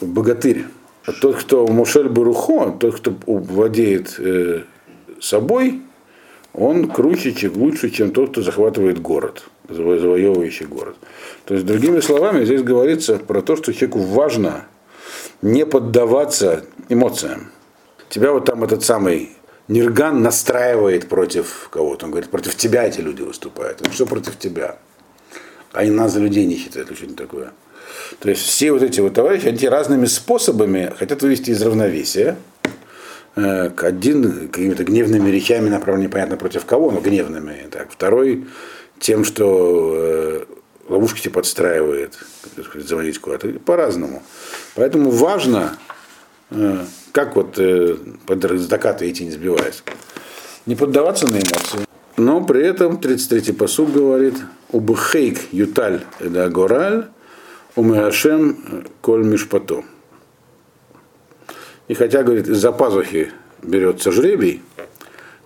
богатырь. 0.00 0.64
А 1.06 1.12
тот, 1.12 1.36
кто 1.36 1.66
Мушель 1.66 2.08
Барухо, 2.08 2.76
тот, 2.78 2.96
кто 2.96 3.14
владеет 3.26 4.16
э, 4.18 4.62
собой, 5.20 5.82
он 6.52 6.90
круче, 6.90 7.32
чем 7.32 7.56
лучше, 7.56 7.90
чем 7.90 8.10
тот, 8.10 8.30
кто 8.30 8.42
захватывает 8.42 9.00
город, 9.00 9.44
завоевывающий 9.68 10.66
город. 10.66 10.96
То 11.44 11.54
есть, 11.54 11.66
другими 11.66 12.00
словами, 12.00 12.44
здесь 12.44 12.62
говорится 12.62 13.16
про 13.16 13.40
то, 13.42 13.56
что 13.56 13.72
человеку 13.72 14.00
важно 14.00 14.66
не 15.42 15.64
поддаваться 15.64 16.64
эмоциям. 16.88 17.50
Тебя 18.08 18.32
вот 18.32 18.46
там 18.46 18.64
этот 18.64 18.84
самый 18.84 19.30
Нирган 19.68 20.20
настраивает 20.22 21.08
против 21.08 21.68
кого-то. 21.70 22.06
Он 22.06 22.10
говорит, 22.10 22.28
против 22.30 22.56
тебя 22.56 22.88
эти 22.88 23.00
люди 23.00 23.22
выступают. 23.22 23.80
Он 23.86 23.92
что 23.92 24.04
против 24.04 24.36
тебя? 24.36 24.78
Они 25.72 25.90
нас 25.90 26.12
за 26.12 26.20
людей 26.20 26.44
не 26.46 26.56
считают, 26.56 26.88
или 26.88 26.96
что-нибудь 26.96 27.18
такое. 27.18 27.52
То 28.18 28.28
есть 28.28 28.42
все 28.42 28.72
вот 28.72 28.82
эти 28.82 29.00
вот 29.00 29.14
товарищи, 29.14 29.46
они 29.46 29.68
разными 29.68 30.06
способами 30.06 30.92
хотят 30.98 31.22
вывести 31.22 31.50
из 31.50 31.62
равновесия. 31.62 32.36
Э, 33.36 33.70
один 33.76 34.48
какими-то 34.48 34.84
гневными 34.84 35.30
речами 35.30 35.68
направлен 35.68 36.04
непонятно 36.04 36.36
против 36.36 36.64
кого, 36.64 36.90
но 36.90 37.00
гневными. 37.00 37.68
Так. 37.70 37.90
Второй 37.90 38.46
тем, 38.98 39.24
что 39.24 39.92
э, 39.94 40.44
ловушки 40.88 41.20
тебе 41.20 41.34
подстраивает, 41.34 42.18
заводить 42.74 43.20
куда-то. 43.20 43.48
По-разному. 43.60 44.22
Поэтому 44.74 45.10
важно 45.10 45.76
э, 46.50 46.84
как 47.12 47.36
вот 47.36 47.58
под 48.26 48.60
заката 48.60 49.08
идти 49.08 49.24
не 49.24 49.30
сбиваясь. 49.30 49.82
Не 50.66 50.76
поддаваться 50.76 51.26
на 51.26 51.36
эмоции. 51.36 51.86
Но 52.16 52.44
при 52.44 52.62
этом 52.66 52.96
33-й 52.96 53.54
посуд 53.54 53.92
говорит, 53.92 54.34
убхейк 54.72 55.52
юталь 55.52 56.02
эда 56.18 56.48
гораль, 56.48 57.06
умеашем 57.76 58.84
коль 59.00 59.24
мишпато. 59.24 59.84
И 61.90 61.94
хотя, 61.94 62.22
говорит, 62.22 62.46
из-за 62.46 62.70
пазухи 62.70 63.32
берется 63.64 64.12
жребий, 64.12 64.62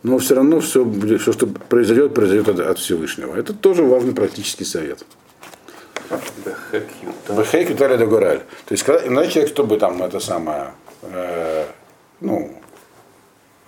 но 0.03 0.19
все 0.19 0.35
равно 0.35 0.61
все, 0.61 0.85
все 1.19 1.33
что 1.33 1.47
произойдет, 1.47 2.13
произойдет 2.13 2.51
от, 2.51 2.61
от 2.61 2.79
Всевышнего. 2.79 3.35
Это 3.35 3.55
тоже 3.55 3.83
важный 3.83 4.13
практический 4.13 4.67
совет. 4.67 5.07
Бехейк 7.31 7.71
юталь 7.71 7.93
эда 7.93 8.07
гораль. 8.07 8.41
То 8.67 8.73
есть, 8.73 8.83
когда, 8.83 9.07
иначе 9.07 9.31
человек, 9.31 9.53
чтобы 9.53 9.79
там 9.79 10.03
это 10.03 10.21
самое, 10.21 10.73
э, 11.01 11.65
ну, 12.21 12.53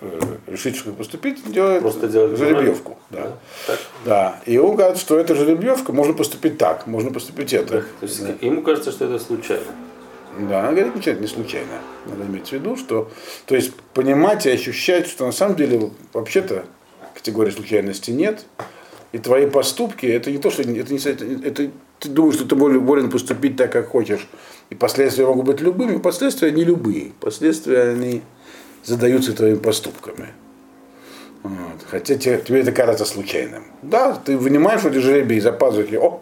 э, 0.01 0.19
решить, 0.45 0.75
что 0.75 0.91
поступить, 0.91 1.51
делает 1.51 1.81
Просто 1.81 2.07
делать 2.07 2.37
жеребьевку. 2.37 2.99
Да. 3.09 3.37
Да. 3.67 3.73
да. 4.05 4.39
И 4.45 4.59
он 4.59 4.75
говорит, 4.75 4.99
что 4.99 5.17
эта 5.17 5.33
жеребьевка, 5.33 5.93
можно 5.93 6.13
поступить 6.13 6.59
так, 6.59 6.85
можно 6.85 7.09
поступить 7.09 7.53
это. 7.53 7.81
То 7.81 8.03
есть 8.03 8.21
ему 8.41 8.61
кажется, 8.61 8.91
что 8.91 9.05
это 9.05 9.17
случайно. 9.17 9.65
Да, 10.39 10.59
она 10.59 10.71
говорит, 10.73 11.07
это 11.07 11.19
не 11.19 11.27
случайно. 11.27 11.81
Надо 12.05 12.25
иметь 12.25 12.49
в 12.49 12.51
виду, 12.51 12.75
что, 12.75 13.09
то 13.45 13.55
есть 13.55 13.73
понимать 13.93 14.45
и 14.45 14.51
ощущать, 14.51 15.07
что 15.07 15.25
на 15.25 15.31
самом 15.31 15.55
деле 15.55 15.91
вообще-то 16.13 16.65
категории 17.13 17.51
случайности 17.51 18.11
нет, 18.11 18.45
и 19.11 19.17
твои 19.17 19.47
поступки, 19.47 20.05
это 20.05 20.31
не 20.31 20.37
то, 20.37 20.51
что 20.51 20.61
это, 20.61 20.71
не, 20.71 20.79
это, 20.79 21.25
это 21.47 21.71
ты 21.99 22.09
думаешь, 22.09 22.35
что 22.35 22.45
ты 22.45 22.55
волен 22.55 23.09
поступить 23.09 23.55
так, 23.55 23.71
как 23.71 23.87
хочешь, 23.87 24.27
и 24.69 24.75
последствия 24.75 25.25
могут 25.25 25.45
быть 25.45 25.61
любыми, 25.61 25.97
последствия 25.97 26.51
не 26.51 26.63
любые, 26.63 27.13
последствия 27.19 27.89
они 27.89 28.21
задаются 28.83 29.33
твоими 29.33 29.57
поступками. 29.57 30.27
Вот. 31.43 31.85
Хотя 31.89 32.15
тебе, 32.15 32.37
тебе 32.39 32.61
это 32.61 32.71
кажется 32.71 33.05
случайным. 33.05 33.63
Да, 33.81 34.15
ты 34.15 34.37
вынимаешь 34.37 34.83
эти 34.83 34.97
жребий 34.97 35.37
из-за 35.37 35.53
пазухи, 35.53 35.95
о, 35.95 36.21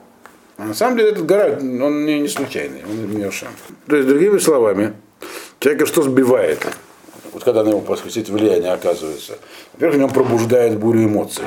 а 0.58 0.66
на 0.66 0.74
самом 0.74 0.98
деле 0.98 1.12
этот 1.12 1.26
гора, 1.26 1.58
он 1.60 2.06
не, 2.06 2.20
не 2.20 2.28
случайный, 2.28 2.84
он 2.86 3.18
Миошем. 3.18 3.50
То 3.88 3.96
есть, 3.96 4.08
другими 4.08 4.38
словами, 4.38 4.94
человека 5.60 5.86
что 5.86 6.02
сбивает? 6.02 6.66
Вот 7.34 7.44
когда 7.44 7.64
на 7.64 7.70
него 7.70 7.82
посвятить 7.82 8.30
влияние 8.30 8.72
оказывается. 8.72 9.38
Во-первых, 9.74 9.98
в 9.98 10.00
нем 10.00 10.10
пробуждает 10.10 10.78
бурю 10.80 11.04
эмоций. 11.04 11.46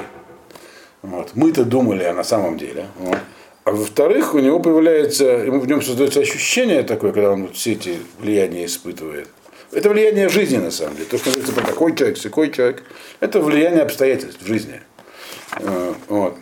Вот. 1.02 1.30
Мы-то 1.34 1.64
думали, 1.64 2.04
а 2.04 2.12
на 2.12 2.24
самом 2.24 2.58
деле. 2.58 2.86
Вот. 2.98 3.18
А 3.64 3.70
во-вторых, 3.70 4.34
у 4.34 4.38
него 4.38 4.60
появляется, 4.60 5.24
ему 5.24 5.60
в 5.60 5.66
нем 5.66 5.80
создается 5.80 6.20
ощущение 6.20 6.82
такое, 6.82 7.12
когда 7.12 7.32
он 7.32 7.52
все 7.52 7.72
эти 7.72 7.98
влияния 8.18 8.66
испытывает. 8.66 9.28
Это 9.72 9.90
влияние 9.90 10.28
жизни, 10.28 10.56
на 10.56 10.70
самом 10.70 10.96
деле. 10.96 11.08
То, 11.08 11.18
что 11.18 11.30
говорится 11.30 11.52
про 11.52 11.66
такой 11.66 11.94
человек, 11.94 12.18
такой 12.18 12.50
человек, 12.50 12.82
это 13.20 13.40
влияние 13.40 13.82
обстоятельств 13.82 14.42
в 14.42 14.46
жизни. 14.46 14.80
Э, 15.56 15.92
вот. 16.08 16.34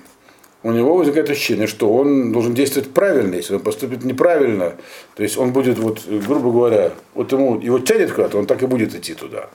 У 0.66 0.72
него 0.72 0.96
возникает 0.96 1.30
ощущение, 1.30 1.68
что 1.68 1.94
он 1.94 2.32
должен 2.32 2.52
действовать 2.52 2.90
правильно, 2.90 3.36
если 3.36 3.54
он 3.54 3.60
поступит 3.60 4.02
неправильно, 4.02 4.74
то 5.14 5.22
есть 5.22 5.38
он 5.38 5.52
будет, 5.52 5.78
вот, 5.78 6.04
грубо 6.08 6.50
говоря, 6.50 6.92
вот 7.14 7.30
ему 7.30 7.60
его 7.60 7.78
тянет 7.78 8.10
куда-то, 8.10 8.36
он 8.36 8.46
так 8.46 8.64
и 8.64 8.66
будет 8.66 8.92
идти 8.92 9.14
туда. 9.14 9.48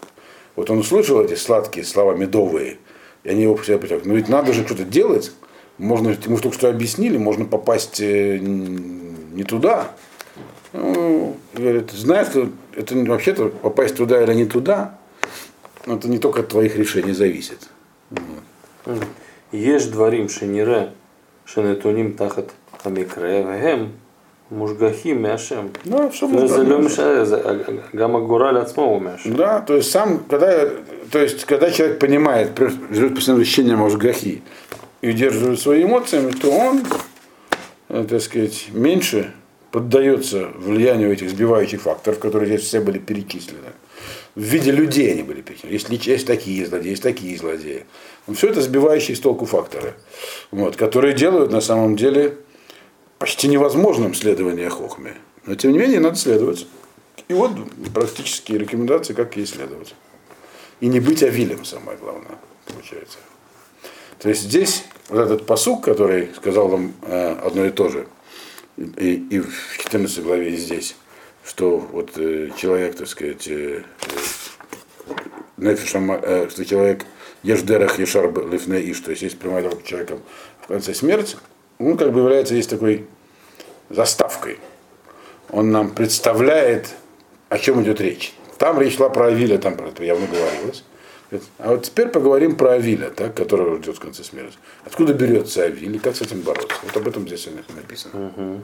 Вот 0.55 0.69
он 0.69 0.77
услышал 0.77 1.19
эти 1.21 1.33
сладкие 1.33 1.83
слова 1.83 2.13
медовые, 2.13 2.77
и 3.25 3.29
они 3.29 3.41
его 3.41 3.61
себя 3.61 3.77
притягивают. 3.77 4.05
Но 4.05 4.13
ведь 4.13 4.29
надо 4.29 4.53
же 4.53 4.63
что-то 4.65 4.85
делать, 4.85 5.33
можно, 5.77 6.15
ему 6.23 6.37
только 6.37 6.55
что 6.55 6.69
объяснили, 6.69 7.17
можно 7.17 7.43
попасть 7.43 7.99
э, 7.99 8.37
не 8.37 9.43
туда. 9.43 9.91
Ну, 10.71 11.35
говорит, 11.53 11.91
знаешь, 11.91 12.29
это 12.73 12.95
вообще-то 12.95 13.49
попасть 13.49 13.97
туда 13.97 14.23
или 14.23 14.33
не 14.33 14.45
туда, 14.45 14.97
это 15.85 16.07
не 16.07 16.19
только 16.19 16.39
от 16.39 16.47
твоих 16.47 16.77
решений 16.77 17.11
зависит. 17.11 17.67
Ешь 19.51 19.83
дворим 19.87 20.29
шенире, 20.29 20.93
шенетуним 21.50 22.12
тахат 22.12 22.52
המקרה, 22.84 23.42
והם 23.46 23.86
מושגחים 24.50 25.22
מהשם. 25.22 25.66
Да, 25.86 26.08
все 26.10 26.26
זה 26.46 26.62
לא 26.62 26.78
משנה, 26.80 27.24
זה 27.24 27.42
גם 27.96 28.16
הגורל 28.16 28.56
עצמו 28.56 28.82
הוא 28.82 29.02
מהשם. 29.02 29.36
Да, 29.36 29.60
то 29.60 29.74
есть 29.74 29.90
сам, 29.90 30.24
когда, 30.28 30.68
то 31.10 31.18
есть, 31.18 31.44
когда 31.44 31.70
человек 31.70 31.98
понимает, 31.98 32.50
живет 32.90 33.14
по 33.14 33.20
своим 33.20 33.40
ощущениям 33.40 33.78
Мошгахи, 33.78 34.42
и 35.02 35.10
удерживает 35.10 35.60
свои 35.60 35.84
эмоциями, 35.84 36.32
то 36.32 36.50
он, 36.50 36.82
э, 37.88 38.04
так 38.08 38.20
сказать, 38.20 38.68
меньше 38.72 39.32
поддается 39.70 40.48
влиянию 40.56 41.12
этих 41.12 41.30
сбивающих 41.30 41.82
факторов, 41.82 42.18
которые 42.18 42.48
здесь 42.48 42.62
все 42.62 42.80
были 42.80 42.98
перечислены. 42.98 43.72
В 44.35 44.41
виде 44.41 44.71
людей 44.71 45.11
они 45.11 45.23
были 45.23 45.41
перечислены. 45.41 45.73
Есть, 45.73 46.07
есть 46.07 46.27
такие 46.27 46.65
злодеи, 46.65 46.89
есть 46.91 47.03
такие 47.03 47.37
злодеи. 47.37 47.85
Но 48.27 48.33
все 48.33 48.49
это 48.49 48.61
сбивающие 48.61 49.15
с 49.15 49.19
толку 49.19 49.45
факторы, 49.45 49.93
вот, 50.51 50.75
которые 50.75 51.13
делают 51.13 51.51
на 51.51 51.61
самом 51.61 51.95
деле 51.95 52.37
почти 53.19 53.47
невозможным 53.47 54.13
следование 54.13 54.69
Хохме. 54.69 55.15
Но 55.45 55.55
тем 55.55 55.73
не 55.73 55.79
менее 55.79 55.99
надо 55.99 56.15
следовать. 56.15 56.65
И 57.27 57.33
вот 57.33 57.51
практические 57.93 58.57
рекомендации, 58.57 59.13
как 59.13 59.35
ей 59.37 59.45
следовать. 59.45 59.95
И 60.79 60.87
не 60.87 60.99
быть 60.99 61.23
авилем, 61.23 61.63
самое 61.65 61.97
главное, 61.97 62.37
получается. 62.65 63.19
То 64.19 64.29
есть 64.29 64.41
здесь 64.41 64.83
вот 65.09 65.19
этот 65.19 65.45
посук, 65.45 65.83
который 65.83 66.29
сказал 66.35 66.69
нам 66.69 66.93
э, 67.03 67.35
одно 67.43 67.65
и 67.65 67.69
то 67.69 67.89
же, 67.89 68.07
и, 68.77 69.13
и 69.15 69.39
в 69.39 69.77
14 69.77 70.23
главе 70.23 70.53
и 70.53 70.57
здесь, 70.57 70.95
что 71.45 71.77
вот 71.77 72.11
э, 72.17 72.49
человек, 72.57 72.95
так 72.95 73.07
сказать, 73.07 73.47
э, 73.47 73.83
э, 75.57 75.75
э, 75.75 76.49
что 76.49 76.65
человек 76.65 77.05
еждерах 77.43 77.99
ешар 77.99 78.31
лифне 78.49 78.79
иш, 78.91 78.99
то 78.99 79.11
есть 79.11 79.23
есть 79.23 79.39
прямая 79.39 79.63
дорога 79.63 79.83
человеком 79.83 80.21
в 80.61 80.67
конце 80.67 80.93
смерти, 80.93 81.37
он 81.79 81.97
как 81.97 82.11
бы 82.11 82.19
является 82.19 82.53
здесь 82.53 82.67
такой 82.67 83.07
заставкой. 83.89 84.59
Он 85.49 85.71
нам 85.71 85.91
представляет, 85.91 86.93
о 87.49 87.57
чем 87.57 87.83
идет 87.83 87.99
речь. 87.99 88.33
Там 88.57 88.79
речь 88.79 88.95
шла 88.95 89.09
про 89.09 89.27
Авиля, 89.27 89.57
там 89.57 89.75
про 89.75 89.87
это 89.87 90.03
явно 90.03 90.27
говорилось. 90.27 90.83
А 91.57 91.71
вот 91.71 91.83
теперь 91.83 92.09
поговорим 92.09 92.57
про 92.57 92.71
Авиля, 92.71 93.09
так, 93.09 93.35
которого 93.35 93.77
ждет 93.77 93.95
в 93.95 93.99
конце 93.99 94.23
смерти. 94.23 94.57
Откуда 94.85 95.13
берется 95.13 95.63
Авиль 95.63 95.95
и 95.95 95.99
как 95.99 96.15
с 96.15 96.21
этим 96.21 96.41
бороться? 96.41 96.75
Вот 96.83 96.95
об 96.95 97.07
этом 97.07 97.25
здесь 97.25 97.47
написано. 97.75 98.27
Угу. 98.27 98.61